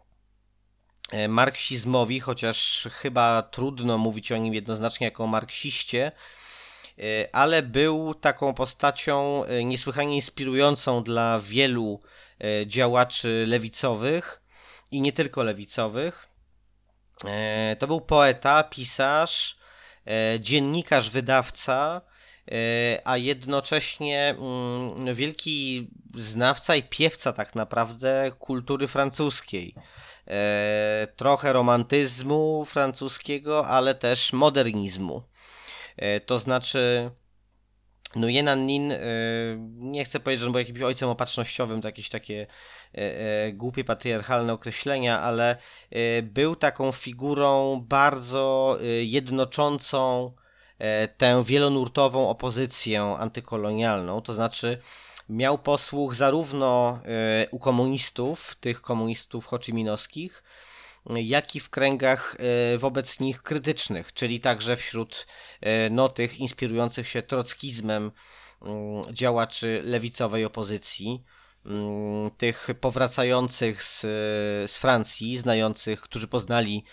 e, 1.11 1.28
marksizmowi, 1.28 2.19
chociaż 2.19 2.88
chyba 2.91 3.41
trudno 3.41 3.97
mówić 3.97 4.32
o 4.32 4.38
nim 4.38 4.53
jednoznacznie 4.53 5.07
jako 5.07 5.24
o 5.24 5.28
marksiście, 5.28 6.05
e, 6.05 6.11
ale 7.31 7.63
był 7.63 8.13
taką 8.13 8.53
postacią 8.53 9.45
e, 9.45 9.63
niesłychanie 9.63 10.15
inspirującą 10.15 11.03
dla 11.03 11.39
wielu 11.43 11.99
działaczy 12.65 13.45
lewicowych 13.47 14.41
i 14.91 15.01
nie 15.01 15.13
tylko 15.13 15.43
lewicowych. 15.43 16.27
To 17.79 17.87
był 17.87 18.01
poeta, 18.01 18.63
pisarz, 18.63 19.57
dziennikarz, 20.39 21.09
wydawca, 21.09 22.01
E, 22.51 23.01
a 23.03 23.17
jednocześnie 23.17 24.35
mm, 24.39 25.15
wielki 25.15 25.87
znawca 26.15 26.75
i 26.75 26.83
piewca 26.83 27.33
tak 27.33 27.55
naprawdę 27.55 28.31
kultury 28.39 28.87
francuskiej. 28.87 29.75
E, 30.27 31.07
trochę 31.15 31.53
romantyzmu 31.53 32.65
francuskiego, 32.65 33.67
ale 33.67 33.95
też 33.95 34.33
modernizmu. 34.33 35.23
E, 35.97 36.19
to 36.19 36.39
znaczy, 36.39 37.11
no 38.15 38.27
Yenan 38.29 38.65
Nin, 38.65 38.93
nie 39.75 40.05
chcę 40.05 40.19
powiedzieć, 40.19 40.43
że 40.43 40.49
był 40.51 40.59
jakimś 40.59 40.81
ojcem 40.81 41.09
opatrznościowym, 41.09 41.81
to 41.81 41.87
jakieś 41.87 42.09
takie 42.09 42.47
głupie 43.53 43.83
patriarchalne 43.83 44.53
określenia, 44.53 45.19
ale 45.19 45.57
był 46.23 46.55
taką 46.55 46.91
figurą 46.91 47.81
bardzo 47.87 48.77
jednoczącą 49.01 50.31
E, 50.83 51.07
tę 51.07 51.43
wielonurtową 51.43 52.29
opozycję 52.29 53.01
antykolonialną, 53.01 54.21
to 54.21 54.33
znaczy 54.33 54.77
miał 55.29 55.57
posłuch 55.57 56.15
zarówno 56.15 56.99
e, 57.05 57.47
u 57.51 57.59
komunistów, 57.59 58.55
tych 58.55 58.81
komunistów 58.81 59.45
hoczyminowskich, 59.45 60.43
jak 61.10 61.56
i 61.56 61.60
w 61.60 61.70
kręgach 61.70 62.36
e, 62.39 62.78
wobec 62.78 63.20
nich 63.20 63.41
krytycznych, 63.41 64.14
czyli 64.14 64.39
także 64.39 64.76
wśród 64.76 65.28
no, 65.91 66.10
tych 66.10 66.39
inspirujących 66.39 67.08
się 67.08 67.22
trockizmem 67.22 68.12
mm, 68.62 69.14
działaczy 69.14 69.82
lewicowej 69.84 70.45
opozycji, 70.45 71.24
mm, 71.66 72.32
tych 72.32 72.68
powracających 72.82 73.84
z, 73.84 74.01
z 74.72 74.78
Francji, 74.78 75.38
znających, 75.38 76.01
którzy 76.01 76.28
poznali 76.28 76.84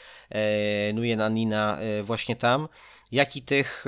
Nguyen 0.93 1.21
Anina 1.21 1.79
właśnie 2.03 2.37
tam, 2.37 2.69
jak 3.13 3.37
i 3.37 3.43
tych, 3.43 3.85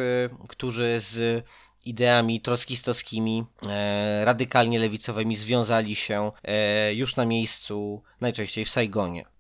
którzy 0.49 1.01
z 1.01 1.45
ideami 1.85 2.41
trockistowskimi, 2.41 3.45
e, 3.67 4.25
radykalnie 4.25 4.79
lewicowymi 4.79 5.37
związali 5.37 5.95
się 5.95 6.33
e, 6.45 6.95
już 6.95 7.17
na 7.17 7.25
miejscu, 7.25 8.03
najczęściej 8.21 8.65
w 8.65 8.71
Saigonie. 8.71 9.32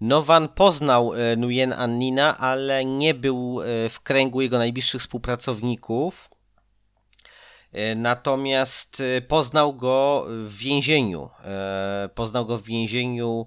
Nowan 0.00 0.48
poznał 0.48 1.14
e, 1.14 1.36
Nguyen 1.36 1.72
Annina, 1.72 2.38
ale 2.38 2.84
nie 2.84 3.14
był 3.14 3.60
w 3.90 4.00
kręgu 4.00 4.40
jego 4.40 4.58
najbliższych 4.58 5.00
współpracowników. 5.00 6.30
Natomiast 7.96 9.02
poznał 9.28 9.74
go 9.74 10.26
w 10.28 10.54
więzieniu. 10.56 11.30
Poznał 12.14 12.46
go 12.46 12.58
w 12.58 12.62
więzieniu, 12.62 13.46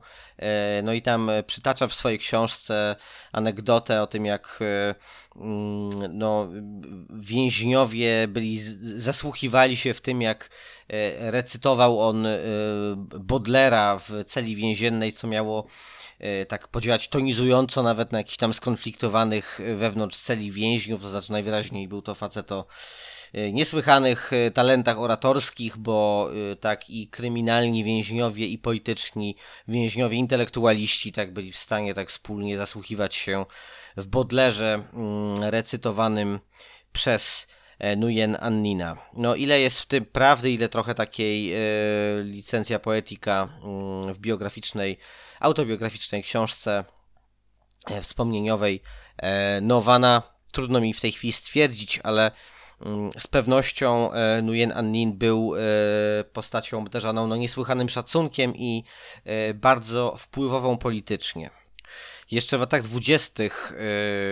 no 0.83 0.93
i 0.93 1.01
tam 1.01 1.31
przytacza 1.47 1.87
w 1.87 1.93
swojej 1.93 2.19
książce 2.19 2.95
anegdotę 3.31 4.01
o 4.01 4.07
tym, 4.07 4.25
jak 4.25 4.59
Mm, 5.35 6.17
no, 6.17 6.49
więźniowie 7.09 8.27
byli, 8.27 8.59
zasłuchiwali 8.97 9.77
się 9.77 9.93
w 9.93 10.01
tym, 10.01 10.21
jak 10.21 10.49
e, 10.89 11.31
recytował 11.31 12.01
on 12.01 12.25
e, 12.25 12.39
Bodlera 13.19 13.97
w 13.97 14.11
celi 14.25 14.55
więziennej, 14.55 15.13
co 15.13 15.27
miało 15.27 15.67
e, 15.67 16.00
tak 16.47 16.67
podziałać 16.67 17.07
tonizująco 17.07 17.83
nawet 17.83 18.11
na 18.11 18.17
jakichś 18.17 18.37
tam 18.37 18.53
skonfliktowanych 18.53 19.59
wewnątrz 19.75 20.17
celi 20.17 20.51
więźniów, 20.51 21.01
to 21.01 21.09
znaczy 21.09 21.31
najwyraźniej 21.31 21.87
był 21.87 22.01
to 22.01 22.15
facet 22.15 22.51
o 22.51 22.65
niesłychanych 23.33 24.31
talentach 24.53 24.99
oratorskich, 24.99 25.77
bo 25.77 26.29
tak 26.59 26.89
i 26.89 27.07
kryminalni 27.07 27.83
więźniowie 27.83 28.47
i 28.47 28.57
polityczni 28.57 29.35
więźniowie, 29.67 30.17
intelektualiści 30.17 31.11
tak 31.11 31.33
byli 31.33 31.51
w 31.51 31.57
stanie 31.57 31.93
tak 31.93 32.09
wspólnie 32.09 32.57
zasłuchiwać 32.57 33.15
się 33.15 33.45
w 33.97 34.07
Bodlerze 34.07 34.83
mm, 34.93 35.43
recytowanym 35.43 36.39
przez 36.91 37.47
e, 37.79 37.95
Nguyen 37.95 38.37
Annina. 38.39 38.97
No 39.13 39.35
ile 39.35 39.59
jest 39.59 39.79
w 39.79 39.85
tym 39.85 40.05
prawdy, 40.05 40.51
ile 40.51 40.69
trochę 40.69 40.95
takiej 40.95 41.53
e, 41.53 41.57
licencja 42.23 42.79
poetyka 42.79 43.59
mm, 43.63 44.13
w 44.13 44.19
biograficznej, 44.19 44.97
autobiograficznej 45.41 46.23
książce 46.23 46.83
e, 47.87 48.01
wspomnieniowej 48.01 48.81
Nowana. 49.61 50.21
Trudno 50.51 50.81
mi 50.81 50.93
w 50.93 51.01
tej 51.01 51.11
chwili 51.11 51.33
stwierdzić, 51.33 51.99
ale 52.03 52.31
mm, 52.81 53.11
z 53.19 53.27
pewnością 53.27 54.11
Nguyen 54.41 54.71
Annin 54.71 55.17
był 55.17 55.53
postacią 56.33 56.79
obdarzaną 56.79 57.27
no, 57.27 57.35
niesłychanym 57.35 57.89
szacunkiem 57.89 58.55
i 58.55 58.83
bardzo 59.55 60.15
wpływową 60.17 60.77
politycznie. 60.77 61.49
Jeszcze 62.31 62.57
w 62.57 62.61
latach 62.61 62.83
dwudziestych, 62.83 63.73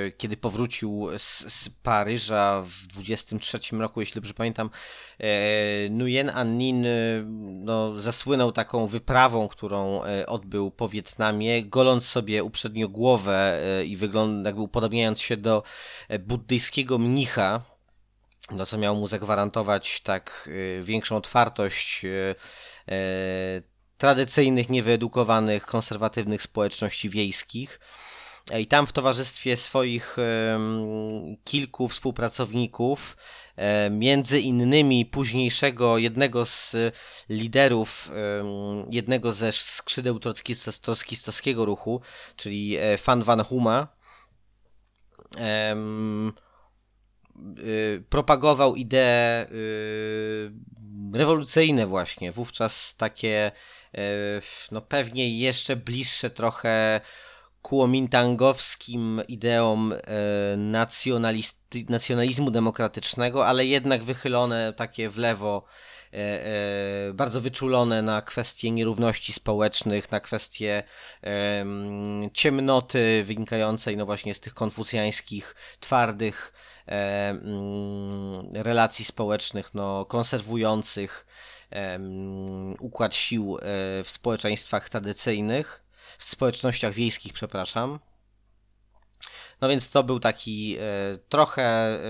e, 0.08 0.12
kiedy 0.12 0.38
powrócił 0.38 1.08
z, 1.18 1.54
z, 1.54 1.70
Paryża 1.70 2.62
w 2.66 2.88
23 2.88 3.78
roku, 3.78 4.00
jeśli 4.00 4.16
dobrze 4.16 4.34
pamiętam, 4.34 4.70
e, 5.20 5.90
Nguyen 5.90 6.30
An 6.30 6.58
Nin 6.58 6.86
e, 6.86 6.90
no, 7.40 7.98
zasłynął 7.98 8.52
taką 8.52 8.88
wyprawą, 8.88 9.48
którą 9.48 10.02
odbył 10.28 10.72
po 10.72 10.90
Wietnamie, 10.90 11.66
goląc 11.66 12.06
sobie 12.06 12.44
uprzednio 12.44 12.90
głowę 12.90 13.62
i 13.86 13.96
wygląd, 13.96 14.46
jakby 14.46 14.62
upodobniając 14.62 15.22
się 15.22 15.38
do 15.38 15.64
buddyjskiego 16.20 16.98
mnicha, 16.98 17.62
no, 18.52 18.66
co 18.66 18.78
miał 18.78 18.96
mu 18.96 19.08
zagwarantować 19.08 20.02
tak 20.02 20.50
większą 20.82 21.16
otwartość 21.18 22.06
tradycyjnych, 24.00 24.70
niewyedukowanych, 24.70 25.66
konserwatywnych 25.66 26.42
społeczności 26.42 27.10
wiejskich. 27.10 27.80
I 28.60 28.68
tam 28.68 28.88
w 28.88 28.94
towarzystwie 28.94 29.58
swoich 29.58 30.18
kilku 31.44 31.88
współpracowników, 31.88 33.18
między 33.92 34.40
innymi 34.40 35.06
późniejszego 35.06 35.98
jednego 35.98 36.46
z 36.46 36.76
liderów 37.30 38.12
jednego 38.90 39.34
ze 39.34 39.52
skrzydeł 39.52 40.20
trockistowskiego 40.82 41.66
ruchu, 41.66 42.02
czyli 42.36 42.78
e, 42.78 42.98
Fan 42.98 43.24
Van 43.24 43.44
Huma, 43.44 43.88
y, 47.60 48.04
propagował 48.10 48.76
idee 48.76 49.46
y, 49.52 50.52
rewolucyjne 51.14 51.86
właśnie, 51.86 52.32
wówczas 52.32 52.96
takie 52.98 53.52
no 54.72 54.82
pewnie 54.82 55.40
jeszcze 55.40 55.76
bliższe 55.76 56.30
trochę 56.30 57.02
kuomintangowskim 57.62 59.22
ideom 59.28 59.94
e, 59.94 59.98
nacjonalizmu 61.90 62.52
demokratycznego, 62.52 63.46
ale 63.48 63.66
jednak 63.66 64.04
wychylone 64.04 64.74
takie 64.74 65.10
w 65.10 65.18
lewo, 65.18 65.66
e, 66.14 67.14
bardzo 67.14 67.42
wyczulone 67.42 68.02
na 68.02 68.22
kwestie 68.22 68.72
nierówności 68.72 69.34
społecznych, 69.34 70.12
na 70.12 70.20
kwestie 70.20 70.84
ciemnoty 72.34 73.24
wynikającej 73.24 73.98
no 73.98 74.06
właśnie 74.06 74.34
z 74.34 74.40
tych 74.40 74.54
konfucjańskich, 74.54 75.56
twardych 75.80 76.54
relacji 78.54 79.06
społecznych, 79.06 79.74
no 79.74 80.06
konserwujących 80.06 81.26
układ 82.80 83.16
sił 83.16 83.58
e, 83.58 83.62
w 84.04 84.10
społeczeństwach 84.10 84.90
tradycyjnych, 84.90 85.84
w 86.18 86.26
społecznościach 86.26 86.94
wiejskich, 86.94 87.34
przepraszam. 87.34 88.00
No 89.62 89.70
więc 89.70 89.90
to 89.92 90.04
był 90.04 90.20
taki 90.20 90.78
e, 90.78 90.82
trochę 91.30 91.64
e, 91.64 92.02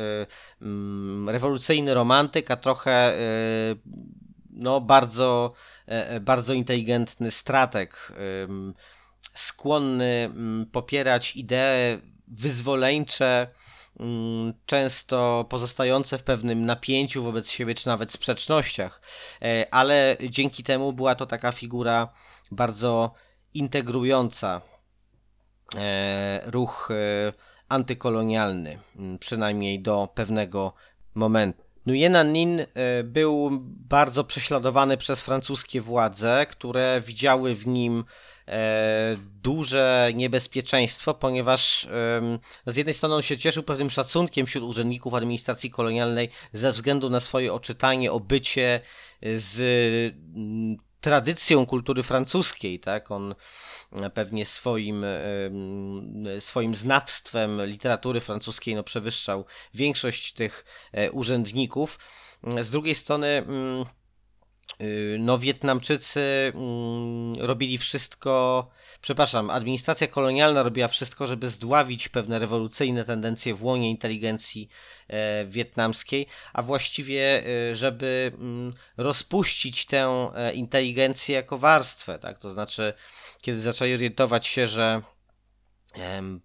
mm, 0.62 1.30
rewolucyjny 1.30 1.94
romantyk, 1.94 2.52
a 2.52 2.56
trochę 2.56 3.14
no, 4.50 4.82
bardzo, 4.82 5.54
bardzo 6.22 6.54
inteligentny 6.54 7.32
strateg, 7.32 8.14
skłonny 9.34 10.06
mm, 10.06 10.66
popierać 10.66 11.36
idee 11.36 12.02
wyzwoleńcze 12.28 13.48
często 14.66 15.46
pozostające 15.50 16.18
w 16.18 16.24
pewnym 16.24 16.66
napięciu 16.66 17.24
wobec 17.24 17.50
siebie, 17.50 17.76
czy 17.76 17.88
nawet 17.88 18.12
sprzecznościach, 18.12 19.02
e, 19.42 19.66
ale 19.72 20.18
dzięki 20.30 20.64
temu 20.64 20.94
była 20.94 21.16
to 21.16 21.26
taka 21.26 21.52
figura 21.52 22.14
bardzo 22.52 23.14
integrująca 23.54 24.62
e, 25.76 26.42
ruch 26.46 26.90
e, 26.92 27.34
antykolonialny, 27.70 28.80
mm, 28.96 29.20
przynajmniej 29.20 29.82
do 29.82 30.10
pewnego 30.16 30.74
momentu. 31.16 31.64
Nguyen 31.88 32.32
Nin 32.32 32.66
był 33.04 33.50
bardzo 33.64 34.24
prześladowany 34.24 34.98
przez 34.98 35.22
francuskie 35.22 35.82
władze, 35.82 36.46
które 36.50 37.02
widziały 37.06 37.56
w 37.56 37.68
nim 37.68 38.04
duże 39.44 40.12
niebezpieczeństwo, 40.16 41.14
ponieważ 41.14 41.88
no 42.66 42.72
z 42.72 42.76
jednej 42.76 42.94
strony 42.94 43.16
on 43.16 43.22
się 43.22 43.38
cieszył 43.38 43.64
pewnym 43.64 43.90
szacunkiem 43.90 44.46
wśród 44.46 44.64
urzędników 44.64 45.14
administracji 45.14 45.72
kolonialnej 45.72 46.30
ze 46.54 46.72
względu 46.72 47.10
na 47.10 47.20
swoje 47.20 47.54
oczytanie, 47.54 48.12
obycie 48.12 48.82
z 49.22 49.60
mm, 50.36 50.78
tradycją 51.02 51.66
kultury 51.66 52.04
francuskiej, 52.04 52.80
tak? 52.80 53.12
On 53.12 53.36
pewnie 54.14 54.46
swoim, 54.46 55.06
swoim 56.40 56.76
znawstwem 56.76 57.66
literatury 57.66 58.20
francuskiej 58.20 58.76
no, 58.76 58.84
przewyższał 58.84 59.46
większość 59.74 60.34
tych 60.34 60.66
e, 60.92 61.12
urzędników. 61.12 62.00
Z 62.62 62.72
drugiej 62.72 62.96
strony 62.96 63.46
no, 65.20 65.38
Wietnamczycy 65.38 66.52
mm, 66.56 67.36
robili 67.40 67.78
wszystko, 67.78 68.68
przepraszam, 69.02 69.50
administracja 69.50 70.08
kolonialna 70.08 70.64
robiła 70.64 70.88
wszystko, 70.88 71.28
żeby 71.28 71.50
zdławić 71.50 72.10
pewne 72.10 72.40
rewolucyjne 72.40 73.06
tendencje 73.06 73.54
w 73.54 73.64
łonie 73.64 73.90
inteligencji 73.90 74.70
e, 75.08 75.46
wietnamskiej, 75.46 76.28
a 76.54 76.62
właściwie, 76.62 77.44
e, 77.46 77.76
żeby 77.76 78.32
mm, 78.34 78.74
rozpuścić 78.98 79.86
tę 79.86 80.32
e, 80.36 80.54
inteligencję 80.54 81.36
jako 81.36 81.58
warstwę, 81.58 82.20
tak? 82.20 82.40
To 82.40 82.50
znaczy, 82.50 82.94
kiedy 83.42 83.62
zaczęli 83.62 83.94
orientować 83.94 84.48
się, 84.48 84.68
że 84.68 85.02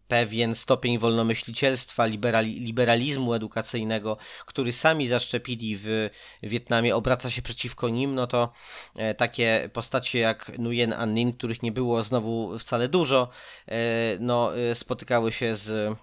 pewien 0.09 0.55
stopień 0.55 0.99
wolnomyślicielstwa, 0.99 2.07
liberali, 2.07 2.61
liberalizmu 2.61 3.35
edukacyjnego, 3.35 4.17
który 4.47 4.73
sami 4.73 5.07
zaszczepili 5.07 5.77
w 5.77 6.11
Wietnamie, 6.43 6.97
obraca 6.97 7.31
się 7.31 7.43
przeciwko 7.43 7.89
nim, 7.89 8.15
no 8.15 8.27
to 8.27 8.53
e, 8.97 9.15
takie 9.15 9.71
postacie 9.73 10.19
jak 10.19 10.59
Nguyen 10.59 10.93
An 10.93 11.15
Nin, 11.15 11.33
których 11.33 11.63
nie 11.63 11.73
było 11.73 12.03
znowu 12.03 12.59
wcale 12.59 12.89
dużo, 12.89 13.29
e, 13.69 13.75
no, 14.21 14.59
e, 14.59 14.75
spotykały 14.75 15.33
się 15.33 15.57
z 15.57 15.99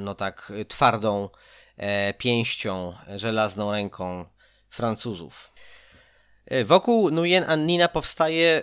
no 0.00 0.14
tak 0.14 0.52
twardą 0.68 1.28
pięścią, 2.18 2.92
żelazną 3.16 3.72
ręką 3.72 4.24
Francuzów. 4.70 5.52
Wokół 6.64 7.10
Nguyen 7.10 7.44
An 7.48 7.66
Nina 7.66 7.88
powstaje 7.88 8.62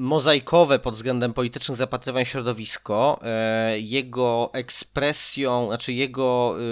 mozaikowe 0.00 0.78
pod 0.78 0.94
względem 0.94 1.32
politycznych 1.32 1.78
zapatrywań 1.78 2.24
środowisko. 2.24 3.20
E, 3.22 3.78
jego 3.78 4.50
ekspresją, 4.52 5.66
znaczy 5.66 5.92
jego 5.92 6.56
e, 6.56 6.62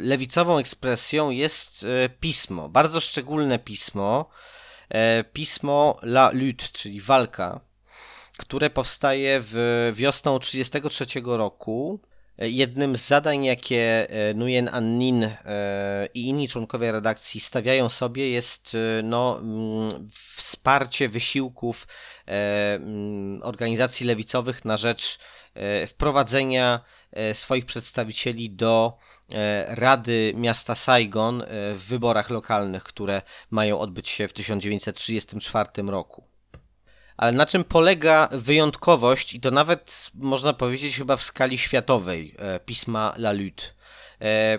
lewicową 0.00 0.58
ekspresją 0.58 1.30
jest 1.30 1.84
e, 1.84 2.08
pismo, 2.08 2.68
bardzo 2.68 3.00
szczególne 3.00 3.58
pismo, 3.58 4.28
pismo 5.32 5.98
La 6.02 6.30
Lutte, 6.32 6.64
czyli 6.72 7.00
walka, 7.00 7.60
które 8.38 8.70
powstaje 8.70 9.40
w 9.42 9.92
wiosną 9.94 10.38
1933 10.38 11.20
roku 11.24 12.00
Jednym 12.38 12.96
z 12.96 13.06
zadań, 13.06 13.44
jakie 13.44 14.10
e, 14.10 14.34
Nguyen 14.34 14.68
An 14.72 14.98
Nin 14.98 15.24
e, 15.24 16.08
i 16.14 16.28
inni 16.28 16.48
członkowie 16.48 16.92
redakcji 16.92 17.40
stawiają 17.40 17.88
sobie 17.88 18.30
jest 18.30 18.72
e, 18.74 19.02
no, 19.02 19.38
mm, 19.38 20.08
wsparcie 20.10 21.08
wysiłków 21.08 21.86
mm, 22.26 23.42
organizacji 23.42 24.06
lewicowych 24.06 24.64
na 24.64 24.76
rzecz 24.76 25.18
wprowadzenia 25.86 26.80
swoich 27.32 27.66
przedstawicieli 27.66 28.50
do 28.50 28.98
Rady 29.66 30.32
Miasta 30.36 30.74
Saigon 30.74 31.44
w 31.74 31.84
wyborach 31.88 32.30
lokalnych, 32.30 32.82
które 32.82 33.22
mają 33.50 33.78
odbyć 33.78 34.08
się 34.08 34.28
w 34.28 34.32
1934 34.32 35.68
roku. 35.86 36.31
Ale 37.16 37.32
na 37.32 37.46
czym 37.46 37.64
polega 37.64 38.28
wyjątkowość, 38.32 39.34
i 39.34 39.40
to 39.40 39.50
nawet 39.50 40.10
można 40.14 40.52
powiedzieć 40.52 40.96
chyba 40.96 41.16
w 41.16 41.22
skali 41.22 41.58
światowej, 41.58 42.34
e, 42.38 42.60
pisma 42.60 43.14
La 43.16 43.32
Lutte? 43.32 43.64
E, 44.20 44.58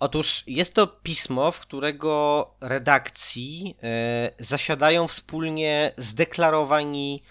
otóż 0.00 0.44
jest 0.46 0.74
to 0.74 0.86
pismo, 0.86 1.52
w 1.52 1.60
którego 1.60 2.50
redakcji 2.60 3.76
e, 3.82 4.30
zasiadają 4.38 5.08
wspólnie 5.08 5.92
zdeklarowani 5.96 7.22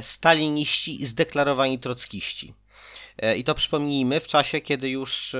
staliniści 0.00 1.02
i 1.02 1.06
zdeklarowani 1.06 1.78
trockiści. 1.78 2.54
I 3.36 3.44
to 3.44 3.54
przypomnijmy 3.54 4.20
w 4.20 4.26
czasie, 4.26 4.60
kiedy 4.60 4.88
już 4.88 5.36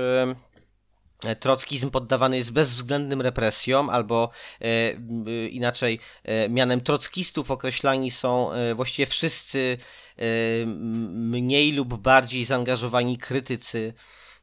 trockizm 1.39 1.89
poddawany 1.89 2.37
jest 2.37 2.53
bezwzględnym 2.53 3.21
represjom, 3.21 3.89
albo 3.89 4.29
e, 4.61 4.91
inaczej 5.47 5.99
e, 6.23 6.49
mianem 6.49 6.81
trockistów 6.81 7.51
określani 7.51 8.11
są 8.11 8.51
e, 8.51 8.75
właściwie 8.75 9.05
wszyscy 9.05 9.77
e, 10.17 10.23
mniej 11.11 11.71
lub 11.71 11.97
bardziej 11.97 12.45
zaangażowani 12.45 13.17
krytycy 13.17 13.93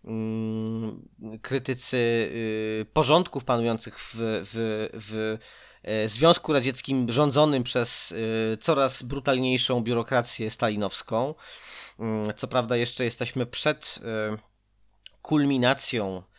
mm, 0.04 1.08
krytycy 1.42 2.30
e, 2.80 2.84
porządków 2.84 3.44
panujących 3.44 4.00
w, 4.00 4.14
w, 4.14 4.88
w 4.92 5.38
e, 5.82 6.08
Związku 6.08 6.52
Radzieckim 6.52 7.12
rządzonym 7.12 7.62
przez 7.62 8.14
coraz 8.60 9.02
brutalniejszą 9.02 9.80
biurokrację 9.80 10.50
stalinowską. 10.50 11.34
Mm, 11.98 12.34
co 12.36 12.48
prawda 12.48 12.76
jeszcze 12.76 13.04
jesteśmy 13.04 13.46
przed 13.46 13.98
kulminacją 15.22 16.22
e, 16.22 16.37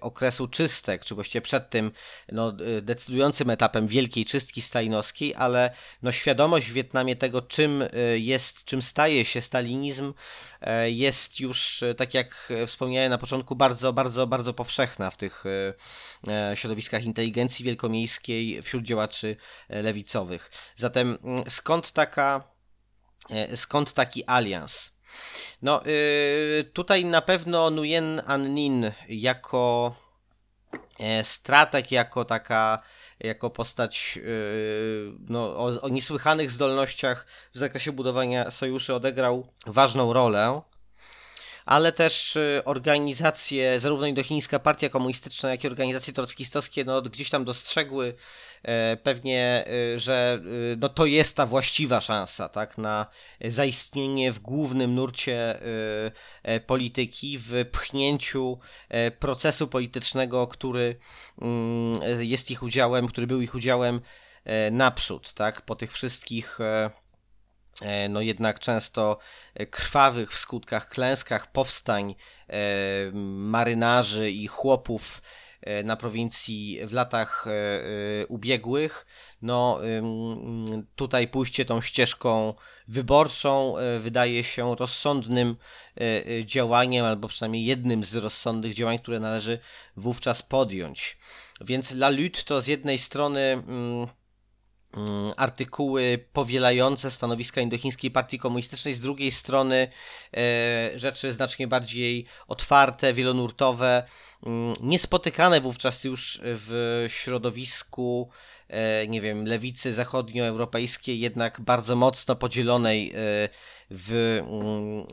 okresu 0.00 0.48
czystek, 0.48 1.04
czy 1.04 1.14
właściwie 1.14 1.42
przed 1.42 1.70
tym 1.70 1.92
no, 2.32 2.48
e, 2.78 2.82
decydującym 2.82 3.50
etapem 3.50 3.88
wielkiej 3.88 4.24
czystki 4.24 4.62
stalinowskiej, 4.62 5.34
ale 5.34 5.70
no, 6.02 6.12
świadomość 6.12 6.66
w 6.68 6.72
Wietnamie 6.72 7.16
tego, 7.16 7.42
czym 7.42 7.82
e, 7.82 7.88
jest, 8.18 8.64
czym 8.64 8.82
staje 8.82 9.24
się 9.24 9.40
stalinizm, 9.40 10.14
e, 10.60 10.90
jest 10.90 11.40
już, 11.40 11.84
tak 11.96 12.14
jak 12.14 12.52
wspomniałem 12.66 13.10
na 13.10 13.18
początku, 13.18 13.56
bardzo, 13.56 13.92
bardzo, 13.92 14.26
bardzo 14.26 14.54
powszechna 14.54 15.10
w 15.10 15.16
tych 15.16 15.44
środowiskach 16.54 17.04
inteligencji 17.04 17.64
wielkomiejskiej 17.64 18.62
wśród 18.62 18.84
działaczy 18.84 19.36
lewicowych. 19.68 20.50
Zatem 20.76 21.18
mm, 21.24 21.44
skąd 21.50 21.92
taka, 21.92 22.42
skąd 23.54 23.92
taki 23.92 24.22
alians? 24.26 24.95
No, 25.62 25.82
yy, 25.86 26.64
tutaj 26.64 27.04
na 27.04 27.20
pewno 27.20 27.70
Nguyen 27.70 28.22
An 28.26 28.54
Nin 28.54 28.92
jako 29.08 29.94
e, 30.98 31.24
strateg, 31.24 31.92
jako 31.92 32.24
taka, 32.24 32.82
jako 33.20 33.50
postać 33.50 34.16
yy, 34.16 35.16
no, 35.28 35.56
o, 35.56 35.82
o 35.82 35.88
niesłychanych 35.88 36.50
zdolnościach 36.50 37.26
w 37.54 37.58
zakresie 37.58 37.92
budowania 37.92 38.50
sojuszy 38.50 38.94
odegrał 38.94 39.46
ważną 39.66 40.12
rolę 40.12 40.62
ale 41.66 41.92
też 41.92 42.36
y, 42.36 42.62
organizacje, 42.64 43.80
zarówno 43.80 44.06
indochińska 44.06 44.58
partia 44.58 44.88
komunistyczna, 44.88 45.50
jak 45.50 45.64
i 45.64 45.66
organizacje 45.66 46.12
trockistowskie, 46.12 46.84
no, 46.84 47.02
gdzieś 47.02 47.30
tam 47.30 47.44
dostrzegły 47.44 48.14
e, 48.62 48.96
pewnie, 48.96 49.64
y, 49.94 49.98
że 49.98 50.40
y, 50.72 50.76
no, 50.80 50.88
to 50.88 51.06
jest 51.06 51.36
ta 51.36 51.46
właściwa 51.46 52.00
szansa 52.00 52.48
tak, 52.48 52.78
na 52.78 53.06
zaistnienie 53.48 54.32
w 54.32 54.38
głównym 54.38 54.94
nurcie 54.94 55.60
e, 56.42 56.60
polityki, 56.60 57.38
w 57.38 57.64
pchnięciu 57.72 58.58
e, 58.88 59.10
procesu 59.10 59.68
politycznego, 59.68 60.46
który 60.46 60.96
mm, 61.42 62.00
jest 62.18 62.50
ich 62.50 62.62
udziałem, 62.62 63.06
który 63.06 63.26
był 63.26 63.40
ich 63.40 63.54
udziałem 63.54 64.00
naprzód, 64.70 65.34
tak, 65.34 65.62
po 65.62 65.76
tych 65.76 65.92
wszystkich 65.92 66.58
no 68.08 68.20
jednak 68.20 68.58
często 68.58 69.18
e, 69.54 69.66
krwawych 69.66 70.32
w 70.32 70.38
skutkach 70.38 70.88
klęskach 70.88 71.52
powstań 71.52 72.14
e, 72.48 72.56
marynarzy 73.34 74.30
i 74.30 74.46
chłopów 74.46 75.22
na 75.84 75.96
prowincji 75.96 76.80
w 76.86 76.92
latach 76.92 77.46
ubiegłych. 78.28 79.06
No 79.42 79.80
tutaj 80.96 81.28
pójście 81.28 81.64
tą 81.64 81.80
ścieżką 81.80 82.54
wyborczą 82.88 83.74
wydaje 84.00 84.44
się 84.44 84.76
rozsądnym 84.76 85.56
działaniem, 86.44 87.04
albo 87.04 87.28
przynajmniej 87.28 87.64
jednym 87.64 88.04
z 88.04 88.14
rozsądnych 88.14 88.74
działań, 88.74 88.98
które 88.98 89.20
należy 89.20 89.58
wówczas 89.96 90.42
podjąć. 90.42 91.18
Więc 91.60 91.92
La 91.92 92.10
Lutte 92.10 92.42
to 92.42 92.60
z 92.60 92.66
jednej 92.66 92.98
strony 92.98 93.62
artykuły 95.36 96.26
powielające 96.32 97.10
stanowiska 97.10 97.60
Indochińskiej 97.60 98.10
Partii 98.10 98.38
Komunistycznej, 98.38 98.94
z 98.94 99.00
drugiej 99.00 99.30
strony 99.30 99.88
e, 100.36 100.90
rzeczy 100.94 101.32
znacznie 101.32 101.68
bardziej 101.68 102.26
otwarte, 102.48 103.12
wielonurtowe, 103.12 104.02
mm, 104.46 104.74
niespotykane 104.80 105.60
wówczas 105.60 106.04
już 106.04 106.40
w 106.42 107.04
środowisku 107.08 108.30
e, 108.68 109.06
nie 109.08 109.20
wiem, 109.20 109.44
lewicy 109.44 109.94
zachodnioeuropejskiej, 109.94 111.20
jednak 111.20 111.60
bardzo 111.60 111.96
mocno 111.96 112.36
podzielonej 112.36 113.10
e, 113.10 113.14
w, 113.90 114.40
mm, 114.40 115.06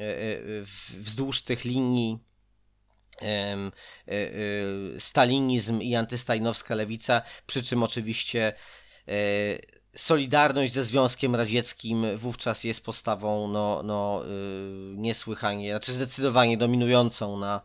wzdłuż 0.97 1.41
tych 1.41 1.65
linii 1.65 2.19
stalinizm 4.99 5.81
i 5.81 5.95
antystajnowska 5.95 6.75
lewica, 6.75 7.21
przy 7.47 7.63
czym 7.63 7.83
oczywiście 7.83 8.53
solidarność 9.95 10.73
ze 10.73 10.83
Związkiem 10.83 11.35
Radzieckim 11.35 12.05
wówczas 12.17 12.63
jest 12.63 12.85
postawą 12.85 13.47
no, 13.47 13.81
no, 13.83 14.23
niesłychanie, 14.95 15.69
znaczy 15.69 15.93
zdecydowanie 15.93 16.57
dominującą 16.57 17.37
na, 17.39 17.61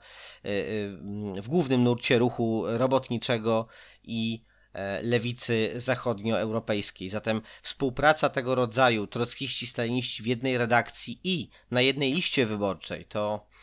w 1.42 1.48
głównym 1.48 1.84
nurcie 1.84 2.18
ruchu 2.18 2.64
robotniczego 2.66 3.66
i 4.04 4.44
e, 4.72 5.02
lewicy 5.02 5.72
zachodnioeuropejskiej. 5.76 7.10
Zatem 7.10 7.42
współpraca 7.62 8.28
tego 8.28 8.54
rodzaju, 8.54 9.06
trockiści, 9.06 9.66
staliniści 9.66 10.22
w 10.22 10.26
jednej 10.26 10.58
redakcji 10.58 11.20
i 11.24 11.50
na 11.70 11.80
jednej 11.80 12.12
liście 12.12 12.46
wyborczej 12.46 13.04
to 13.04 13.46
e, 13.46 13.57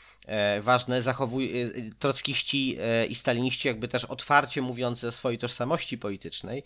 ważne, 0.62 1.02
zachowuj, 1.02 1.62
e, 1.62 1.72
trockiści 2.00 2.78
i 3.10 3.16
staliniści 3.16 3.68
jakby 3.68 3.88
też 3.88 4.06
otwarcie 4.06 4.62
mówiący 4.62 5.08
o 5.08 5.12
swojej 5.12 5.40
tożsamości 5.40 5.98
politycznej, 5.98 6.64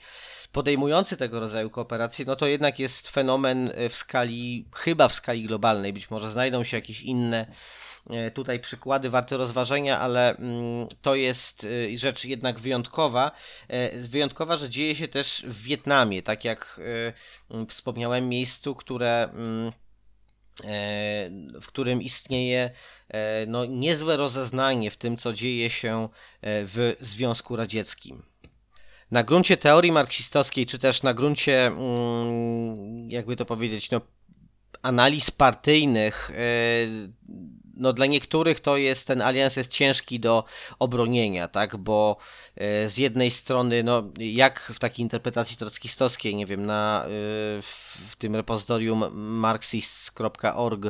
podejmujący 0.51 1.17
tego 1.17 1.39
rodzaju 1.39 1.69
kooperacje, 1.69 2.25
no 2.25 2.35
to 2.35 2.47
jednak 2.47 2.79
jest 2.79 3.09
fenomen 3.09 3.71
w 3.89 3.95
skali, 3.95 4.65
chyba 4.75 5.07
w 5.07 5.13
skali 5.13 5.43
globalnej, 5.43 5.93
być 5.93 6.09
może 6.09 6.31
znajdą 6.31 6.63
się 6.63 6.77
jakieś 6.77 7.01
inne 7.01 7.45
E, 8.09 8.31
tutaj 8.31 8.59
przykłady 8.59 9.09
warte 9.09 9.37
rozważenia, 9.37 9.99
ale 9.99 10.37
mm, 10.37 10.87
to 11.01 11.15
jest 11.15 11.67
e, 11.93 11.97
rzecz 11.97 12.25
jednak 12.25 12.59
wyjątkowa. 12.59 13.31
E, 13.67 13.97
wyjątkowa, 13.97 14.57
że 14.57 14.69
dzieje 14.69 14.95
się 14.95 15.07
też 15.07 15.43
w 15.47 15.63
Wietnamie, 15.63 16.23
tak 16.23 16.45
jak 16.45 16.81
wspomniałem, 17.67 18.29
miejscu, 18.29 18.75
które 18.75 19.29
mm, 19.33 19.71
w 21.61 21.67
którym 21.67 22.01
istnieje 22.01 22.71
no, 23.47 23.65
niezłe 23.65 24.17
rozeznanie 24.17 24.91
w 24.91 24.97
tym, 24.97 25.17
co 25.17 25.33
dzieje 25.33 25.69
się 25.69 26.09
w 26.41 26.95
Związku 26.99 27.55
Radzieckim. 27.55 28.23
Na 29.11 29.23
gruncie 29.23 29.57
teorii 29.57 29.91
marksistowskiej, 29.91 30.65
czy 30.65 30.79
też 30.79 31.03
na 31.03 31.13
gruncie, 31.13 31.67
mm, 31.67 33.09
jakby 33.09 33.35
to 33.35 33.45
powiedzieć, 33.45 33.91
no, 33.91 34.01
analiz 34.81 35.31
partyjnych, 35.31 36.31
no 37.79 37.93
dla 37.93 38.05
niektórych 38.05 38.59
to 38.59 38.77
jest, 38.77 39.07
ten 39.07 39.21
alians 39.21 39.55
jest 39.55 39.71
ciężki 39.71 40.19
do 40.19 40.43
obronienia, 40.79 41.47
tak, 41.47 41.77
bo 41.77 42.17
e, 42.55 42.89
z 42.89 42.97
jednej 42.97 43.31
strony, 43.31 43.83
no 43.83 44.03
jak 44.17 44.59
w 44.59 44.79
takiej 44.79 45.03
interpretacji 45.03 45.57
trockistowskiej, 45.57 46.35
nie 46.35 46.45
wiem, 46.45 46.65
na, 46.65 47.03
e, 47.05 47.09
w 47.61 48.15
tym 48.17 48.35
repozytorium 48.35 49.05
marxists.org 49.13 50.85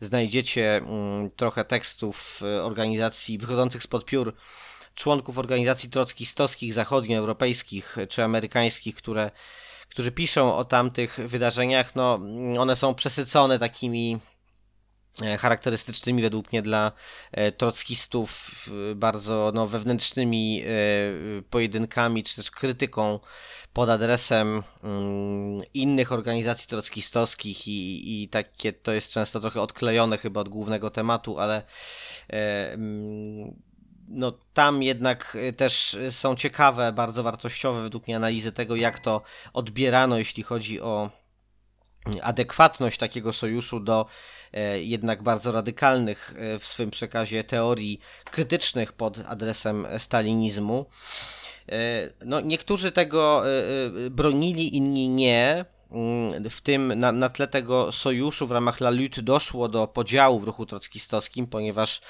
znajdziecie 0.00 0.76
mm, 0.76 1.30
trochę 1.30 1.64
tekstów 1.64 2.40
e, 2.42 2.62
organizacji 2.64 3.38
wychodzących 3.38 3.82
spod 3.82 4.04
piór 4.04 4.34
członków 4.94 5.38
organizacji 5.38 5.90
trockistowskich, 5.90 6.72
zachodnioeuropejskich 6.72 7.96
czy 8.08 8.24
amerykańskich, 8.24 8.94
które 8.94 9.30
którzy 9.92 10.12
piszą 10.12 10.56
o 10.56 10.64
tamtych 10.64 11.18
wydarzeniach, 11.26 11.94
no 11.94 12.20
one 12.58 12.76
są 12.76 12.94
przesycone 12.94 13.58
takimi 13.58 14.18
charakterystycznymi 15.38 16.22
według 16.22 16.52
mnie 16.52 16.62
dla 16.62 16.92
e, 17.32 17.52
trockistów 17.52 18.50
bardzo 18.94 19.52
no, 19.54 19.66
wewnętrznymi 19.66 20.62
e, 20.62 20.66
pojedynkami, 21.50 22.24
czy 22.24 22.36
też 22.36 22.50
krytyką 22.50 23.20
pod 23.72 23.88
adresem 23.88 24.62
mm, 24.82 25.60
innych 25.74 26.12
organizacji 26.12 26.68
trockistowskich 26.68 27.68
i, 27.68 28.22
i 28.22 28.28
takie 28.28 28.72
to 28.72 28.92
jest 28.92 29.12
często 29.12 29.40
trochę 29.40 29.60
odklejone 29.60 30.18
chyba 30.18 30.40
od 30.40 30.48
głównego 30.48 30.90
tematu, 30.90 31.38
ale 31.38 31.62
mm, 32.28 33.54
no, 34.08 34.32
tam 34.54 34.82
jednak 34.82 35.38
też 35.56 35.96
są 36.10 36.34
ciekawe, 36.36 36.92
bardzo 36.92 37.22
wartościowe 37.22 37.82
według 37.82 38.06
mnie 38.06 38.16
analizy 38.16 38.52
tego, 38.52 38.76
jak 38.76 38.98
to 38.98 39.22
odbierano, 39.52 40.18
jeśli 40.18 40.42
chodzi 40.42 40.80
o 40.80 41.21
adekwatność 42.22 42.98
takiego 42.98 43.32
sojuszu 43.32 43.80
do 43.80 44.06
e, 44.52 44.82
jednak 44.82 45.22
bardzo 45.22 45.52
radykalnych 45.52 46.34
e, 46.36 46.58
w 46.58 46.66
swym 46.66 46.90
przekazie 46.90 47.44
teorii 47.44 48.00
krytycznych 48.30 48.92
pod 48.92 49.18
adresem 49.26 49.86
stalinizmu. 49.98 50.86
E, 51.68 52.10
no, 52.24 52.40
niektórzy 52.40 52.92
tego 52.92 53.42
bronili, 54.10 54.76
inni 54.76 55.08
nie. 55.08 55.64
Mm, 55.90 56.50
w 56.50 56.60
tym 56.60 57.00
na, 57.00 57.12
na 57.12 57.28
tle 57.28 57.48
tego 57.48 57.92
sojuszu 57.92 58.46
w 58.46 58.50
ramach 58.50 58.80
La 58.80 58.90
Lutte 58.90 59.22
doszło 59.22 59.68
do 59.68 59.86
podziału 59.86 60.40
w 60.40 60.44
ruchu 60.44 60.66
trockistowskim, 60.66 61.46
ponieważ 61.46 62.00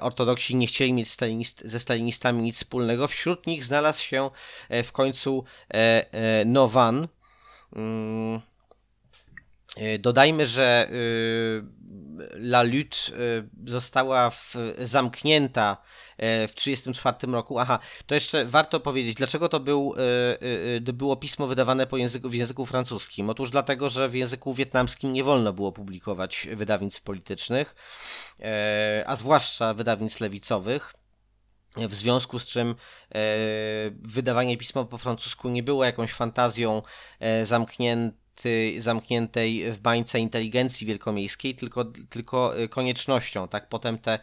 ortodoksi 0.00 0.56
nie 0.56 0.66
chcieli 0.66 0.92
mieć 0.92 1.10
stalinist, 1.10 1.62
ze 1.64 1.80
stalinistami 1.80 2.42
nic 2.42 2.56
wspólnego. 2.56 3.08
Wśród 3.08 3.46
nich 3.46 3.64
znalazł 3.64 4.02
się 4.02 4.30
w 4.70 4.92
końcu 4.92 5.44
Nowan. 6.46 7.08
E, 9.76 9.98
dodajmy, 9.98 10.46
że 10.46 10.88
e, 10.88 12.38
La 12.38 12.62
Lutte 12.62 12.96
e, 13.66 13.70
została 13.70 14.30
w, 14.30 14.54
zamknięta 14.78 15.76
w 16.48 16.52
1934 16.54 17.32
roku. 17.32 17.58
Aha, 17.58 17.78
to 18.06 18.14
jeszcze 18.14 18.44
warto 18.44 18.80
powiedzieć, 18.80 19.14
dlaczego 19.14 19.48
to, 19.48 19.60
był, 19.60 19.94
to 20.86 20.92
było 20.92 21.16
pismo 21.16 21.46
wydawane 21.46 21.86
po 21.86 21.96
języku, 21.96 22.28
w 22.28 22.34
języku 22.34 22.66
francuskim. 22.66 23.30
Otóż 23.30 23.50
dlatego, 23.50 23.90
że 23.90 24.08
w 24.08 24.14
języku 24.14 24.54
wietnamskim 24.54 25.12
nie 25.12 25.24
wolno 25.24 25.52
było 25.52 25.72
publikować 25.72 26.48
wydawnictw 26.52 27.02
politycznych, 27.02 27.74
a 29.06 29.16
zwłaszcza 29.16 29.74
wydawnictw 29.74 30.20
lewicowych. 30.20 30.94
W 31.76 31.94
związku 31.94 32.38
z 32.38 32.46
czym 32.46 32.70
e, 32.70 32.74
wydawanie 34.02 34.56
pisma 34.56 34.84
po 34.84 34.98
francusku 34.98 35.48
nie 35.48 35.62
było 35.62 35.84
jakąś 35.84 36.12
fantazją 36.12 36.82
e, 37.20 37.46
zamkniętą 37.46 38.23
zamkniętej 38.78 39.72
w 39.72 39.78
bańce 39.78 40.18
inteligencji 40.18 40.86
wielkomiejskiej, 40.86 41.54
tylko, 41.54 41.84
tylko 41.84 42.58
y, 42.58 42.68
koniecznością. 42.68 43.48
Tak 43.48 43.68
potem 43.68 43.98
te 43.98 44.18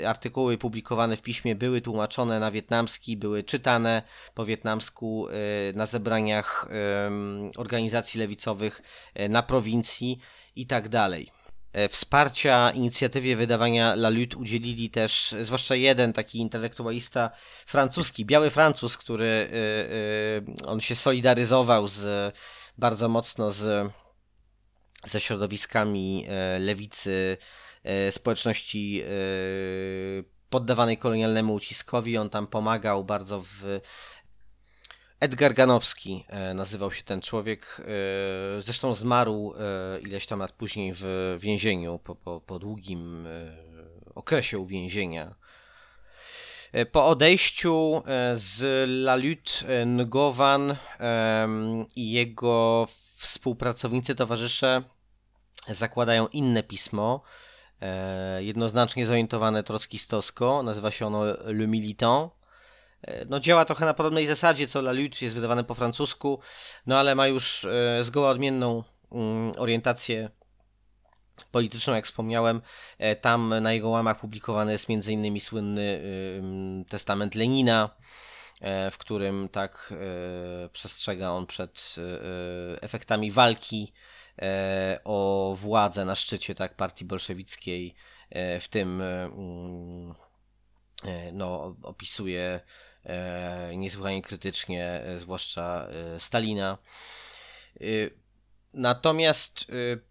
y, 0.00 0.08
artykuły 0.08 0.58
publikowane 0.58 1.16
w 1.16 1.22
piśmie 1.22 1.54
były 1.54 1.80
tłumaczone 1.80 2.40
na 2.40 2.50
wietnamski, 2.50 3.16
były 3.16 3.42
czytane 3.42 4.02
po 4.34 4.44
wietnamsku 4.44 5.28
y, 5.28 5.32
na 5.76 5.86
zebraniach 5.86 6.68
organizacji 7.56 8.20
lewicowych 8.20 8.82
na 9.28 9.42
prowincji 9.42 10.18
i 10.56 10.66
tak 10.66 10.88
dalej. 10.88 11.28
Wsparcia 11.88 12.70
inicjatywie 12.70 13.36
wydawania 13.36 13.92
La 13.92 14.10
Lutte 14.10 14.36
udzielili 14.36 14.90
też, 14.90 15.34
zwłaszcza 15.42 15.74
jeden 15.74 16.12
taki 16.12 16.38
intelektualista 16.38 17.30
francuski, 17.66 18.24
biały 18.24 18.50
Francuz, 18.50 18.96
który 18.96 19.50
on 20.66 20.80
się 20.80 20.96
solidaryzował 20.96 21.86
z 21.88 22.34
bardzo 22.82 23.08
mocno 23.08 23.50
z, 23.50 23.92
ze 25.04 25.20
środowiskami 25.20 26.26
e, 26.28 26.58
lewicy, 26.58 27.36
e, 27.84 28.12
społeczności 28.12 29.02
e, 29.02 29.06
poddawanej 30.50 30.98
kolonialnemu 30.98 31.54
uciskowi. 31.54 32.18
On 32.18 32.30
tam 32.30 32.46
pomagał 32.46 33.04
bardzo 33.04 33.40
w 33.40 33.80
Edgar 35.20 35.54
Ganowski 35.54 36.26
nazywał 36.54 36.92
się 36.92 37.02
ten 37.02 37.20
człowiek. 37.20 37.82
Zresztą 38.58 38.94
zmarł 38.94 39.54
ileś 40.02 40.26
tam 40.26 40.38
lat 40.38 40.52
później 40.52 40.92
w 40.94 41.36
więzieniu 41.38 41.98
po, 41.98 42.14
po, 42.14 42.40
po 42.40 42.58
długim 42.58 43.28
okresie 44.14 44.58
uwięzienia. 44.58 45.34
Po 46.92 47.06
odejściu 47.06 48.02
e, 48.06 48.36
z 48.36 48.62
La 48.88 49.16
Lutte 49.16 49.86
Ngowan 49.86 50.76
i 51.96 52.12
jego 52.12 52.88
współpracownicy, 53.16 54.14
towarzysze 54.14 54.82
zakładają 55.68 56.28
inne 56.28 56.62
pismo, 56.62 57.22
e, 57.80 58.44
jednoznacznie 58.44 59.06
zorientowane 59.06 59.62
trockistowsko, 59.62 60.62
nazywa 60.62 60.90
się 60.90 61.06
ono 61.06 61.24
Le 61.44 61.66
Militant. 61.66 62.32
E, 63.02 63.24
no, 63.24 63.40
działa 63.40 63.64
trochę 63.64 63.84
na 63.84 63.94
podobnej 63.94 64.26
zasadzie 64.26 64.66
co 64.66 64.78
La 64.78 64.92
Lutte, 64.92 65.24
jest 65.24 65.36
wydawane 65.36 65.64
po 65.64 65.74
francusku, 65.74 66.40
no 66.86 66.98
ale 66.98 67.14
ma 67.14 67.26
już 67.26 67.66
zgoła 68.02 68.30
odmienną 68.30 68.84
mm, 69.12 69.52
orientację 69.58 70.30
polityczną, 71.50 71.94
jak 71.94 72.04
wspomniałem, 72.04 72.62
e, 72.98 73.16
tam 73.16 73.54
na 73.60 73.72
jego 73.72 73.88
łamach 73.88 74.20
publikowany 74.20 74.72
jest 74.72 74.86
m.in. 74.90 75.40
słynny 75.40 76.02
testament 76.88 77.34
Lenina, 77.34 77.90
e, 78.60 78.90
w 78.90 78.98
którym 78.98 79.48
tak 79.48 79.94
e, 80.64 80.68
przestrzega 80.68 81.30
on 81.30 81.46
przed 81.46 81.96
efektami 82.80 83.30
walki 83.30 83.92
o 85.04 85.54
władzę 85.58 86.04
na 86.04 86.14
szczycie 86.14 86.54
tak 86.54 86.76
partii 86.76 87.04
bolszewickiej, 87.04 87.94
w 88.60 88.68
tym 88.70 89.02
no, 91.32 91.76
opisuje 91.82 92.60
niesłychanie 93.76 94.22
krytycznie, 94.22 95.02
zwłaszcza 95.16 95.88
Stalina. 96.18 96.78
Natomiast 98.74 99.66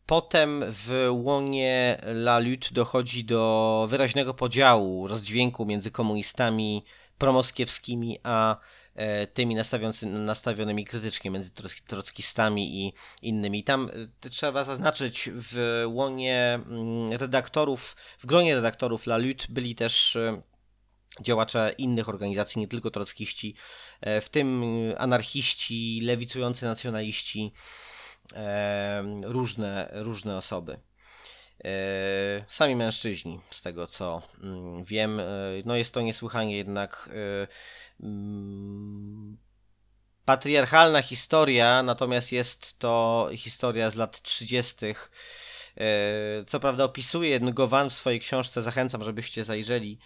potem 0.06 0.64
w 0.68 1.10
łonie 1.12 2.02
La 2.04 2.40
Lutte 2.40 2.70
dochodzi 2.72 3.24
do 3.24 3.88
wyraźnego 3.90 4.34
podziału, 4.34 5.08
rozdźwięku 5.08 5.66
między 5.66 5.92
komunistami 5.92 6.84
promoskiewskimi, 7.18 8.20
a 8.24 8.58
E, 8.96 9.28
tymi 9.28 9.56
nastawionymi 10.04 10.86
krytycznie 10.86 11.32
między 11.32 11.52
trockistami 11.88 12.86
i 12.86 12.94
innymi. 13.22 13.64
Tam 13.64 13.90
e, 14.26 14.30
trzeba 14.30 14.64
zaznaczyć 14.64 15.30
w 15.34 15.84
łonie 15.88 16.60
mm, 16.66 17.14
redaktorów, 17.14 17.96
w 18.20 18.26
gronie 18.26 18.56
redaktorów 18.56 19.08
La 19.08 19.18
Lutte 19.18 19.46
byli 19.50 19.76
też 19.76 20.16
e, 20.16 20.42
działacze 21.22 21.76
innych 21.78 22.10
organizacji, 22.10 22.60
nie 22.60 22.68
tylko 22.68 22.92
trockiści, 22.92 23.56
w 24.22 24.30
tym 24.32 24.64
anarchiści, 24.98 26.00
lewicujący 26.04 26.66
nacjonaliści, 26.66 27.54
różne, 29.24 29.90
różne 29.94 30.38
osoby. 30.38 30.80
Sami 32.48 32.76
mężczyźni, 32.76 33.40
z 33.50 33.62
tego 33.62 33.88
co 33.88 34.22
mm, 34.44 34.84
wiem, 34.84 35.22
no 35.66 35.76
jest 35.76 35.94
to 35.94 36.02
niesłychanie 36.02 36.58
jednak 36.58 37.10
Mm, 38.04 39.38
patriarchalna 40.26 41.02
historia, 41.02 41.84
natomiast 41.84 42.32
jest 42.32 42.80
to 42.80 43.30
historia 43.34 43.90
z 43.90 43.96
lat 43.96 44.22
30. 44.22 44.86
E, 44.86 44.96
co 46.48 46.60
prawda 46.60 46.84
opisuje 46.84 47.40
Gowan 47.40 47.90
w 47.90 47.94
swojej 47.94 48.20
książce, 48.20 48.64
zachęcam, 48.64 49.04
żebyście 49.04 49.44
zajrzeli. 49.44 50.00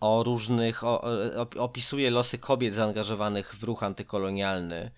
O 0.00 0.22
różnych, 0.22 0.82
opisuje 1.58 2.10
losy 2.10 2.38
kobiet 2.38 2.74
zaangażowanych 2.74 3.54
w 3.54 3.62
ruch 3.62 3.82
antykolonialny, 3.82 4.90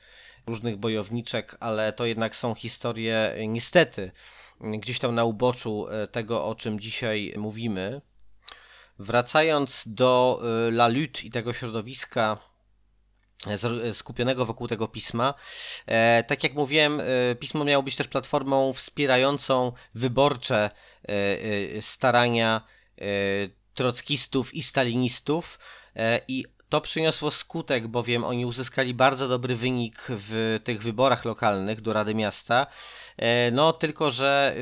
różnych 0.49 0.77
bojowniczek, 0.77 1.57
ale 1.61 1.93
to 1.93 2.07
jednak 2.07 2.37
są 2.37 2.55
historie 2.55 3.35
niestety 3.49 4.11
gdzieś 4.61 4.99
tam 4.99 5.15
na 5.15 5.25
uboczu 5.25 5.89
e, 5.89 6.07
tego, 6.07 6.45
o 6.45 6.55
czym 6.55 6.81
dzisiaj 6.81 7.35
mówimy. 7.37 8.01
Wracając 8.99 9.85
do 9.87 10.41
y, 10.69 10.73
La 10.73 10.89
Lutte 10.89 11.23
i 11.23 11.31
tego 11.31 11.53
środowiska 11.53 12.39
e, 13.47 13.95
skupionego 13.95 14.47
wokół 14.47 14.69
tego 14.69 14.89
pisma. 14.89 15.35
E, 15.87 16.25
tak 16.25 16.43
jak 16.45 16.55
mówiłem, 16.55 17.01
e, 17.01 17.05
pismo 17.35 17.65
miało 17.65 17.83
być 17.83 17.97
też 17.97 18.09
platformą 18.09 18.73
wspierającą 18.73 19.73
wyborcze 19.95 20.71
starania 21.81 22.61
trockistów 23.75 24.55
i 24.55 24.63
stalinistów 24.63 25.59
i 26.29 26.45
to 26.69 26.81
przyniosło 26.81 27.31
skutek, 27.31 27.87
bowiem 27.87 28.25
oni 28.25 28.47
uzyskali 28.47 28.95
bardzo 28.95 29.29
dobry 29.29 29.57
wynik 29.57 30.07
w 30.09 30.61
tych 30.65 30.83
wyborach 30.83 31.25
lokalnych 31.25 31.81
do 31.81 31.93
Rady 31.93 32.15
Miasta. 32.15 32.67
E, 33.17 33.51
no 33.51 33.73
tylko, 33.73 34.11
że 34.11 34.57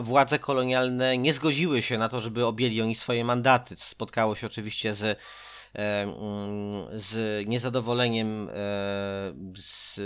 władze 0.00 0.38
kolonialne 0.38 1.18
nie 1.18 1.32
zgodziły 1.32 1.82
się 1.82 1.98
na 1.98 2.08
to, 2.08 2.20
żeby 2.20 2.46
objęli 2.46 2.82
oni 2.82 2.94
swoje 2.94 3.24
mandaty, 3.24 3.76
co 3.76 3.84
spotkało 3.84 4.34
się 4.34 4.46
oczywiście 4.46 4.94
z 4.94 5.18
z 6.92 7.46
niezadowoleniem 7.48 8.48
e, 8.48 8.52
z, 9.56 10.00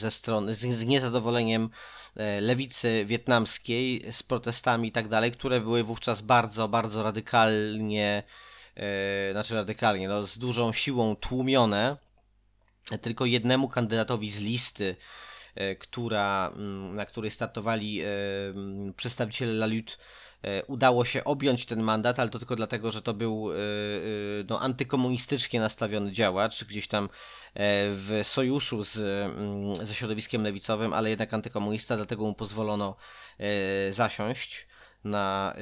ze 0.00 0.10
strony, 0.10 0.54
z 0.54 0.84
niezadowoleniem 0.84 1.70
e, 2.16 2.40
lewicy 2.40 3.04
wietnamskiej, 3.06 4.12
z 4.12 4.22
protestami 4.22 4.88
i 4.88 4.92
tak 4.92 5.08
dalej, 5.08 5.32
które 5.32 5.60
były 5.60 5.84
wówczas 5.84 6.20
bardzo, 6.20 6.68
bardzo 6.68 7.02
radykalnie 7.02 8.22
E, 8.80 9.32
znaczy 9.32 9.54
radykalnie, 9.54 10.08
no, 10.08 10.26
z 10.26 10.38
dużą 10.38 10.72
siłą 10.72 11.16
tłumione. 11.16 11.96
Tylko 13.02 13.26
jednemu 13.26 13.68
kandydatowi 13.68 14.30
z 14.30 14.40
listy, 14.40 14.96
e, 15.54 15.76
która, 15.76 16.52
mm, 16.54 16.94
na 16.94 17.06
której 17.06 17.30
startowali 17.30 18.00
e, 18.00 18.06
mm, 18.48 18.94
przedstawiciele 18.94 19.52
La 19.52 19.66
Lutte, 19.66 19.96
udało 20.66 21.04
się 21.04 21.24
objąć 21.24 21.66
ten 21.66 21.82
mandat, 21.82 22.18
ale 22.18 22.30
to 22.30 22.38
tylko 22.38 22.56
dlatego, 22.56 22.90
że 22.90 23.02
to 23.02 23.14
był 23.14 23.48
no, 24.48 24.60
antykomunistycznie 24.60 25.60
nastawiony 25.60 26.12
działacz, 26.12 26.64
gdzieś 26.64 26.88
tam 26.88 27.08
w 27.90 28.20
sojuszu 28.22 28.82
z, 28.82 28.98
mm, 28.98 29.86
ze 29.86 29.94
środowiskiem 29.94 30.42
lewicowym, 30.42 30.92
ale 30.92 31.10
jednak 31.10 31.34
antykomunista, 31.34 31.96
dlatego 31.96 32.22
mu 32.22 32.34
pozwolono 32.34 32.96
zasiąść 33.90 34.66
na 35.04 35.54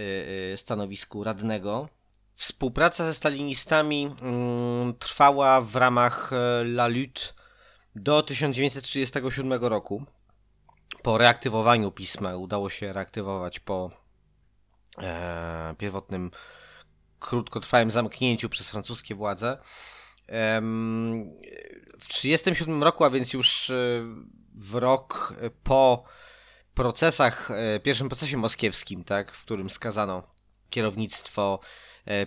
stanowisku 0.56 1.24
radnego. 1.24 1.88
Współpraca 2.38 3.04
ze 3.04 3.14
stalinistami 3.14 4.14
mm, 4.22 4.94
trwała 4.98 5.60
w 5.60 5.76
ramach 5.76 6.32
e, 6.32 6.36
La 6.62 6.86
Lutte 6.86 7.22
do 7.94 8.22
1937 8.22 9.52
roku. 9.52 10.04
Po 11.02 11.18
reaktywowaniu 11.18 11.92
pisma 11.92 12.36
udało 12.36 12.70
się 12.70 12.92
reaktywować 12.92 13.60
po 13.60 13.90
e, 14.98 15.74
pierwotnym 15.78 16.30
krótkotrwałym 17.18 17.90
zamknięciu 17.90 18.48
przez 18.48 18.70
francuskie 18.70 19.14
władze. 19.14 19.58
W 21.98 22.08
1937 22.08 22.82
roku, 22.82 23.04
a 23.04 23.10
więc 23.10 23.32
już 23.32 23.70
e, 23.70 23.74
w 24.54 24.74
rok 24.74 25.34
po 25.62 26.04
procesach, 26.74 27.48
pierwszym 27.82 28.08
procesie 28.08 28.36
moskiewskim, 28.36 29.04
tak, 29.04 29.32
w 29.32 29.44
którym 29.44 29.70
skazano 29.70 30.22
kierownictwo 30.70 31.60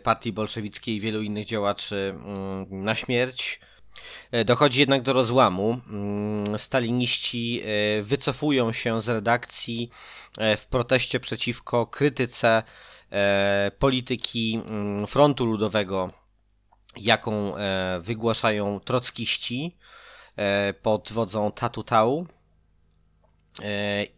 partii 0.04 0.34
bolszewickiej 0.34 0.96
i 0.96 1.00
wielu 1.00 1.22
innych 1.22 1.46
działaczy 1.46 2.16
mm, 2.26 2.84
na 2.84 2.96
śmierć. 2.96 3.60
E, 4.32 4.46
dochodzi 4.46 4.80
jednak 4.80 5.02
do 5.02 5.14
rozłamu. 5.14 5.82
Mm, 5.90 6.60
staliniści 6.60 7.62
e, 7.62 8.02
wycofują 8.02 8.74
się 8.74 9.02
z 9.02 9.10
redakcji 9.10 9.90
w 10.58 10.66
proteście 10.70 11.20
przeciwko 11.20 11.88
krytyce 11.88 12.64
polityki 13.80 14.62
mm, 14.66 15.08
frontu 15.08 15.46
ludowego, 15.46 16.12
jaką 16.98 17.54
wygłaszają 18.02 18.80
trockiści 18.80 19.78
pod 20.82 21.12
wodzą 21.12 21.52
Tatu 21.52 21.84
Tau. 21.84 22.26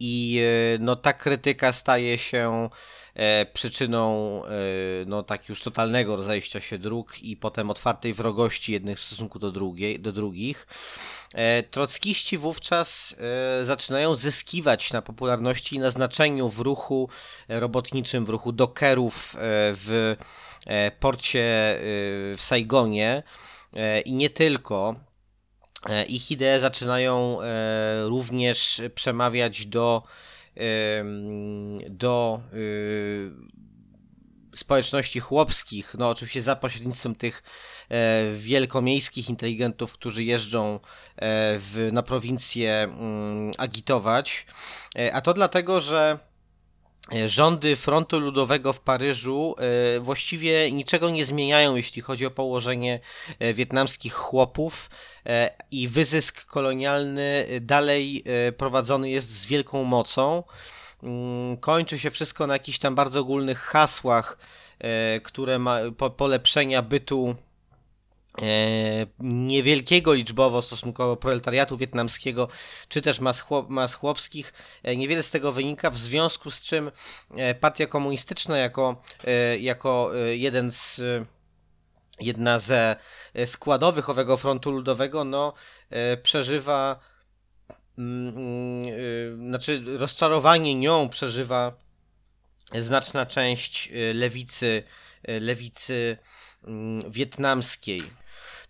I 0.00 0.40
no, 0.80 0.96
ta 0.96 1.12
krytyka 1.12 1.72
staje 1.72 2.18
się 2.18 2.68
E, 2.68 3.03
przyczyną 3.52 4.42
e, 4.44 4.50
no, 5.06 5.22
tak 5.22 5.48
już 5.48 5.60
totalnego 5.60 6.16
rozejścia 6.16 6.60
się 6.60 6.78
dróg 6.78 7.22
i 7.22 7.36
potem 7.36 7.70
otwartej 7.70 8.14
wrogości 8.14 8.72
jednych 8.72 8.98
w 8.98 9.02
stosunku 9.02 9.38
do, 9.38 9.52
drugiej, 9.52 10.00
do 10.00 10.12
drugich. 10.12 10.66
E, 11.34 11.62
trockiści 11.62 12.38
wówczas 12.38 13.16
zaczynają 13.62 14.14
zyskiwać 14.14 14.92
na 14.92 15.02
popularności 15.02 15.76
i 15.76 15.78
na 15.78 15.90
znaczeniu 15.90 16.48
w 16.48 16.60
ruchu 16.60 17.08
robotniczym, 17.48 18.24
w 18.24 18.28
ruchu 18.28 18.52
dokerów 18.52 19.36
w 19.38 20.16
porcie 21.00 21.44
w 22.36 22.38
Saigonie 22.38 23.22
i 24.04 24.12
nie 24.12 24.30
tylko. 24.30 24.94
Ich 26.08 26.30
idee 26.30 26.60
zaczynają 26.60 27.38
również 28.04 28.82
przemawiać 28.94 29.66
do 29.66 30.02
do 31.90 32.40
y, 32.54 33.30
społeczności 34.56 35.20
chłopskich, 35.20 35.94
no 35.98 36.08
oczywiście 36.08 36.42
za 36.42 36.56
pośrednictwem 36.56 37.14
tych 37.14 37.42
e, 37.88 38.24
wielkomiejskich 38.36 39.28
inteligentów, 39.28 39.92
którzy 39.92 40.24
jeżdżą 40.24 40.74
e, 40.74 40.78
w, 41.58 41.88
na 41.92 42.02
prowincję 42.02 42.72
mm, 42.72 43.52
agitować, 43.58 44.46
e, 44.98 45.14
a 45.14 45.20
to 45.20 45.34
dlatego, 45.34 45.80
że 45.80 46.18
rządy 47.26 47.76
Frontu 47.76 48.20
Ludowego 48.20 48.72
w 48.72 48.80
Paryżu 48.80 49.54
właściwie 50.00 50.72
niczego 50.72 51.10
nie 51.10 51.24
zmieniają, 51.24 51.76
jeśli 51.76 52.02
chodzi 52.02 52.26
o 52.26 52.30
położenie 52.30 53.00
wietnamskich 53.54 54.14
chłopów 54.14 54.88
E, 55.28 55.50
i 55.70 55.88
wyzysk 55.88 56.46
kolonialny 56.46 57.46
dalej 57.60 58.24
e, 58.26 58.52
prowadzony 58.52 59.10
jest 59.10 59.28
z 59.28 59.46
wielką 59.46 59.84
mocą. 59.84 60.42
Mm, 61.02 61.56
kończy 61.56 61.98
się 61.98 62.10
wszystko 62.10 62.46
na 62.46 62.52
jakichś 62.52 62.78
tam 62.78 62.94
bardzo 62.94 63.20
ogólnych 63.20 63.58
hasłach, 63.58 64.38
e, 64.78 65.20
które 65.20 65.58
ma 65.58 65.78
polepszenia 66.16 66.82
bytu 66.82 67.34
niewielkiego 69.18 70.14
liczbowo 70.14 70.62
stosunkowo 70.62 71.16
proletariatu 71.16 71.76
wietnamskiego, 71.76 72.48
czy 72.88 73.02
też 73.02 73.20
mas, 73.20 73.40
chłop, 73.40 73.68
mas 73.68 73.94
chłopskich. 73.94 74.52
Niewiele 74.96 75.22
z 75.22 75.30
tego 75.30 75.52
wynika, 75.52 75.90
w 75.90 75.98
związku 75.98 76.50
z 76.50 76.62
czym 76.62 76.90
partia 77.60 77.86
komunistyczna 77.86 78.58
jako, 78.58 79.02
jako 79.58 80.10
jeden 80.32 80.70
z 80.70 81.00
jedna 82.20 82.58
ze 82.58 82.96
e, 83.34 83.46
składowych 83.46 84.10
owego 84.10 84.36
frontu 84.36 84.70
ludowego, 84.70 85.24
no, 85.24 85.52
e, 85.90 86.16
przeżywa, 86.16 87.00
mm, 87.98 88.28
mm, 88.28 88.94
e, 89.42 89.48
znaczy 89.48 89.82
rozczarowanie 89.98 90.74
nią 90.74 91.08
przeżywa 91.08 91.72
znaczna 92.80 93.26
część 93.26 93.92
lewicy, 94.14 94.82
lewicy 95.40 96.16
mm, 96.64 97.10
wietnamskiej. 97.12 98.02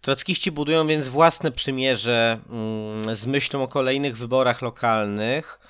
Trockiści 0.04 0.52
budują 0.52 0.86
więc 0.86 1.08
własne 1.08 1.52
przymierze 1.52 2.38
mm, 2.50 3.16
z 3.16 3.26
myślą 3.26 3.62
o 3.62 3.68
kolejnych 3.68 4.16
wyborach 4.16 4.62
lokalnych. 4.62 5.60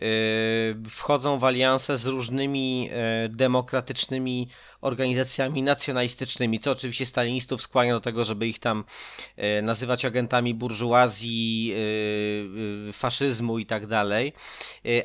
Yy, 0.00 0.90
wchodzą 0.90 1.38
w 1.38 1.44
alianse 1.44 1.98
z 1.98 2.06
różnymi 2.06 2.90
e, 2.92 3.28
demokratycznymi 3.28 4.48
organizacjami 4.80 5.62
nacjonalistycznymi, 5.62 6.60
co 6.60 6.70
oczywiście 6.70 7.06
stalinistów 7.06 7.62
skłania 7.62 7.94
do 7.94 8.00
tego, 8.00 8.24
żeby 8.24 8.46
ich 8.46 8.58
tam 8.58 8.84
e, 9.36 9.62
nazywać 9.62 10.04
agentami 10.04 10.54
burżuazji, 10.54 11.74
faszyzmu 12.92 13.58
i 13.58 13.66
tak 13.66 13.86
dalej. 13.86 14.32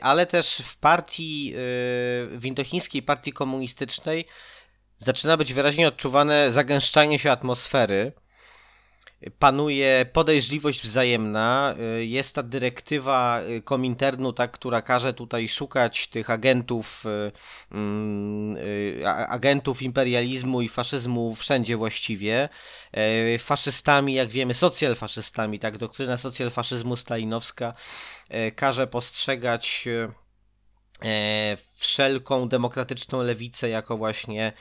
Ale 0.01 0.25
też 0.25 0.61
w 0.65 0.77
partii, 0.77 1.53
w 2.31 2.41
indochińskiej 2.43 3.03
partii 3.03 3.33
komunistycznej 3.33 4.25
zaczyna 4.97 5.37
być 5.37 5.53
wyraźnie 5.53 5.87
odczuwane 5.87 6.51
zagęszczanie 6.51 7.19
się 7.19 7.31
atmosfery 7.31 8.13
panuje 9.39 10.05
podejrzliwość 10.13 10.83
wzajemna. 10.83 11.75
Y, 11.99 12.05
jest 12.05 12.35
ta 12.35 12.43
dyrektywa 12.43 13.41
y, 13.41 13.61
Kominternu, 13.61 14.33
tak, 14.33 14.51
która 14.51 14.81
każe 14.81 15.13
tutaj 15.13 15.49
szukać 15.49 16.07
tych 16.07 16.29
agentów, 16.29 17.03
y, 17.05 17.31
mm, 17.71 18.57
agentów 19.27 19.81
imperializmu 19.81 20.61
i 20.61 20.69
faszyzmu 20.69 21.35
wszędzie 21.35 21.77
właściwie. 21.77 22.49
Faszystami, 23.39 24.13
jak 24.13 24.29
wiemy, 24.29 24.53
socjalfaszystami, 24.53 25.59
tak, 25.59 25.77
doktryna 25.77 26.17
socjalfaszyzmu 26.17 26.95
stalinowska 26.95 27.73
każe 28.55 28.87
postrzegać 28.87 29.87
wszelką 31.75 32.49
demokratyczną 32.49 33.21
lewicę 33.21 33.69
jako 33.69 33.97
właśnie 33.97 34.53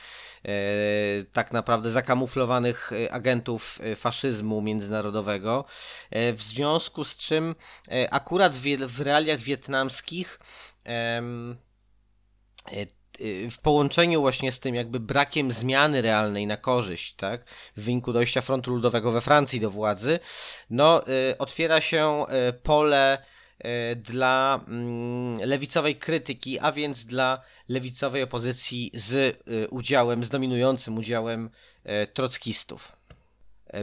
E, 0.45 1.23
tak 1.33 1.51
naprawdę 1.51 1.91
zakamuflowanych 1.91 2.91
e, 2.93 3.13
agentów 3.13 3.79
e, 3.83 3.95
faszyzmu 3.95 4.61
międzynarodowego, 4.61 5.65
w 6.11 6.41
związku 6.41 7.03
z 7.03 7.15
czym 7.15 7.55
akurat 8.11 8.55
w, 8.55 9.01
realiach 9.01 9.39
wietnamskich 9.39 10.39
w 13.51 13.57
połączeniu 13.61 14.21
właśnie 14.21 14.51
z 14.51 14.59
tym 14.59 14.75
jakby 14.75 14.99
brakiem 14.99 15.51
zmiany 15.51 16.01
realnej 16.01 16.47
na 16.47 16.57
korzyść, 16.57 17.13
tak, 17.15 17.45
w 17.77 17.81
wyniku 17.81 18.13
dojścia 18.13 18.41
frontu 18.41 18.71
ludowego 18.71 19.11
we 19.11 19.21
Francji 19.21 19.59
do 19.59 19.69
władzy, 19.71 20.19
no 20.69 21.03
otwiera 21.39 21.81
się 21.81 22.25
pole 22.63 23.17
E, 23.17 23.30
dla 23.95 24.59
mm, 24.67 25.37
lewicowej 25.37 25.95
krytyki, 25.95 26.59
a 26.59 26.71
więc 26.71 27.05
dla 27.05 27.41
lewicowej 27.69 28.23
opozycji 28.23 28.91
z 28.93 29.15
e, 29.15 29.67
udziałem, 29.67 30.23
z 30.23 30.29
dominującym 30.29 30.97
udziałem 30.97 31.49
e, 31.83 32.07
trockistów. 32.07 33.01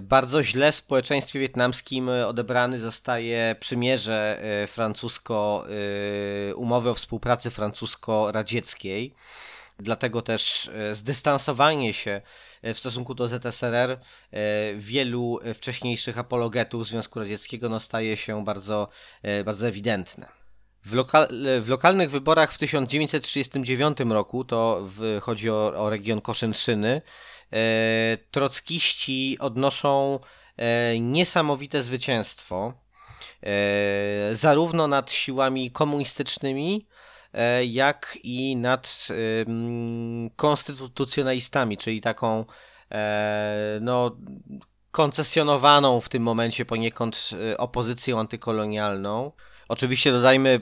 Bardzo 0.03 0.43
źle 0.43 0.73
w 0.73 0.75
społeczeństwie 0.75 1.41
wietnamskim 1.41 2.09
odebrany 2.09 2.79
zostaje 2.79 3.57
przymierze 3.61 4.43
francusko, 4.67 5.65
umowy 6.57 6.91
o 6.91 6.95
współpracy 6.95 7.51
francusko-radzieckiej. 7.51 9.15
Dlatego 9.79 10.23
też 10.23 10.71
zdystansowanie 10.93 11.93
się 11.93 12.11
E, 12.11 12.21
w 12.63 12.79
stosunku 12.79 13.15
do 13.15 13.27
ZSRR 13.27 13.91
e, 13.91 13.99
wielu 14.77 15.41
wcześniejszych 15.55 16.19
apologetów 16.19 16.87
Związku 16.87 17.19
Radzieckiego 17.19 17.69
no, 17.69 17.81
staje 17.81 18.17
się 18.17 18.45
bardzo, 18.45 18.89
e, 19.23 19.45
bardzo 19.45 19.69
ewidentne. 19.69 20.29
W, 20.85 20.95
lokal, 20.95 21.29
w, 21.61 21.69
lokalnych 21.69 22.11
wyborach 22.11 22.53
w 22.53 22.59
1939 22.59 23.99
roku, 24.01 24.45
to 24.45 24.83
w, 24.83 25.19
chodzi 25.23 25.51
o, 25.51 25.73
o, 25.77 25.91
region 25.91 26.21
Koszenszyny, 26.21 27.03
e, 27.53 28.19
trockiści 28.31 29.37
odnoszą 29.41 30.21
e, 30.57 31.01
niesamowite 31.01 31.83
zwycięstwo, 31.83 32.73
e, 33.43 34.35
zarówno 34.35 34.89
nad 34.89 35.11
siłami 35.11 35.71
komunistycznymi, 35.71 36.87
E, 36.87 36.98
jak 37.69 38.19
i 38.23 38.57
nad 38.57 39.09
konstytucjonalistami, 40.37 41.77
czyli 41.77 42.01
taką 42.01 42.45
e, 42.93 43.79
no, 43.81 44.17
koncesjonowaną 44.91 46.01
w 46.01 46.09
tym 46.09 46.23
momencie 46.23 46.65
poniekąd 46.65 47.31
e, 47.53 47.59
opozycją 47.59 48.21
antykolonialną. 48.21 49.33
Oczywiście 49.69 50.13
dodajmy, 50.13 50.61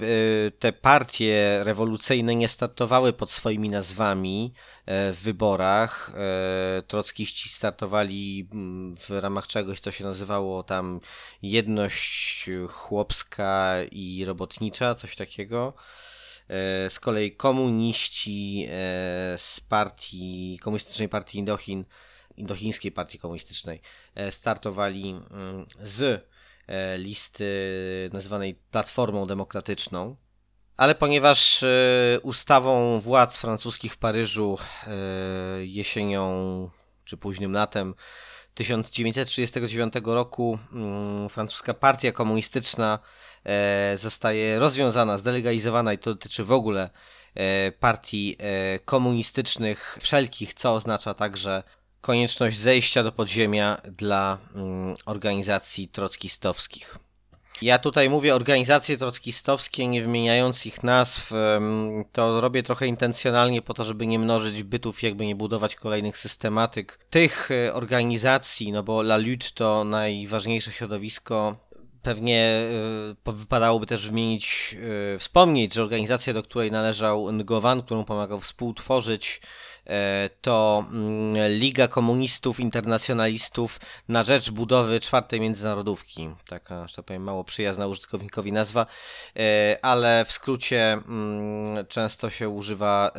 te 0.59 0.72
partie 0.72 1.60
rewolucyjne 1.64 2.36
nie 2.36 2.48
startowały 2.48 3.12
pod 3.12 3.30
swoimi 3.30 3.68
nazwami 3.70 4.52
w 4.86 5.18
wyborach. 5.22 6.12
Trockiści 6.86 7.48
startowali 7.48 8.48
w 9.01 9.10
ramach 9.10 9.47
czegoś, 9.47 9.80
co 9.80 9.90
się 9.90 10.05
nazywało 10.05 10.62
tam 10.62 11.01
Jedność 11.43 12.51
Chłopska 12.68 13.74
i 13.90 14.24
Robotnicza, 14.24 14.94
coś 14.94 15.16
takiego. 15.16 15.74
E, 16.48 16.90
z 16.90 17.01
kolei 17.01 17.32
komuniści 17.32 18.66
e, 18.70 18.70
z 19.39 19.60
partii, 19.68 20.59
komunistycznej 20.62 21.09
partii 21.09 21.39
Indochin, 21.39 21.85
indochińskiej 22.36 22.93
partii 22.93 23.18
komunistycznej 23.18 23.81
e, 24.14 24.32
startowali 24.32 25.10
mm, 25.10 25.66
z 25.82 26.27
listy 26.97 27.47
nazywanej 28.12 28.55
Platformą 28.70 29.27
Demokratyczną. 29.27 30.16
Ale 30.77 30.94
ponieważ 30.94 31.64
ustawą 32.23 33.01
władz 33.01 33.36
francuskich 33.36 33.93
w 33.93 33.97
Paryżu 33.97 34.59
jesienią 35.60 36.70
czy 37.05 37.16
późnym 37.16 37.52
latem 37.52 37.94
1939 38.56 39.94
roku 40.04 40.58
mm, 40.72 41.28
francuska 41.28 41.74
partia 41.74 42.12
komunistyczna 42.12 42.98
e, 43.44 43.94
zostaje 43.98 44.58
rozwiązana, 44.58 45.18
zdelegalizowana 45.18 45.92
i 45.92 45.98
to 45.98 46.10
dotyczy 46.14 46.44
w 46.44 46.52
ogóle 46.52 46.90
e, 47.34 47.72
partii 47.72 48.36
e, 48.38 48.78
komunistycznych 48.78 49.98
wszelkich, 50.00 50.54
co 50.54 50.74
oznacza 50.74 51.14
także 51.14 51.62
konieczność 52.00 52.58
zejścia 52.58 53.02
do 53.02 53.12
podziemia 53.12 53.80
dla 53.84 54.38
mm, 54.54 54.96
organizacji 55.06 55.88
trockistowskich. 55.88 57.05
Ja 57.62 57.78
tutaj 57.78 58.10
mówię 58.10 58.34
organizacje 58.34 58.96
trockistowskie, 58.96 59.86
nie 59.86 60.02
wymieniając 60.02 60.66
ich 60.66 60.82
nazw, 60.82 61.32
to 62.12 62.40
robię 62.40 62.62
trochę 62.62 62.86
intencjonalnie 62.86 63.62
po 63.62 63.74
to, 63.74 63.84
żeby 63.84 64.06
nie 64.06 64.18
mnożyć 64.18 64.62
bytów, 64.62 65.02
jakby 65.02 65.26
nie 65.26 65.36
budować 65.36 65.76
kolejnych 65.76 66.18
systematyk 66.18 66.98
tych 67.10 67.50
e, 67.50 67.74
organizacji, 67.74 68.72
no 68.72 68.82
bo 68.82 69.00
La 69.00 69.16
Lutte 69.16 69.46
to 69.54 69.84
najważniejsze 69.84 70.72
środowisko. 70.72 71.56
Pewnie 72.02 72.68
e, 73.26 73.32
wypadałoby 73.32 73.86
też 73.86 74.06
wymienić, 74.06 74.76
e, 75.14 75.18
wspomnieć, 75.18 75.74
że 75.74 75.82
organizacja, 75.82 76.32
do 76.32 76.42
której 76.42 76.70
należał 76.70 77.32
Ngowan, 77.32 77.82
którą 77.82 78.04
pomagał 78.04 78.40
współtworzyć, 78.40 79.40
to 80.40 80.84
mm, 80.90 81.52
Liga 81.52 81.88
Komunistów 81.88 82.60
Internacjonalistów 82.60 83.80
na 84.08 84.24
rzecz 84.24 84.50
budowy 84.50 85.00
czwartej 85.00 85.40
międzynarodówki. 85.40 86.30
Taka, 86.48 86.88
że 86.88 86.96
tak 86.96 87.04
powiem, 87.04 87.22
mało 87.22 87.44
przyjazna 87.44 87.86
użytkownikowi 87.86 88.52
nazwa, 88.52 88.86
e, 89.36 89.78
ale 89.82 90.24
w 90.24 90.32
skrócie 90.32 90.92
mm, 90.92 91.86
często 91.86 92.30
się 92.30 92.48
używa 92.48 93.12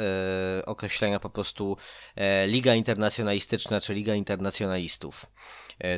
e, 0.60 0.65
określenia 0.65 1.19
po 1.19 1.30
prostu 1.30 1.77
Liga 2.48 2.76
Internacjonalistyczna 2.76 3.81
czy 3.81 3.94
Liga 3.94 4.15
Internacjonalistów 4.15 5.26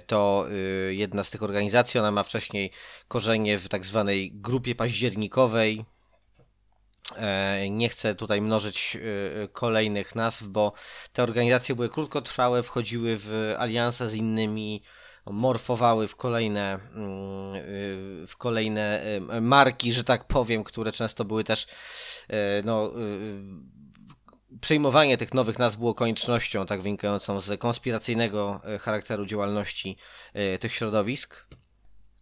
to 0.08 0.46
jedna 0.90 1.24
z 1.24 1.30
tych 1.30 1.44
organizacji. 1.44 2.00
Ona 2.00 2.12
ma 2.12 2.24
wcześniej 2.24 2.72
korzenie 3.08 3.58
w 3.58 3.70
tak 3.70 3.86
zwanej 3.86 4.32
grupie 4.34 4.76
październikowej, 4.76 5.86
E, 5.99 5.99
nie 7.70 7.90
chcę 7.90 8.16
tutaj 8.16 8.42
mnożyć 8.42 8.98
e, 8.98 9.48
kolejnych 9.48 10.16
nazw, 10.16 10.48
bo 10.48 10.74
te 11.14 11.24
organizacje 11.24 11.76
były 11.76 11.90
krótkotrwałe, 11.90 12.64
wchodziły 12.64 13.18
w 13.18 13.56
alianse 13.58 14.10
z 14.10 14.14
innymi, 14.14 14.84
morfowały 15.26 16.08
w 16.08 16.16
kolejne, 16.16 16.74
mm, 16.74 17.56
e, 17.56 17.60
w 18.28 18.34
kolejne 18.38 19.02
marki, 19.42 19.94
że 19.94 20.04
tak 20.04 20.28
powiem, 20.28 20.64
które 20.64 20.92
często 20.92 21.26
były 21.26 21.44
też 21.44 21.68
no, 22.64 22.94
przyjmowanie 24.62 25.18
tych 25.18 25.34
nowych 25.34 25.60
nazw 25.60 25.78
było 25.78 25.94
koniecznością, 25.94 26.66
tak 26.66 26.82
wynikającą 26.82 27.42
z 27.42 27.60
konspiracyjnego 27.60 28.62
charakteru 28.80 29.26
działalności 29.26 29.98
tych 30.60 30.74
środowisk. 30.74 31.46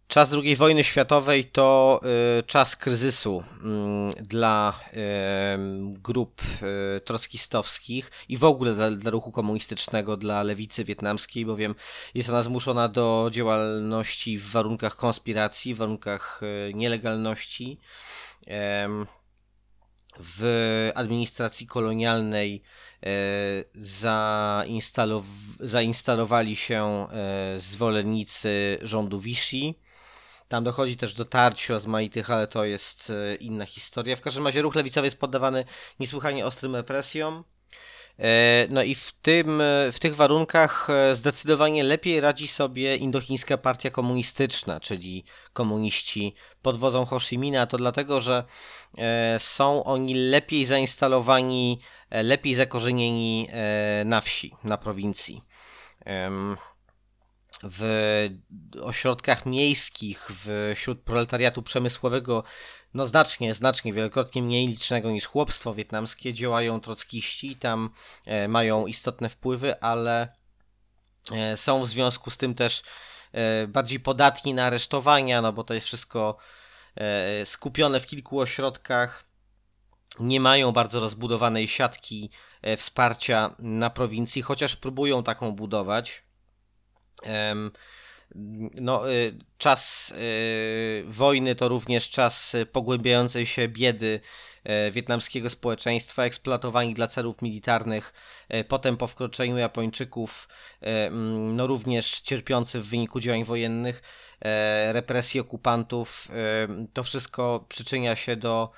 Czas 0.08 0.32
II 0.32 0.56
wojny 0.56 0.84
światowej 0.84 1.44
to 1.44 2.00
y, 2.38 2.42
czas 2.42 2.76
kryzysu 2.76 3.44
y, 4.18 4.22
dla 4.22 4.80
grup 6.02 6.42
y, 6.96 7.00
trockistowskich 7.00 8.10
i 8.28 8.36
w 8.36 8.44
ogóle 8.44 8.74
dla, 8.74 8.90
dla, 8.90 9.10
ruchu 9.10 9.32
komunistycznego, 9.32 10.16
dla 10.16 10.42
lewicy 10.42 10.84
wietnamskiej, 10.84 11.46
bowiem 11.46 11.74
jest 12.14 12.28
ona 12.28 12.42
zmuszona 12.42 12.88
do 12.88 13.28
działalności 13.32 14.38
w 14.38 14.50
warunkach 14.50 14.96
konspiracji, 14.96 15.74
w 15.74 15.78
warunkach 15.78 16.40
y, 16.68 16.74
nielegalności. 16.74 17.78
w 20.20 20.90
administracji 20.94 21.66
kolonialnej 21.66 22.62
e, 23.02 23.10
zainstalow 23.74 25.24
zainstalowali 25.60 26.56
się 26.56 27.06
e, 27.10 27.58
zwolennicy 27.58 28.78
rządu 28.82 29.20
Vichy. 29.20 29.74
Tam 30.48 30.64
dochodzi 30.64 30.96
też 30.96 31.14
do 31.14 31.24
tarć 31.24 31.68
rozmaitych, 31.68 32.30
ale 32.30 32.46
to 32.46 32.64
jest 32.64 33.10
e, 33.10 33.34
inna 33.34 33.66
historia. 33.66 34.16
W 34.16 34.20
każdym 34.20 34.46
razie 34.46 34.62
ruch 34.62 34.74
lewicowy 34.74 35.06
jest 35.06 35.20
poddawany 35.20 35.64
niesłychanie 36.00 36.46
ostrym 36.46 36.76
represjom. 36.76 37.44
No 38.70 38.82
i 38.82 38.94
w, 38.94 39.12
tym, 39.12 39.62
w 39.92 39.98
tych 39.98 40.16
warunkach 40.16 40.88
zdecydowanie 41.12 41.84
lepiej 41.84 42.20
radzi 42.20 42.48
sobie 42.48 42.96
indochińska 42.96 43.58
partia 43.58 43.90
komunistyczna, 43.90 44.80
czyli 44.80 45.24
komuniści 45.52 46.34
pod 46.62 46.78
wodzą 46.78 47.04
Ho 47.04 47.20
Chi 47.20 47.38
Minha. 47.38 47.66
To 47.66 47.76
dlatego, 47.76 48.20
że 48.20 48.44
są 49.38 49.84
oni 49.84 50.14
lepiej 50.14 50.64
zainstalowani 50.64 51.80
E, 52.10 52.22
lepiej 52.22 52.54
zakorzenieni 52.54 53.48
e, 53.50 54.02
na 54.04 54.20
wsi, 54.20 54.54
na 54.64 54.78
prowincji. 54.78 55.42
W 57.62 58.28
ośrodkach 58.82 59.46
miejskich, 59.46 60.28
wśród 60.74 61.00
proletariatu 61.02 61.62
przemysłowego, 61.62 62.44
no 62.94 63.06
znacznie, 63.06 63.54
znacznie, 63.54 63.92
wielokrotnie 63.92 64.42
mniej 64.42 64.66
licznego 64.66 65.10
niż 65.10 65.26
chłopstwo 65.26 65.74
wietnamskie, 65.74 66.34
działają 66.34 66.80
trockiści, 66.80 67.56
tam 67.56 67.90
e, 68.24 68.48
mają 68.48 68.86
istotne 68.86 69.28
wpływy, 69.28 69.80
ale 69.80 70.28
są 71.56 71.82
w 71.82 71.88
związku 71.88 72.30
z 72.30 72.36
tym 72.36 72.54
też 72.54 72.82
bardziej 73.68 74.00
podatni 74.00 74.54
na 74.54 74.64
aresztowania, 74.64 75.42
no 75.42 75.52
bo 75.52 75.64
to 75.64 75.74
jest 75.74 75.86
wszystko 75.86 76.36
skupione 77.44 78.00
w 78.00 78.06
kilku 78.06 78.40
ośrodkach 78.40 79.28
nie 80.20 80.40
mają 80.40 80.72
bardzo 80.72 81.00
rozbudowanej 81.00 81.68
siatki 81.68 82.30
e, 82.62 82.76
wsparcia 82.76 83.54
na 83.58 83.90
prowincji, 83.90 84.42
chociaż 84.42 84.76
próbują 84.76 85.22
taką 85.22 85.52
budować. 85.52 86.22
No, 88.74 89.10
e, 89.12 89.14
czas 89.58 90.12
e, 90.12 90.16
wojny 91.04 91.54
to 91.54 91.68
również 91.68 92.10
czas 92.10 92.56
pogłębiającej 92.72 93.46
się 93.46 93.68
biedy 93.68 94.20
wietnamskiego 94.92 95.50
społeczeństwa, 95.50 96.24
eksploatowani 96.24 96.94
dla 96.94 97.06
celów 97.06 97.42
militarnych, 97.42 98.12
potem 98.68 98.96
po 98.96 99.06
wkroczeniu 99.06 99.56
Japończyków, 99.56 100.48
no 101.30 101.66
również 101.66 102.20
cierpiący 102.20 102.80
w 102.80 102.86
wyniku 102.86 103.20
działań 103.20 103.44
wojennych, 103.44 104.02
represji 104.92 105.40
okupantów. 105.40 106.28
To 106.94 107.02
wszystko 107.02 107.66
przyczynia 107.68 108.16
się 108.16 108.36
do 108.36 108.70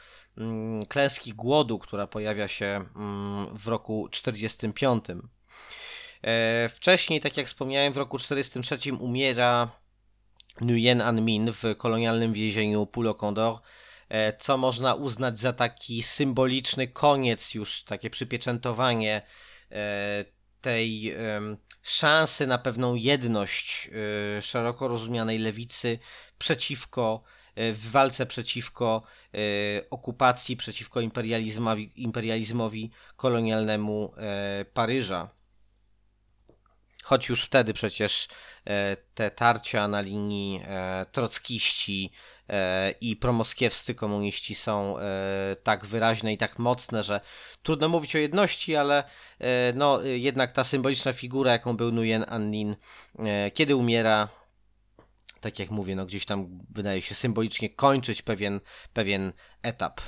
klęski 0.88 1.34
głodu, 1.34 1.78
która 1.78 2.06
pojawia 2.06 2.48
się 2.48 2.84
w 3.52 3.68
roku 3.68 4.08
1945. 4.08 5.04
E, 6.22 6.68
wcześniej, 6.68 7.20
tak 7.20 7.36
jak 7.36 7.46
wspomniałem, 7.46 7.92
w 7.92 7.96
roku 7.96 8.18
1943 8.18 8.94
umiera 8.94 9.70
Nguyen 10.60 11.00
An 11.00 11.24
Min 11.24 11.52
w 11.52 11.76
kolonialnym 11.76 12.32
więzieniu 12.32 12.86
Pulo 12.86 13.14
Condor, 13.14 13.58
e, 14.08 14.36
co 14.36 14.56
można 14.56 14.94
uznać 14.94 15.38
za 15.38 15.52
taki 15.52 16.02
symboliczny 16.02 16.88
koniec, 16.88 17.54
już 17.54 17.82
takie 17.82 18.10
przypieczętowanie 18.10 19.22
e, 19.72 20.24
tej 20.60 21.14
szansy 21.82 22.46
na 22.46 22.58
pewną 22.58 22.94
jedność 22.94 23.90
szeroko 24.40 24.88
rozumianej 24.88 25.38
lewicy 25.38 25.98
przeciwko 26.38 27.22
w 27.56 27.90
walce 27.90 28.26
przeciwko 28.26 29.02
okupacji, 29.90 30.56
przeciwko 30.56 31.00
imperializmowi, 31.00 31.92
imperializmowi 31.96 32.90
kolonialnemu 33.16 34.14
Paryża. 34.74 35.30
Choć 37.02 37.28
już 37.28 37.44
wtedy 37.44 37.74
przecież 37.74 38.28
te 39.14 39.30
tarcia 39.30 39.88
na 39.88 40.00
linii 40.00 40.62
trockiści 41.12 42.12
i 43.00 43.16
promoskiewscy 43.16 43.94
komuniści 43.94 44.54
są 44.54 44.96
tak 45.62 45.86
wyraźne 45.86 46.32
i 46.32 46.38
tak 46.38 46.58
mocne, 46.58 47.02
że 47.02 47.20
trudno 47.62 47.88
mówić 47.88 48.16
o 48.16 48.18
jedności, 48.18 48.76
ale 48.76 49.04
no, 49.74 50.02
jednak 50.02 50.52
ta 50.52 50.64
symboliczna 50.64 51.12
figura, 51.12 51.52
jaką 51.52 51.76
był 51.76 51.92
Nguyen 51.92 52.24
An 52.28 52.52
kiedy 53.54 53.76
umiera, 53.76 54.28
tak 55.40 55.58
jak 55.58 55.70
mówię, 55.70 55.96
no 55.96 56.06
gdzieś 56.06 56.24
tam 56.24 56.60
wydaje 56.70 57.02
się 57.02 57.14
symbolicznie 57.14 57.70
kończyć 57.70 58.22
pewien, 58.22 58.60
pewien 58.92 59.32
etap. 59.62 60.00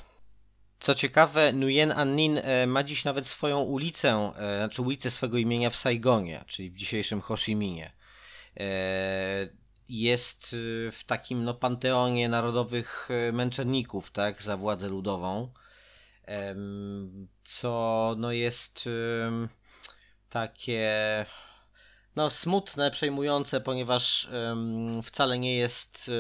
Co 0.83 0.95
ciekawe, 0.95 1.53
Nguyen 1.53 1.93
An 1.93 2.17
Nin 2.17 2.39
e, 2.39 2.67
ma 2.67 2.83
dziś 2.83 3.05
nawet 3.05 3.27
swoją 3.27 3.61
ulicę, 3.61 4.33
e, 4.37 4.57
znaczy 4.57 4.83
ulicę 4.83 5.11
swego 5.11 5.39
imienia 5.39 5.71
w 5.71 5.77
Saigonie, 5.77 6.45
czyli 6.47 6.71
w 6.71 6.75
dzisiejszym 6.75 7.21
Ho 7.21 7.37
Chi 7.37 7.57
Minhie. 7.57 7.93
E, 8.57 9.49
jest 9.89 10.57
w 10.93 11.05
takim 11.07 11.45
no, 11.45 11.55
panteonie 11.55 12.29
narodowych 12.29 13.09
męczenników, 13.33 14.11
tak, 14.11 14.43
za 14.43 14.57
władzę 14.57 14.89
ludową, 14.89 15.53
co 17.45 18.15
no 18.19 18.33
jest 18.33 18.89
takie 20.31 21.27
no, 22.17 22.31
smutne, 22.31 22.91
przejmujące, 22.91 23.61
ponieważ 23.61 24.29
wcale 25.03 25.39
nie 25.39 25.57
jest 25.57 26.11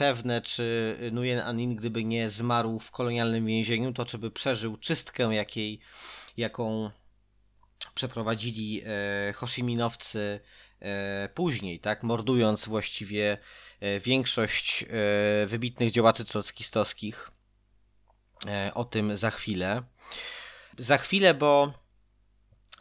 pewne, 0.00 0.40
czy 0.40 0.96
Nguyen 1.12 1.40
Anin, 1.40 1.76
gdyby 1.76 2.04
nie 2.04 2.30
zmarł 2.30 2.78
w 2.78 2.90
kolonialnym 2.90 3.46
więzieniu, 3.46 3.92
to 3.92 4.04
czy 4.04 4.18
by 4.18 4.30
przeżył 4.30 4.76
czystkę, 4.76 5.34
jakiej, 5.34 5.80
jaką 6.36 6.90
przeprowadzili 7.94 8.82
e, 8.84 9.32
Hoshiminowcy 9.32 10.40
e, 10.80 11.28
później, 11.34 11.80
tak, 11.80 12.02
mordując 12.02 12.68
właściwie 12.68 13.38
e, 13.80 13.98
większość 13.98 14.82
e, 14.82 14.86
wybitnych 15.46 15.90
działaczy 15.90 16.24
trockistowskich. 16.24 17.30
E, 18.46 18.74
o 18.74 18.84
tym 18.84 19.16
za 19.16 19.30
chwilę. 19.30 19.82
Za 20.78 20.98
chwilę, 20.98 21.34
bo 21.34 21.72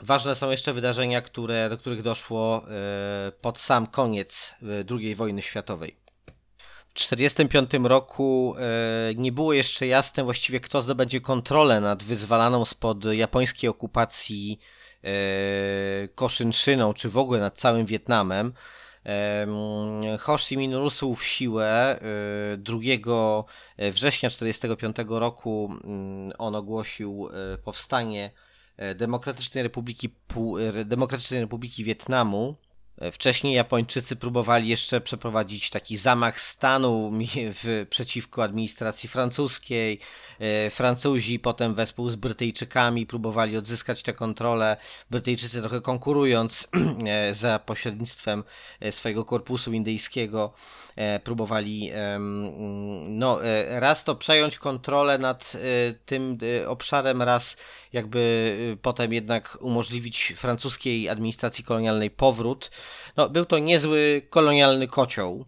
Ważne 0.01 0.35
są 0.35 0.51
jeszcze 0.51 0.73
wydarzenia, 0.73 1.21
które, 1.21 1.69
do 1.69 1.77
których 1.77 2.01
doszło 2.01 2.65
e, 2.67 3.31
pod 3.31 3.59
sam 3.59 3.87
koniec 3.87 4.55
II 4.91 5.15
wojny 5.15 5.41
światowej. 5.41 5.95
W 7.05 7.09
1945 7.09 7.89
roku 7.89 8.55
e, 8.57 9.15
nie 9.15 9.31
było 9.31 9.53
jeszcze 9.53 9.87
jasne 9.87 10.23
właściwie, 10.23 10.59
kto 10.59 10.81
zdobędzie 10.81 11.21
kontrolę 11.21 11.81
nad 11.81 12.03
wyzwalaną 12.03 12.65
spod 12.65 13.05
japońskiej 13.05 13.69
okupacji 13.69 14.59
Koszynszyną, 16.15 16.93
czy 16.93 17.09
w 17.09 17.17
ogóle 17.17 17.39
nad 17.39 17.57
całym 17.57 17.85
Wietnamem. 17.85 18.53
Ho 20.19 20.37
Chi 20.37 20.57
Minh 20.57 20.73
rósł 20.73 21.15
w 21.15 21.23
siłę. 21.23 21.99
2 22.57 22.77
września 23.77 24.29
1945 24.29 24.95
roku 25.09 25.71
mm, 25.83 26.31
on 26.37 26.55
ogłosił 26.55 27.29
powstanie 27.63 28.31
E, 28.79 28.95
Demokratycznej 28.95 29.63
Republiki, 29.63 30.09
e, 30.79 30.85
Demokratycznej 30.85 31.41
Republiki 31.41 31.83
Wietnamu. 31.83 32.55
E, 32.99 33.11
wcześniej 33.11 33.53
Japończycy 33.53 34.15
próbowali 34.15 34.67
jeszcze 34.69 35.01
przeprowadzić 35.01 35.69
taki 35.69 35.97
zamach 35.97 36.41
stanu 36.41 37.11
w, 37.33 37.85
przeciwko 37.89 38.43
administracji 38.43 39.09
francuskiej. 39.09 39.99
Francuzi 40.69 41.39
potem 41.39 41.73
wespół 41.73 42.09
z 42.09 42.15
Brytyjczykami 42.15 43.05
próbowali 43.05 43.57
odzyskać 43.57 44.03
tę 44.03 44.13
kontrolę. 44.13 44.77
Brytyjczycy 45.09 45.61
trochę 45.61 45.81
konkurując 45.81 46.67
za 47.31 47.59
pośrednictwem 47.59 48.43
swojego 48.91 49.25
korpusu 49.25 49.73
indyjskiego 49.73 50.53
E, 50.88 50.88
próbowali 51.23 51.91
no, 53.07 53.43
e, 53.43 53.79
raz 53.79 54.03
to 54.03 54.15
przejąć 54.15 54.57
kontrolę 54.57 55.17
nad 55.17 55.53
e, 55.55 55.93
tym 55.93 56.37
obszarem, 56.67 57.21
raz 57.21 57.57
jakby 57.93 58.77
potem 58.81 59.13
jednak 59.13 59.57
umożliwić 59.61 60.33
francuskiej 60.37 61.09
administracji 61.09 61.63
kolonialnej 61.63 62.11
powrót. 62.11 62.71
No, 63.17 63.29
był 63.29 63.45
to 63.45 63.59
niezły 63.59 64.21
kolonialny 64.29 64.87
kocioł. 64.87 65.45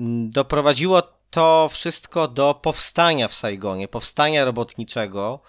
Mm, 0.00 0.30
doprowadziło 0.30 1.02
to 1.30 1.68
wszystko 1.72 2.28
do 2.28 2.54
powstania 2.54 3.28
w 3.28 3.34
Saigonie, 3.34 3.88
powstania 3.88 4.44
robotniczego, 4.44 5.40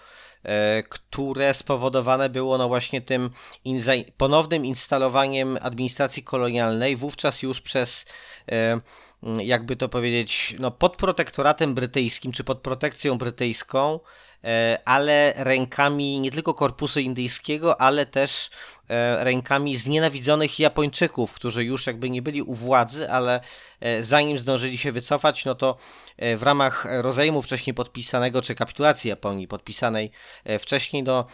które 0.88 1.54
spowodowane 1.54 2.28
było 2.28 2.58
no 2.58 2.68
właśnie 2.68 3.00
tym 3.00 3.30
ponownym 4.16 4.66
instalowaniem 4.66 5.58
administracji 5.62 6.22
kolonialnej, 6.22 6.96
wówczas 6.96 7.42
już 7.42 7.60
przez 7.60 8.04
jakby 9.22 9.76
to 9.76 9.88
powiedzieć, 9.88 10.56
no 10.58 10.70
pod 10.70 10.96
protektoratem 10.96 11.74
brytyjskim, 11.74 12.32
czy 12.32 12.44
pod 12.44 12.58
protekcją 12.58 13.18
brytyjską, 13.18 14.00
ale 14.84 15.34
rękami 15.36 16.20
nie 16.20 16.30
tylko 16.30 16.54
korpusu 16.54 17.00
indyjskiego, 17.00 17.80
ale 17.80 18.06
też 18.06 18.50
e, 18.88 19.24
rękami 19.24 19.76
znienawidzonych 19.76 20.58
Japończyków, 20.58 21.32
którzy 21.32 21.64
już 21.64 21.86
jakby 21.86 22.10
nie 22.10 22.22
byli 22.22 22.42
u 22.42 22.54
władzy, 22.54 23.10
ale 23.10 23.40
e, 23.80 24.02
zanim 24.02 24.38
zdążyli 24.38 24.78
się 24.78 24.92
wycofać, 24.92 25.44
no 25.44 25.54
to 25.54 25.76
w 26.36 26.42
ramach 26.42 26.86
rozejmu 26.90 27.42
wcześniej 27.42 27.74
podpisanego, 27.74 28.42
czy 28.42 28.54
kapitulacji 28.54 29.08
Japonii 29.08 29.48
podpisanej 29.48 30.10
wcześniej, 30.58 31.02
no, 31.02 31.26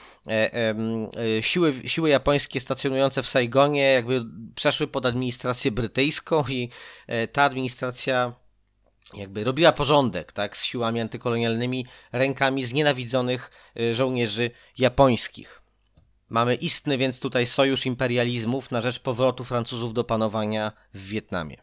siły, 1.40 1.74
siły 1.86 2.08
japońskie 2.08 2.60
stacjonujące 2.60 3.22
w 3.22 3.28
Saigonie 3.28 3.82
jakby 3.82 4.24
przeszły 4.54 4.86
pod 4.86 5.06
administrację 5.06 5.70
brytyjską 5.70 6.44
i 6.48 6.70
ta 7.32 7.42
administracja 7.42 8.32
jakby 9.14 9.44
robiła 9.44 9.72
porządek 9.72 10.32
tak, 10.32 10.56
z 10.56 10.64
siłami 10.64 11.00
antykolonialnymi 11.00 11.86
rękami 12.12 12.64
znienawidzonych 12.64 13.50
y, 13.80 13.94
żołnierzy 13.94 14.50
japońskich. 14.78 15.62
Mamy 16.28 16.54
istny 16.54 16.98
więc 16.98 17.20
tutaj 17.20 17.46
sojusz 17.46 17.86
imperializmów 17.86 18.70
na 18.70 18.80
rzecz 18.80 18.98
powrotu 18.98 19.44
Francuzów 19.44 19.94
do 19.94 20.04
panowania 20.04 20.72
w 20.94 21.08
Wietnamie. 21.08 21.56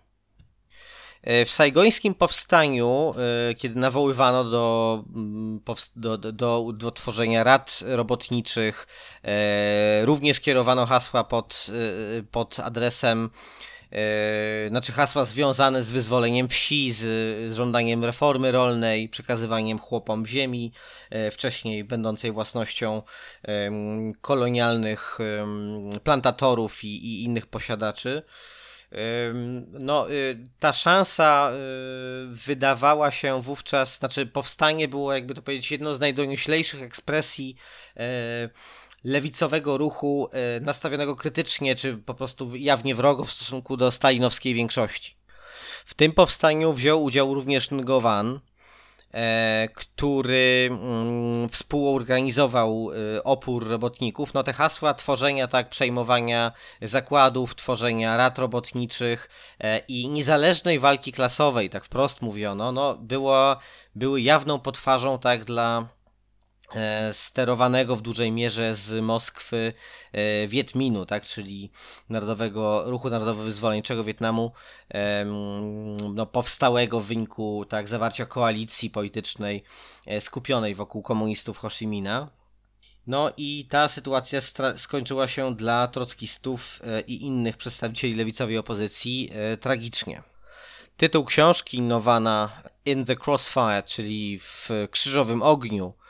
Y, 1.28 1.45
w 1.45 1.52
sajgońskim 1.52 2.15
powstaniu, 2.15 3.14
y, 3.52 3.56
kiedy 3.56 3.80
nawoływano 3.80 4.44
do, 4.44 5.03
mm, 5.15 5.60
do, 5.95 6.18
do, 6.18 6.72
do 6.74 6.91
tworzenia 6.91 7.44
rad 7.44 7.80
robotniczych, 7.86 8.88
również 10.03 10.40
kierowano 10.40 10.86
hasła 10.86 11.24
pod, 11.24 11.68
pod 12.32 12.60
adresem 12.60 13.30
znaczy 14.70 14.91
hasła 14.91 15.26
związane 15.26 15.84
z 15.84 15.91
wyzwoleniem 15.91 16.48
wsi, 16.48 16.94
z, 16.94 16.99
z 17.53 17.56
żądaniem 17.56 18.06
reformy 18.06 18.52
rolnej, 18.52 19.10
przekazywaniem 19.10 19.80
chłopom 19.80 20.26
ziemi, 20.26 20.72
yy, 21.11 21.32
wcześniej 21.32 21.84
będącej 21.84 22.32
własnością 22.32 23.02
kolonialnych 24.22 25.18
plantatorów 26.03 26.84
i, 26.84 26.88
i 26.88 27.24
innych 27.24 27.45
posiadaczy. 27.45 28.24
No, 29.72 30.11
y, 30.11 30.48
ta 30.60 30.74
szansa 30.74 31.52
y, 31.52 31.56
wydawała 32.28 33.11
się 33.11 33.41
wówczas, 33.41 33.98
znaczy 33.98 34.26
powstanie 34.26 34.88
było, 34.88 35.14
jakby 35.14 35.34
to 35.34 35.41
powiedzieć, 35.41 35.72
jedną 35.72 35.94
z 35.94 35.99
najdonioślejszych 35.99 36.84
ekspresji 36.84 37.56
lewicowego 39.03 39.77
ruchu 39.77 40.30
e, 40.31 40.59
nastawionego 40.59 41.15
krytycznie, 41.15 41.75
czy 41.75 41.97
po 41.97 42.13
prostu 42.13 42.55
jawnie 42.55 42.95
wrogo 42.95 43.23
w 43.23 43.31
stosunku 43.31 43.77
do 43.77 43.91
stalinowskiej 43.91 44.53
większości. 44.53 45.15
W 45.85 45.93
tym 45.93 46.11
powstaniu 46.11 46.73
wziął 46.73 47.03
udział 47.03 47.34
również 47.34 47.71
Ngowan, 47.71 48.39
e, 49.13 49.67
który 49.75 50.69
mm, 50.71 51.49
współorganizował 51.49 52.89
e, 53.15 53.23
opór 53.23 53.67
robotników. 53.67 54.34
No 54.34 54.43
te 54.43 54.53
hasła 54.53 54.93
tworzenia, 54.93 55.47
tak, 55.47 55.69
przejmowania 55.69 56.51
zakładów, 56.81 57.55
tworzenia 57.55 58.17
rad 58.17 58.39
robotniczych 58.39 59.30
i 59.88 60.09
niezależnej 60.09 60.80
walki 60.80 61.11
klasowej, 61.11 61.69
tak 61.69 61.85
wprost 61.85 62.21
mówiono, 62.21 62.71
no 62.71 62.95
było, 62.95 63.55
były 63.95 64.21
jawną 64.21 64.59
potwarzą, 64.59 65.19
tak, 65.19 65.43
dla 65.43 65.88
sterowanego 67.11 67.95
w 67.95 68.01
dużej 68.01 68.31
mierze 68.31 68.75
z 68.75 69.03
Moskwy 69.03 69.73
e, 70.11 70.47
Wietminu, 70.47 71.05
tak, 71.05 71.23
czyli 71.23 71.71
Narodowego 72.09 72.83
Ruchu 72.85 73.09
Narodowo-Wyzwoleńczego 73.09 74.03
Wietnamu, 74.03 74.51
no, 76.13 76.25
powstałego 76.25 76.99
w 76.99 77.05
wyniku 77.05 77.65
tak, 77.69 77.87
zawarcia 77.87 78.25
koalicji 78.25 78.89
politycznej 78.89 79.63
e, 80.05 80.21
skupionej 80.21 80.75
wokół 80.75 81.01
komunistów 81.01 81.57
Ho 81.57 81.69
Chi 81.69 81.87
Minha. 81.87 82.29
No 83.07 83.31
i 83.37 83.67
ta 83.69 83.89
sytuacja 83.89 84.39
skończyła 84.75 85.27
się 85.27 85.55
dla 85.55 85.87
trockistów 85.87 86.81
i 87.07 87.25
innych 87.25 87.57
przedstawicieli 87.57 88.15
lewicowej 88.15 88.57
opozycji 88.57 89.31
tragicznie. 89.59 90.23
Tytuł 90.97 91.25
książki 91.25 91.81
Nowana 91.81 92.61
In 92.85 93.05
the 93.05 93.15
Crossfire, 93.25 93.83
czyli 93.85 94.39
w 94.39 94.69
krzyżowym 94.91 95.41
ogniu, 95.41 95.93
E, 95.93 96.02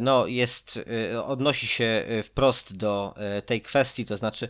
no, 0.00 0.26
jest, 0.26 0.80
e, 1.12 1.24
odnosi 1.24 1.66
się 1.66 1.84
e, 1.84 2.22
wprost 2.22 2.76
do 2.76 3.14
tej 3.46 3.62
kwestii, 3.62 4.04
to 4.04 4.16
znaczy 4.16 4.48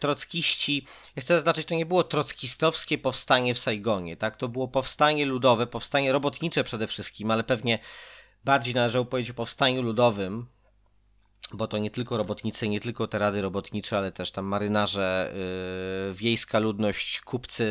trockiści, 0.00 0.86
ja 1.16 1.22
chcę 1.22 1.34
zaznaczyć, 1.34 1.66
to 1.66 1.74
nie 1.74 1.86
było 1.86 2.04
trockistowskie 2.04 2.98
powstanie 2.98 3.54
w 3.54 3.58
Saigonie, 3.58 4.16
tak, 4.16 4.36
to 4.36 4.48
było 4.48 4.68
powstanie 4.68 5.26
ludowe, 5.26 5.66
powstanie 5.66 6.12
robotnicze 6.12 6.64
przede 6.64 6.86
wszystkim, 6.86 7.30
ale 7.30 7.44
pewnie 7.44 7.78
bardziej 8.44 8.74
należało 8.74 9.04
powiedzieć 9.04 9.30
o 9.30 9.34
powstaniu 9.34 9.82
ludowym, 9.82 10.46
bo 11.52 11.68
to 11.68 11.78
nie 11.78 11.90
tylko 11.90 12.16
robotnicy, 12.16 12.68
nie 12.68 12.80
tylko 12.80 13.06
te 13.06 13.18
rady 13.18 13.42
robotnicze, 13.42 13.98
ale 13.98 14.12
też 14.12 14.30
tam 14.30 14.44
marynarze, 14.44 15.32
yy, 16.08 16.14
wiejska 16.14 16.58
ludność, 16.58 17.20
kupcy, 17.20 17.64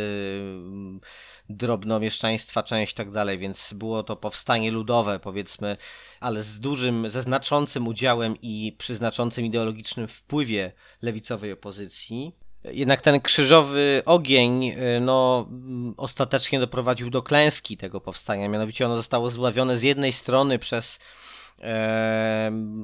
yy, 0.93 1.55
drobnomieszczaństwa 1.55 2.63
część 2.63 2.93
tak 2.93 3.11
dalej, 3.11 3.37
więc 3.37 3.73
było 3.73 4.03
to 4.03 4.15
powstanie 4.15 4.71
ludowe 4.71 5.19
powiedzmy, 5.19 5.77
ale 6.19 6.43
z 6.43 6.59
dużym, 6.59 7.09
ze 7.09 7.21
znaczącym 7.21 7.87
udziałem 7.87 8.35
i 8.41 8.75
przy 8.77 8.95
znaczącym 8.95 9.45
ideologicznym 9.45 10.07
wpływie 10.07 10.71
lewicowej 11.01 11.51
opozycji. 11.51 12.35
Jednak 12.63 13.01
ten 13.01 13.21
krzyżowy 13.21 14.01
ogień 14.05 14.65
y, 14.65 14.99
no, 15.01 15.49
ostatecznie 15.97 16.59
doprowadził 16.59 17.09
do 17.09 17.23
klęski 17.23 17.77
tego 17.77 18.01
powstania. 18.01 18.49
Mianowicie 18.49 18.85
ono 18.85 18.95
zostało 18.95 19.29
zławione 19.29 19.77
z 19.77 19.81
jednej 19.81 20.13
strony 20.13 20.59
przez 20.59 20.99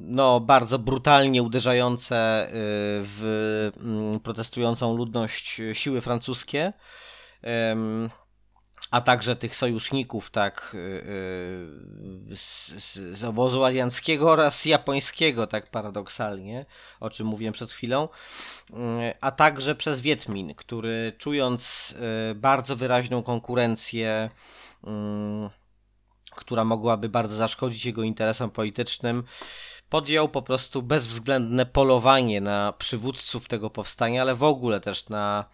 no, 0.01 0.39
bardzo 0.39 0.79
brutalnie 0.79 1.43
uderzające 1.43 2.47
y, 2.47 2.51
w 3.03 3.71
mm, 3.77 4.19
protestującą 4.19 4.95
ludność 4.97 5.61
siły 5.73 6.01
francuskie. 6.01 6.73
A 8.91 9.01
także 9.01 9.35
tych 9.35 9.55
sojuszników, 9.55 10.29
tak, 10.29 10.71
y, 10.73 10.77
y, 12.31 12.35
z, 12.35 12.73
z, 13.17 13.23
obozu 13.23 13.63
alianckiego 13.63 14.31
oraz 14.31 14.65
japońskiego, 14.65 15.47
tak 15.47 15.69
paradoksalnie, 15.69 16.65
o 16.99 17.09
czym 17.09 17.27
mówiłem 17.27 17.53
przed 17.53 17.71
chwilą, 17.71 18.09
y, 18.69 18.73
a 19.21 19.31
także 19.31 19.75
przez 19.75 20.01
Wietmin, 20.01 20.55
który 20.55 21.13
czując 21.17 21.95
bardzo 22.35 22.75
wyraźną 22.75 23.23
konkurencję, 23.23 24.29
która 26.35 26.63
mogłaby 26.63 27.09
bardzo 27.09 27.35
zaszkodzić 27.35 27.85
jego 27.85 28.03
interesom 28.03 28.51
politycznym, 28.51 29.23
podjął 29.89 30.29
po 30.29 30.41
prostu 30.41 30.81
bezwzględne 30.81 31.65
polowanie 31.65 32.41
na 32.41 32.73
przywódców 32.77 33.47
tego 33.47 33.69
powstania, 33.69 34.21
ale 34.21 34.35
w 34.35 34.43
ogóle 34.43 34.79
też 34.79 35.09
na 35.09 35.45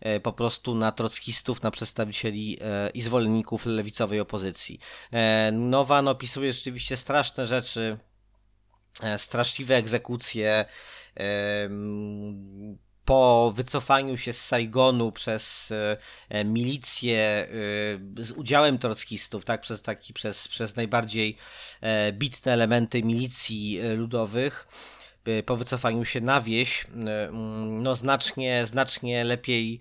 E, 0.00 0.20
po 0.20 0.32
prostu 0.32 0.74
na 0.74 0.92
trockistów, 0.92 1.62
na 1.62 1.70
przedstawicieli 1.70 2.58
e, 2.60 2.90
i 2.90 3.02
zwolenników 3.02 3.66
lewicowej 3.66 4.20
opozycji. 4.20 4.78
E, 5.12 5.52
Nowan 5.52 6.08
opisuje 6.08 6.52
rzeczywiście 6.52 6.96
straszne 6.96 7.46
rzeczy, 7.46 7.98
straszliwe 9.16 9.76
egzekucje, 9.76 10.64
po 13.04 13.52
wycofaniu 13.56 14.16
się 14.16 14.32
z 14.32 14.44
Saigonu 14.46 15.12
przez 15.12 15.72
milicję 16.44 17.48
z 18.18 18.30
udziałem 18.30 18.78
trockistów, 18.78 19.44
tak, 19.44 19.60
przez 19.60 19.82
taki, 19.82 20.12
przez, 20.12 20.48
przez 20.48 20.76
najbardziej 20.76 21.36
bitne 22.12 22.52
elementy 22.52 23.02
milicji 23.02 23.80
ludowych, 23.96 24.68
po 25.46 25.56
wycofaniu 25.56 26.04
się 26.04 26.20
na 26.20 26.40
wieś, 26.40 26.86
mm, 26.94 27.82
no 27.82 27.94
znacznie, 27.96 28.66
znacznie 28.66 29.24
lepiej 29.24 29.80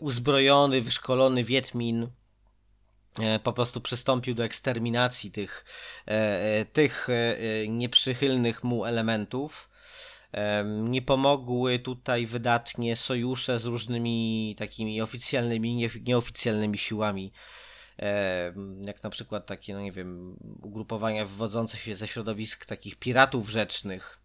uzbrojony, 0.00 0.80
wyszkolony 0.80 1.44
Wiedmin 1.44 2.08
po 3.42 3.52
prostu 3.52 3.80
przystąpił 3.80 4.34
do 4.34 4.44
eksterminacji 4.44 5.30
tych, 5.30 5.64
tych 6.72 7.08
nieprzychylnych 7.68 8.64
mu 8.64 8.84
elementów. 8.84 9.71
Nie 10.66 11.02
pomogły 11.02 11.78
tutaj 11.78 12.26
wydatnie 12.26 12.96
sojusze 12.96 13.58
z 13.58 13.64
różnymi 13.64 14.54
takimi 14.58 15.02
oficjalnymi, 15.02 15.88
nieoficjalnymi 16.02 16.78
siłami 16.78 17.32
jak 18.86 19.02
na 19.02 19.10
przykład 19.10 19.46
takie, 19.46 19.74
no 19.74 19.80
nie 19.80 19.92
wiem, 19.92 20.36
ugrupowania 20.62 21.26
wywodzące 21.26 21.76
się 21.76 21.94
ze 21.94 22.08
środowisk 22.08 22.66
takich 22.66 22.96
piratów 22.96 23.48
rzecznych, 23.48 24.20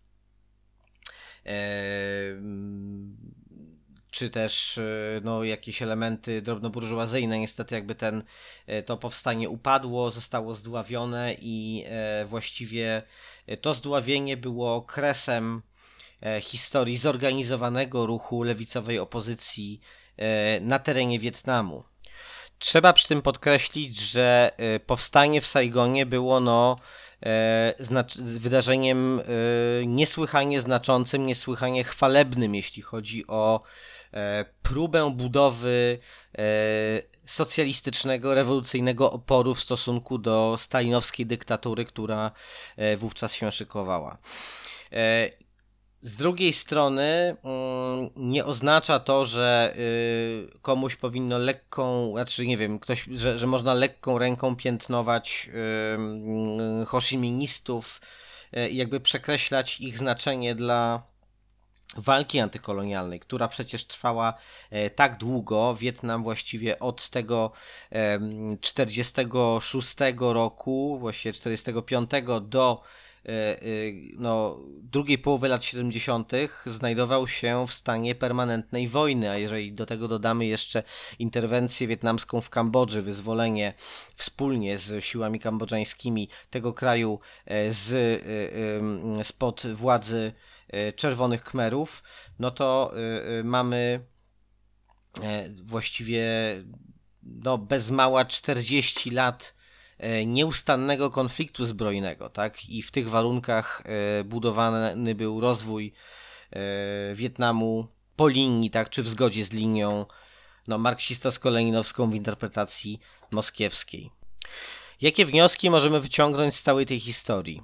czy 4.12 4.30
też 4.30 4.78
e, 4.78 4.82
no, 5.24 5.44
jakieś 5.44 5.82
elementy 5.82 6.42
drobnoburżuazyjne. 6.42 7.40
Niestety 7.40 7.76
jakby 7.76 7.96
ten, 7.96 8.24
e, 8.68 8.84
to 8.84 8.98
powstanie 8.98 9.50
upadło, 9.50 10.12
zostało 10.12 10.54
zdławione 10.54 11.36
i 11.42 11.84
e, 11.88 12.26
właściwie 12.26 13.04
to 13.62 13.74
zdławienie 13.74 14.38
było 14.38 14.82
kresem 14.82 15.62
historii 16.42 16.98
zorganizowanego 16.98 18.06
ruchu 18.06 18.44
lewicowej 18.44 19.00
opozycji 19.00 19.80
na 20.62 20.80
terenie 20.80 21.20
Wietnamu. 21.20 21.84
Trzeba 22.60 22.94
przy 22.94 23.08
tym 23.08 23.22
podkreślić, 23.22 24.00
że 24.00 24.52
e, 24.58 24.80
powstanie 24.80 25.42
w 25.42 25.48
Saigonie 25.48 26.06
było 26.06 26.40
no, 26.40 26.78
e, 27.26 27.74
wydarzeniem 28.18 29.22
niesłychanie 29.86 30.62
znaczącym, 30.62 31.26
niesłychanie 31.26 31.84
chwalebnym, 31.84 32.56
jeśli 32.56 32.82
chodzi 32.82 33.28
o 33.28 33.62
próbę 34.64 35.12
budowy 35.16 36.00
socjalistycznego, 37.26 38.36
rewolucyjnego 38.36 39.12
oporu 39.12 39.56
w 39.56 39.60
stosunku 39.60 40.18
do 40.18 40.56
stalinowskiej 40.60 41.26
dyktatury, 41.26 41.86
która 41.86 42.32
wówczas 42.98 43.34
się 43.34 43.52
szykowała. 43.52 44.18
Z 46.02 46.16
drugiej 46.16 46.54
strony 46.54 47.36
mm, 47.44 48.10
nie 48.16 48.46
oznacza 48.46 49.00
to, 49.00 49.26
że 49.26 49.74
y, 49.78 50.60
komuś 50.62 50.96
powinno 50.96 51.38
lekką, 51.38 52.12
znaczy 52.12 52.48
nie 52.48 52.58
wiem, 52.58 52.80
ktoś, 52.80 53.06
że, 53.12 53.38
że 53.38 53.48
można 53.48 53.74
lekką 53.74 54.18
ręką 54.18 54.56
piętnować 54.56 55.50
hoshiministów 56.88 58.02
y, 58.58 58.70
i 58.70 58.76
jakby 58.76 59.00
przekreślać 59.00 59.80
ich 59.80 59.98
znaczenie 59.98 60.56
dla 60.56 61.04
walki 61.98 62.40
antykolonialnej, 62.40 63.20
która 63.20 63.48
przecież 63.48 63.86
trwała 63.86 64.34
tak 64.96 65.18
długo, 65.18 65.76
Wietnam 65.76 66.24
właściwie 66.24 66.80
od 66.80 67.10
tego 67.10 67.52
46 68.62 69.96
roku, 70.20 70.98
właściwie 71.00 71.34
45 71.34 72.10
do 72.42 72.82
E, 72.82 72.82
e, 72.82 73.07
no, 74.14 74.60
drugiej 74.82 75.18
połowy 75.18 75.48
lat 75.48 75.64
70. 75.64 76.32
znajdował 76.66 77.28
się 77.28 77.68
w 77.68 77.74
stanie 77.74 78.16
permanentnej 78.16 78.88
wojny, 78.88 79.30
a 79.30 79.38
jeżeli 79.38 79.74
do 79.74 79.86
tego 79.86 80.08
dodamy 80.08 80.46
jeszcze 80.46 80.84
interwencję 81.20 81.88
wietnamską 81.88 82.42
w 82.42 82.50
Kambodży, 82.50 83.02
wyzwolenie 83.02 83.74
wspólnie 84.16 84.78
z 84.78 85.04
siłami 85.04 85.40
kambodżańskimi 85.40 86.30
tego 86.50 86.74
kraju 86.74 87.20
e, 87.46 87.74
z, 87.74 88.24
spod 89.24 89.64
władzy 89.74 90.34
Czerwonych 90.96 91.44
Khmerów, 91.44 92.04
no 92.40 92.52
to 92.52 92.94
mamy 93.44 94.06
właściwie 95.64 96.26
no, 97.24 97.58
bez 97.58 97.92
mała 97.92 98.26
40 98.26 99.12
lat 99.12 99.57
E, 99.57 99.57
nieustannego 100.26 101.10
konfliktu 101.10 101.66
zbrojnego, 101.66 102.30
tak? 102.30 102.70
I 102.70 102.82
w 102.82 102.92
tych 102.92 103.10
warunkach 103.10 103.84
e, 103.86 104.24
budowany 104.24 105.16
był 105.16 105.42
rozwój 105.42 105.94
e, 106.52 107.16
Wietnamu 107.16 107.88
po 108.16 108.28
linii, 108.28 108.72
tak? 108.72 108.90
Czy 108.90 109.04
w 109.04 109.10
zgodzie 109.10 109.46
z 109.46 109.52
linią 109.52 110.06
no, 110.68 110.78
marksistowsko-leninowską 110.78 112.10
w 112.10 112.16
interpretacji 112.16 113.00
moskiewskiej. 113.32 114.12
Jakie 115.02 115.26
wnioski 115.26 115.70
możemy 115.70 116.00
wyciągnąć 116.00 116.56
z 116.56 116.64
całej 116.64 116.86
tej 116.86 117.00
historii? 117.00 117.64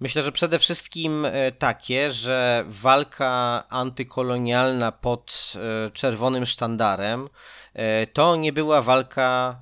Myślę, 0.00 0.22
że 0.22 0.32
przede 0.32 0.58
wszystkim 0.58 1.26
takie, 1.58 2.12
że 2.12 2.64
walka 2.68 3.64
antykolonialna 3.68 4.92
pod 4.92 5.52
czerwonym 5.92 6.46
sztandarem 6.46 7.28
E, 7.74 8.06
to 8.06 8.36
nie 8.36 8.52
była 8.52 8.82
walka, 8.82 9.60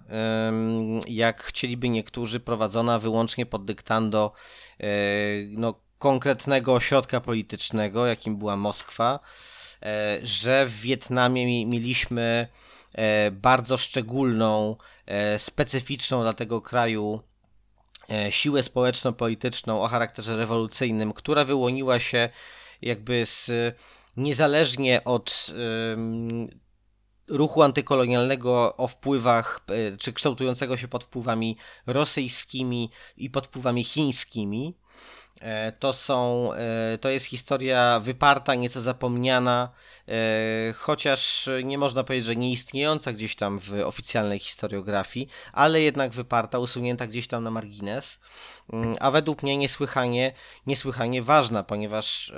jak 1.08 1.42
chcieliby 1.42 1.88
niektórzy, 1.88 2.40
prowadzona 2.40 2.98
wyłącznie 2.98 3.46
pod 3.46 3.64
dyktando 3.64 4.32
e, 4.80 4.86
no, 5.48 5.74
konkretnego 5.98 6.74
ośrodka 6.74 7.20
politycznego, 7.20 8.06
jakim 8.06 8.36
była 8.36 8.56
Moskwa, 8.56 9.20
e, 9.82 10.18
że 10.22 10.66
w 10.66 10.80
Wietnamie 10.80 11.66
mieliśmy 11.66 12.48
bardzo 13.32 13.76
szczególną, 13.76 14.76
specyficzną 15.38 16.22
dla 16.22 16.32
tego 16.32 16.60
kraju 16.60 17.20
siłę 18.30 18.62
społeczno-polityczną 18.62 19.82
o 19.82 19.88
charakterze 19.88 20.36
rewolucyjnym, 20.36 21.12
która 21.12 21.44
wyłoniła 21.44 21.98
się 21.98 22.28
jakby 22.82 23.26
z 23.26 23.50
niezależnie 24.16 25.04
od 25.04 25.52
ruchu 27.28 27.62
antykolonialnego 27.62 28.76
o 28.76 28.88
wpływach, 28.88 29.60
e, 29.68 29.96
czy 29.96 30.12
kształtującego 30.12 30.76
się 30.76 30.88
pod 30.88 31.04
wpływami 31.04 31.56
rosyjskimi 31.86 32.90
i 33.16 33.30
pod 33.30 33.46
wpływami 33.46 33.84
chińskimi. 33.84 34.74
E, 35.40 35.72
to 35.72 35.92
są, 35.92 36.50
e, 36.52 36.98
to 36.98 37.08
jest 37.08 37.26
historia 37.26 38.00
wyparta, 38.00 38.54
nieco 38.54 38.80
zapomniana, 38.80 39.68
chociaż 40.74 41.48
nie 41.64 41.78
można 41.78 42.04
powiedzieć, 42.04 42.26
że 42.26 42.36
nieistniejąca 42.36 43.12
gdzieś 43.12 43.36
tam 43.36 43.58
w 43.58 43.72
oficjalnej 43.84 44.38
historiografii, 44.38 45.28
ale 45.52 45.80
jednak 45.80 46.12
wyparta, 46.12 46.58
usunięta 46.58 47.06
gdzieś 47.06 47.28
tam 47.28 47.44
na 47.44 47.50
margines, 47.50 48.20
mm, 48.72 48.96
a 49.00 49.10
według 49.10 49.42
mnie 49.42 49.56
niesłychanie, 49.56 50.32
niesłychanie 50.66 51.22
ważna, 51.22 51.62
ponieważ 51.62 52.32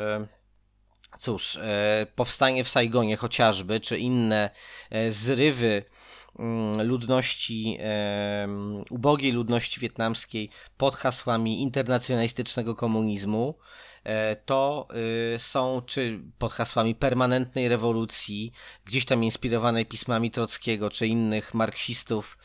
Cóż, 1.18 1.56
e, 1.56 2.06
powstanie 2.14 2.64
w 2.64 2.68
Saigonie 2.68 3.16
chociażby, 3.16 3.80
czy 3.80 3.98
inne 3.98 4.50
e, 4.90 5.12
zrywy 5.12 5.84
ludności, 6.84 7.78
ubogiej 8.90 9.32
ludności 9.32 9.80
wietnamskiej 9.80 10.50
pod 10.76 10.96
hasłami 10.96 11.62
internacjonalistycznego 11.62 12.74
komunizmu, 12.74 13.54
e, 14.04 14.36
to 14.36 14.88
są, 15.38 15.82
czy 15.86 16.20
pod 16.38 16.52
hasłami 16.52 16.94
permanentnej 16.94 17.68
rewolucji, 17.68 18.52
gdzieś 18.84 19.04
tam 19.04 19.24
inspirowanej 19.24 19.86
pismami 19.86 20.30
Trockiego, 20.30 20.90
czy 20.90 21.06
innych 21.06 21.54
marksistów 21.54 22.38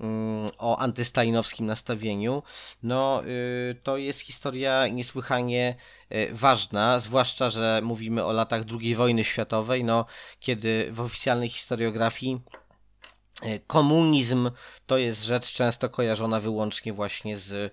mm, 0.00 0.48
o 0.58 0.78
antystalinowskim 0.78 1.66
nastawieniu, 1.66 2.42
no 2.82 3.22
to 3.82 3.96
jest 3.96 4.20
historia 4.20 4.88
niesłychanie 4.88 5.76
E, 6.12 6.32
ważna, 6.32 6.98
zwłaszcza, 6.98 7.50
że 7.50 7.80
mówimy 7.84 8.24
o 8.24 8.32
latach 8.32 8.62
II 8.80 8.94
wojny 8.94 9.24
światowej, 9.24 9.84
no, 9.84 10.06
kiedy 10.40 10.88
w 10.92 11.00
oficjalnej 11.00 11.48
historiografii 11.48 12.40
komunizm 13.66 14.50
to 14.86 14.98
jest 14.98 15.24
rzecz 15.24 15.52
często 15.52 15.88
kojarzona 15.88 16.40
wyłącznie 16.40 16.92
właśnie 16.92 17.38
z, 17.38 17.52
e, 17.52 17.70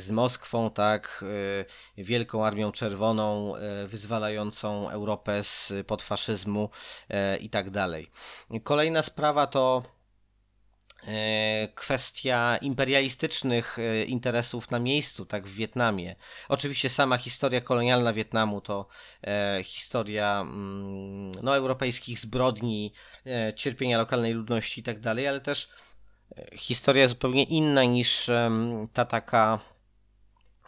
z 0.00 0.10
Moskwą, 0.10 0.70
tak, 0.70 1.24
Wielką 1.98 2.46
Armią 2.46 2.72
Czerwoną, 2.72 3.54
wyzwalającą 3.86 4.90
Europę 4.90 5.44
z 5.44 5.72
pod 5.86 6.02
faszyzmu 6.02 6.68
i 7.40 7.50
tak 7.50 7.70
dalej. 7.70 8.10
Kolejna 8.64 9.02
sprawa 9.02 9.46
to 9.46 9.82
E, 9.82 10.01
kwestia 11.74 12.56
imperialistycznych 12.56 13.78
e, 13.78 14.04
interesów 14.04 14.70
na 14.70 14.78
miejscu, 14.78 15.26
tak 15.26 15.46
w 15.46 15.54
Wietnamie. 15.54 16.16
Oczywiście 16.48 16.90
sama 16.90 17.18
historia 17.18 17.60
kolonialna 17.60 18.12
Wietnamu 18.12 18.60
to 18.60 18.86
e, 19.26 19.60
historia 19.64 20.40
mm, 20.40 21.32
no, 21.42 21.56
europejskich 21.56 22.18
zbrodni, 22.18 22.92
cierpienia 23.56 23.98
lokalnej 23.98 24.32
ludności 24.32 24.80
i 24.80 24.84
tak 24.84 25.00
dalej, 25.00 25.28
ale 25.28 25.40
też 25.40 25.68
historia 26.52 27.08
zupełnie 27.08 27.42
inna 27.42 27.84
niż 27.84 28.30
ta 28.92 29.04
taka 29.04 29.58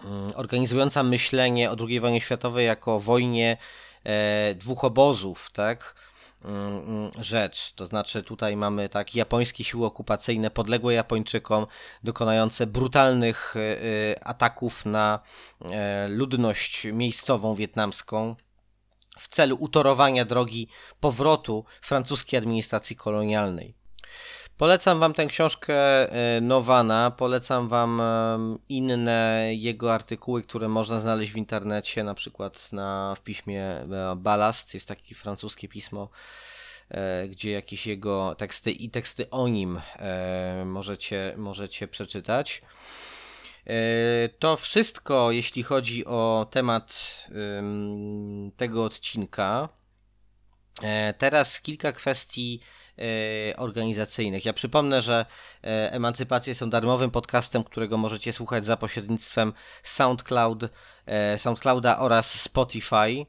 mm, 0.05 0.33
organizująca 0.35 1.03
myślenie 1.03 1.71
o 1.71 1.77
II 1.89 2.01
wojnie 2.01 2.21
światowej 2.21 2.67
jako 2.67 3.01
wojnie 3.01 3.57
dwóch 4.55 4.85
obozów, 4.85 5.51
tak? 5.53 5.95
Mm, 6.45 7.11
rzecz. 7.21 7.73
To 7.73 7.87
znaczy 7.87 8.23
tutaj 8.23 8.57
mamy 8.57 8.89
tak 8.89 9.15
japońskie 9.15 9.65
siły 9.65 9.87
okupacyjne 9.87 10.51
podległe 10.51 10.95
Japończykom, 10.95 11.67
dokonające 12.03 12.67
brutalnych 12.67 13.57
y, 13.57 13.59
y, 13.59 14.25
ataków 14.25 14.87
na 14.87 15.21
e, 15.71 16.09
ludność 16.09 16.85
miejscową 16.93 17.55
wietnamską 17.55 18.37
w 19.19 19.29
celu 19.29 19.57
utorowania 19.61 20.25
drogi 20.25 20.69
powrotu 21.01 21.65
francuskiej 21.83 22.39
administracji 22.39 22.97
kolonialnej. 22.97 23.75
Polecam 24.59 25.01
Wam 25.01 25.15
tę 25.15 25.27
książkę 25.27 25.75
e, 26.37 26.41
Nowana, 26.41 27.11
polecam 27.11 27.69
Wam 27.69 28.03
inne 28.69 29.49
jego 29.53 29.95
artykuły, 29.95 30.43
które 30.43 30.69
można 30.69 30.99
znaleźć 30.99 31.33
w 31.33 31.37
internecie, 31.37 32.05
na 32.05 32.15
przykład 32.15 32.73
na, 32.73 33.15
w 33.15 33.21
piśmie 33.21 33.65
e, 33.65 34.17
Balast, 34.17 34.75
jest 34.75 34.89
takie 34.89 35.15
francuskie 35.15 35.69
pismo, 35.69 36.09
e, 36.89 37.29
gdzie 37.29 37.51
jakieś 37.51 37.87
jego 37.87 38.35
teksty 38.35 38.71
i 38.71 38.91
teksty 38.91 39.31
o 39.31 39.49
nim 39.49 39.81
możecie, 40.65 41.35
możecie 41.37 41.89
przeczytać. 41.89 42.63
To 44.39 44.57
wszystko, 44.57 45.31
jeśli 45.31 45.63
chodzi 45.63 46.05
o 46.07 46.47
temat 46.51 47.17
tego 48.57 48.85
odcinka. 48.85 49.69
Teraz 51.19 51.61
kilka 51.61 51.93
kwestii 51.93 52.61
organizacyjnych. 53.57 54.45
Ja 54.45 54.53
przypomnę, 54.53 55.03
że 55.03 55.27
e, 55.65 55.93
Emancypacje 55.93 56.55
są 56.55 56.71
darmowym 56.71 57.11
podcastem, 57.11 57.65
którego 57.65 57.99
możecie 57.99 58.33
słuchać 58.33 58.65
za 58.65 58.77
pośrednictwem 58.77 59.53
SoundCloud, 59.83 60.63
e, 61.07 61.39
SoundClouda 61.39 61.99
oraz 61.99 62.41
Spotify. 62.41 63.27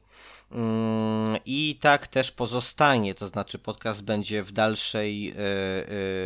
Mm, 0.52 1.36
I 1.46 1.78
tak 1.80 2.06
też 2.06 2.30
pozostanie, 2.30 3.14
to 3.14 3.26
znaczy 3.26 3.58
podcast 3.58 4.02
będzie 4.02 4.42
w, 4.42 4.52
dalszej, 4.52 5.28
e, 5.28 5.32
e, 5.34 5.36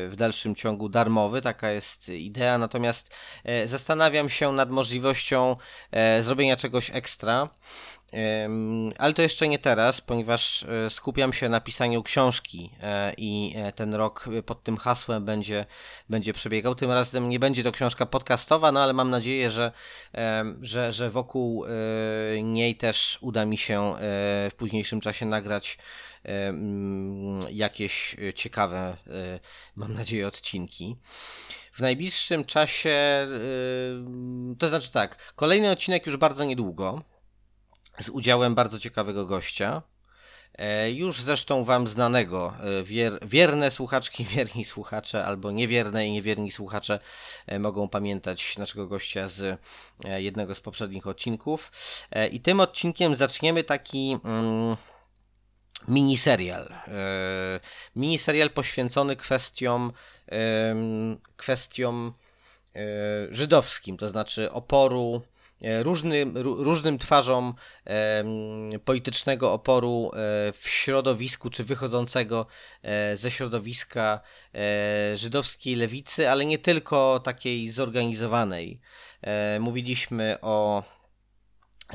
w 0.08 0.14
dalszym 0.16 0.54
ciągu 0.54 0.88
darmowy, 0.88 1.42
taka 1.42 1.70
jest 1.70 2.08
idea. 2.08 2.58
Natomiast 2.58 3.14
e, 3.44 3.68
zastanawiam 3.68 4.28
się 4.28 4.52
nad 4.52 4.70
możliwością 4.70 5.56
e, 5.90 6.22
zrobienia 6.22 6.56
czegoś 6.56 6.90
ekstra. 6.90 7.48
Ale 8.99 9.15
to 9.15 9.23
jeszcze 9.23 9.49
nie 9.49 9.59
teraz, 9.59 10.01
ponieważ 10.01 10.62
e, 10.62 10.91
skupiam 10.91 11.32
się 11.32 11.49
na 11.49 11.61
pisaniu 11.61 12.03
książki 12.03 12.70
e, 12.82 13.15
i 13.16 13.55
e, 13.57 13.73
ten 13.73 13.95
rok 13.95 14.28
pod 14.47 14.62
tym 14.62 14.77
hasłem 14.77 15.24
będzie, 15.24 15.66
będzie 16.09 16.32
przebiegał. 16.32 16.74
Tym 16.74 16.91
razem 16.91 17.28
nie 17.28 17.39
będzie 17.39 17.62
to 17.62 17.73
książka 17.73 18.07
podcastowa, 18.07 18.73
no 18.73 18.82
ale 18.82 18.93
mam 18.93 19.11
nadzieję, 19.11 19.51
że, 19.51 19.73
że, 20.62 20.93
że 20.93 21.11
wokół 21.11 21.65
niej 22.43 22.77
też 22.77 23.19
uda 23.20 23.45
mi 23.45 23.59
się 23.59 23.95
w 24.51 24.55
późniejszym 24.57 25.01
czasie 25.01 25.27
nagrać 25.27 25.78
jakieś 27.51 28.16
ciekawe, 28.35 28.97
mam 29.77 29.95
nadzieję, 29.95 30.27
odcinki. 30.27 30.97
W 31.73 31.81
najbliższym 31.81 32.45
czasie, 32.45 33.27
to 34.59 34.69
znaczy 34.69 34.93
tak, 34.93 35.32
kolejny 35.37 35.70
odcinek 35.70 36.07
już 36.07 36.16
bardzo 36.16 36.45
niedługo 36.45 37.03
z 38.01 38.09
udziałem 38.09 38.55
bardzo 38.55 38.78
ciekawego 38.78 39.27
gościa. 39.27 39.82
E, 40.59 40.90
Już 40.90 41.20
zresztą 41.20 41.64
Wam 41.64 41.86
znanego, 41.86 42.55
e, 42.60 42.82
wier, 42.82 43.18
wierne 43.22 43.70
słuchaczki, 43.70 44.24
wierni 44.35 44.64
słuchacze, 44.64 45.24
albo 45.24 45.51
niewierne 45.51 46.06
i 46.06 46.12
niewierni 46.12 46.51
słuchacze 46.51 47.01
e, 47.47 47.59
mogą 47.59 47.89
pamiętać 47.89 48.59
naszego 48.59 48.86
gościa 48.86 49.28
z 49.28 49.60
jednego 50.05 50.55
z 50.55 50.60
poprzednich 50.60 51.06
odcinków. 51.06 51.72
I 52.32 52.40
tym 52.40 52.60
odcinkiem 52.60 53.14
zaczniemy 53.14 53.64
taki 53.64 54.18
mm, 54.24 54.77
miniserial. 55.89 56.74
Miniserial 57.97 58.51
poświęcony 58.51 59.16
kwestiom, 59.16 59.93
kwestiom 61.36 62.12
żydowskim, 63.31 63.97
to 63.97 64.09
znaczy 64.09 64.52
oporu 64.52 65.22
różnym, 65.82 66.35
ró- 66.35 66.62
różnym 66.62 66.99
twarzom 66.99 67.55
em, 67.85 68.81
politycznego 68.85 69.53
oporu 69.53 70.11
e, 70.12 70.16
w 70.53 70.69
środowisku, 70.69 71.51
czy 71.51 71.65
wychodzącego 71.65 72.47
e, 72.82 73.16
ze 73.16 73.31
środowiska 73.31 74.20
e, 74.55 75.16
żydowskiej 75.16 75.77
lewicy, 75.77 76.31
ale 76.31 76.45
nie 76.45 76.59
tylko 76.59 77.20
takiej 77.24 77.70
zorganizowanej. 77.70 78.81
E, 79.23 79.61
Mówiliśmy 79.61 80.39
o 80.41 80.82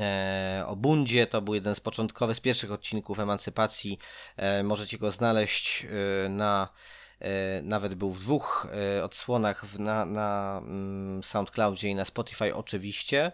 e, 0.00 0.64
o 0.66 0.76
bundzie, 0.76 1.26
to 1.26 1.42
był 1.42 1.54
jeden 1.54 1.74
z 1.74 1.80
początkowych, 1.80 2.36
z 2.36 2.40
pierwszych 2.40 2.72
odcinków 2.72 3.20
Emancypacji. 3.20 3.98
E, 4.36 4.62
Możecie 4.62 4.98
go 4.98 5.10
znaleźć 5.10 5.86
e, 6.24 6.28
na 6.28 6.68
e, 6.68 7.05
nawet 7.62 7.94
był 7.94 8.10
w 8.10 8.20
dwóch 8.20 8.66
e, 8.98 9.04
odsłonach 9.04 9.78
na, 9.78 10.04
na 10.04 10.60
mm, 10.64 11.24
SoundCloudzie 11.24 11.88
i 11.88 11.94
na 11.94 12.04
Spotify 12.04 12.54
oczywiście. 12.54 13.32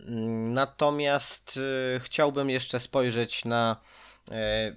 Mm, 0.00 0.54
Natomiast 0.54 1.60
e, 1.96 2.00
chciałbym 2.00 2.50
jeszcze 2.50 2.80
spojrzeć 2.80 3.44
na, 3.44 3.76
e, 4.30 4.76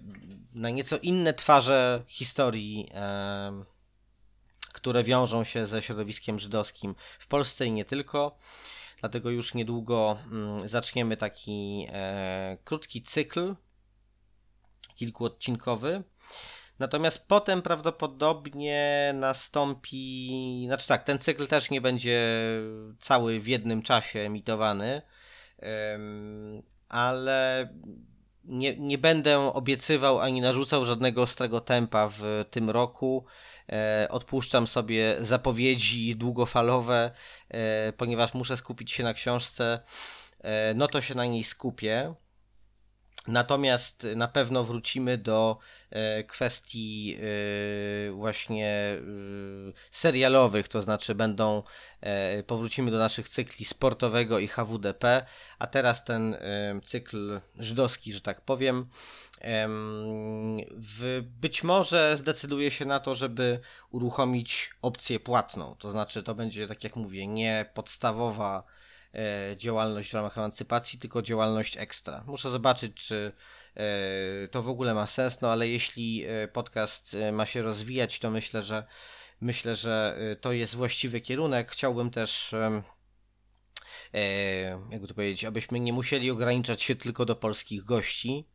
na 0.54 0.70
nieco 0.70 0.98
inne 0.98 1.34
twarze 1.34 2.04
historii, 2.08 2.90
e, 2.94 3.64
które 4.74 5.04
wiążą 5.04 5.44
się 5.44 5.68
ze 5.68 5.82
środowiskiem 5.82 6.40
żydowskim 6.40 6.96
w 7.20 7.28
Polsce 7.28 7.66
i 7.66 7.72
nie 7.72 7.86
tylko. 7.86 8.38
Dlatego 9.00 9.30
już 9.30 9.54
niedługo 9.54 10.18
mm, 10.32 10.70
zaczniemy 10.70 11.18
taki 11.18 11.88
e, 11.90 12.58
krótki 12.64 13.04
cykl, 13.04 13.56
kilkuodcinkowy. 14.96 16.04
Natomiast 16.80 17.28
potem 17.28 17.62
prawdopodobnie 17.62 19.12
nastąpi. 19.16 20.64
Znaczy 20.66 20.88
tak, 20.88 21.04
ten 21.04 21.20
cykl 21.20 21.48
też 21.48 21.70
nie 21.70 21.82
będzie 21.82 22.20
cały 23.00 23.40
w 23.40 23.48
jednym 23.48 23.82
czasie 23.82 24.20
emitowany, 24.20 25.02
em, 25.60 26.64
ale 26.90 27.70
nie, 28.44 28.78
nie 28.78 28.98
będę 28.98 29.40
obiecywał 29.40 30.20
ani 30.20 30.42
narzucał 30.42 30.86
żadnego 30.86 31.22
ostrego 31.22 31.62
tempa 31.62 32.08
w 32.08 32.46
tym 32.52 32.70
roku. 32.70 33.26
E, 33.72 34.08
Odpuszczam 34.12 34.68
sobie 34.68 35.16
zapowiedzi 35.20 36.16
długofalowe, 36.16 37.12
e, 37.50 37.94
ponieważ 37.94 38.34
muszę 38.34 38.58
skupić 38.58 38.92
się 38.92 39.04
na 39.04 39.14
książce. 39.14 39.80
E, 40.42 40.74
No 40.74 40.88
to 40.88 41.02
się 41.02 41.16
na 41.16 41.26
niej 41.26 41.44
skupię. 41.44 42.14
Natomiast 43.28 44.08
na 44.16 44.28
pewno 44.28 44.64
wrócimy 44.64 45.18
do 45.18 45.58
e, 45.90 46.24
kwestii 46.24 47.18
e, 47.18 48.12
właśnie 48.12 48.68
e, 48.68 49.00
serialowych, 49.92 50.68
to 50.68 50.82
znaczy 50.82 51.16
będą, 51.16 51.64
powrócimy 52.48 52.92
do 52.92 52.98
naszych 52.98 53.30
cykli 53.30 53.66
sportowego 53.66 54.40
i 54.40 54.48
HWDP, 54.48 55.26
a 55.60 55.68
teraz 55.68 56.04
ten 56.04 56.38
cykl 56.84 57.42
żydowski, 57.56 58.14
że 58.14 58.22
tak 58.22 58.42
powiem. 58.42 58.90
Być 61.42 61.64
może 61.64 62.18
zdecyduje 62.18 62.72
się 62.72 62.86
na 62.86 63.00
to, 63.00 63.16
żeby 63.16 63.60
uruchomić 63.92 64.72
opcję 64.82 65.20
płatną, 65.20 65.76
to 65.80 65.92
znaczy 65.92 66.24
to 66.24 66.36
będzie, 66.36 66.68
tak 66.68 66.84
jak 66.84 66.96
mówię, 66.96 67.28
nie 67.28 67.66
podstawowa 67.74 68.64
działalność 69.56 70.12
w 70.12 70.14
ramach 70.14 70.38
emancypacji, 70.38 71.00
tylko 71.00 71.22
działalność 71.22 71.78
ekstra. 71.78 72.24
Muszę 72.28 72.50
zobaczyć, 72.50 72.94
czy 72.94 73.32
e, 73.76 74.48
to 74.48 74.64
w 74.64 74.70
ogóle 74.70 74.94
ma 74.94 75.08
sens, 75.08 75.42
no 75.42 75.52
ale 75.52 75.68
jeśli 75.68 76.26
e, 76.26 76.48
podcast 76.48 77.14
e, 77.14 77.32
ma 77.32 77.46
się 77.46 77.62
rozwijać, 77.62 78.20
to 78.20 78.32
myślę, 78.32 78.62
że 78.62 78.84
myślę, 79.42 79.76
że 79.76 80.18
e, 80.18 80.36
to 80.36 80.52
jest 80.52 80.76
właściwy 80.76 81.22
kierunek. 81.22 81.72
Chciałbym 81.72 82.12
też 82.12 82.54
e, 82.54 82.82
jakby 84.92 85.08
to 85.08 85.14
powiedzieć, 85.14 85.46
abyśmy 85.46 85.80
nie 85.80 85.94
musieli 85.94 86.32
ograniczać 86.32 86.84
się 86.84 86.96
tylko 86.96 87.26
do 87.26 87.36
polskich 87.36 87.84
gości, 87.84 88.48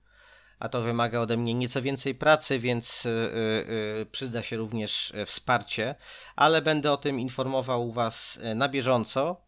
a 0.59 0.68
to 0.68 0.82
wymaga 0.82 1.20
ode 1.20 1.36
mnie 1.36 1.55
nieco 1.55 1.82
więcej 1.82 2.14
pracy, 2.14 2.59
więc 2.59 3.06
y, 3.06 3.09
y, 3.09 4.02
y, 4.02 4.06
przyda 4.12 4.43
się 4.43 4.56
również 4.56 5.12
wsparcie, 5.26 5.94
ale 6.36 6.62
będę 6.62 6.93
o 6.93 6.97
tym 6.97 7.20
informował 7.20 7.93
Was 7.93 8.39
na 8.55 8.68
bieżąco. 8.68 9.44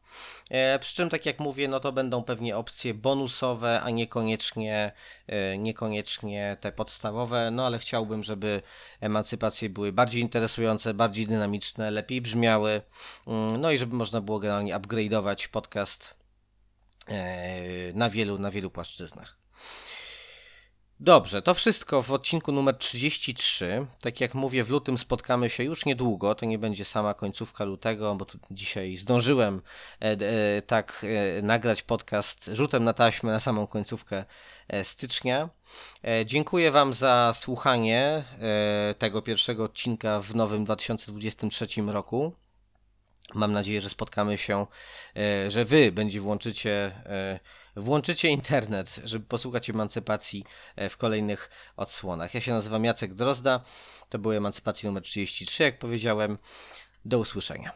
E, 0.51 0.79
Przy 0.79 0.95
czym, 0.95 1.11
tak 1.11 1.27
jak 1.27 1.39
mówię, 1.41 1.69
no 1.69 1.81
to 1.81 1.93
będą 1.93 2.25
pewnie 2.25 2.57
opcje 2.57 2.95
bonusowe, 2.95 3.81
a 3.81 3.91
niekoniecznie, 3.91 4.93
niekoniecznie 5.59 6.57
te 6.61 6.73
podstawowe. 6.73 7.51
No 7.51 7.67
ale 7.67 7.79
chciałbym, 7.79 8.25
żeby 8.25 8.63
emancypacje 9.01 9.71
były 9.71 9.93
bardziej 9.93 10.23
interesujące, 10.23 10.95
bardziej 10.95 11.27
dynamiczne, 11.27 11.91
lepiej 11.91 12.21
brzmiały. 12.21 12.83
Mm, 13.27 13.61
No 13.61 13.71
i 13.71 13.79
żeby 13.79 13.97
można 13.97 14.21
było 14.21 14.39
generalnie 14.39 14.75
upgrade'ować 14.75 15.49
podcast 15.49 16.15
e, 17.09 17.93
na 17.93 18.11
wielu, 18.11 18.39
na 18.39 18.51
wielu 18.51 18.71
płaszczyznach. 18.71 19.46
Dobrze, 21.01 21.43
to 21.43 21.55
wszystko 21.55 22.03
w 22.03 22.13
odcinku 22.13 22.53
numer 22.53 22.79
33. 22.79 23.87
Tak 24.01 24.21
jak 24.21 24.35
mówię, 24.35 24.65
w 24.65 24.71
lutym 24.71 24.99
spotkamy 24.99 25.51
się 25.51 25.65
już 25.65 25.85
niedługo. 25.85 26.35
To 26.35 26.47
nie 26.47 26.59
będzie 26.59 26.85
sama 26.85 27.15
końcówka 27.15 27.65
lutego, 27.65 28.15
bo 28.15 28.27
dzisiaj 28.51 28.97
zdążyłem 28.97 29.63
e, 30.03 30.05
e, 30.05 30.63
tak 30.63 31.07
e, 31.39 31.43
nagrać 31.43 31.83
podcast 31.83 32.51
rzutem 32.53 32.85
na 32.85 32.93
taśmę 32.93 33.33
na 33.33 33.41
samą 33.41 33.67
końcówkę 33.67 34.25
e, 34.69 34.85
stycznia. 34.85 35.49
E, 36.05 36.27
dziękuję 36.27 36.71
Wam 36.71 36.95
za 36.95 37.33
słuchanie 37.35 38.25
e, 38.41 38.95
tego 38.99 39.23
pierwszego 39.23 39.65
odcinka 39.65 40.21
w 40.21 40.35
nowym 40.35 40.65
2023 40.65 41.67
roku. 41.87 42.33
Mam 43.35 43.53
nadzieję, 43.53 43.81
że 43.81 43.89
spotkamy 43.89 44.39
się, 44.39 44.67
że 45.49 45.65
Wy 45.65 45.93
będzie 45.93 46.21
włączycie, 46.21 46.93
włączycie 47.77 48.29
internet, 48.29 49.01
żeby 49.05 49.27
posłuchać 49.27 49.71
emancypacji 49.71 50.45
e, 50.77 50.89
w 50.89 50.97
kolejnych 50.97 51.51
odsłonach. 51.77 52.35
Ja 52.35 52.41
się 52.41 52.53
nazywam 52.53 52.85
Jacek 52.85 53.15
Drozda. 53.15 53.61
To 54.09 54.19
były 54.19 54.37
emancypacje 54.37 54.89
numer 54.89 55.03
33, 55.03 55.63
jak 55.63 55.79
powiedziałem. 55.79 56.39
Do 57.05 57.19
usłyszenia. 57.19 57.73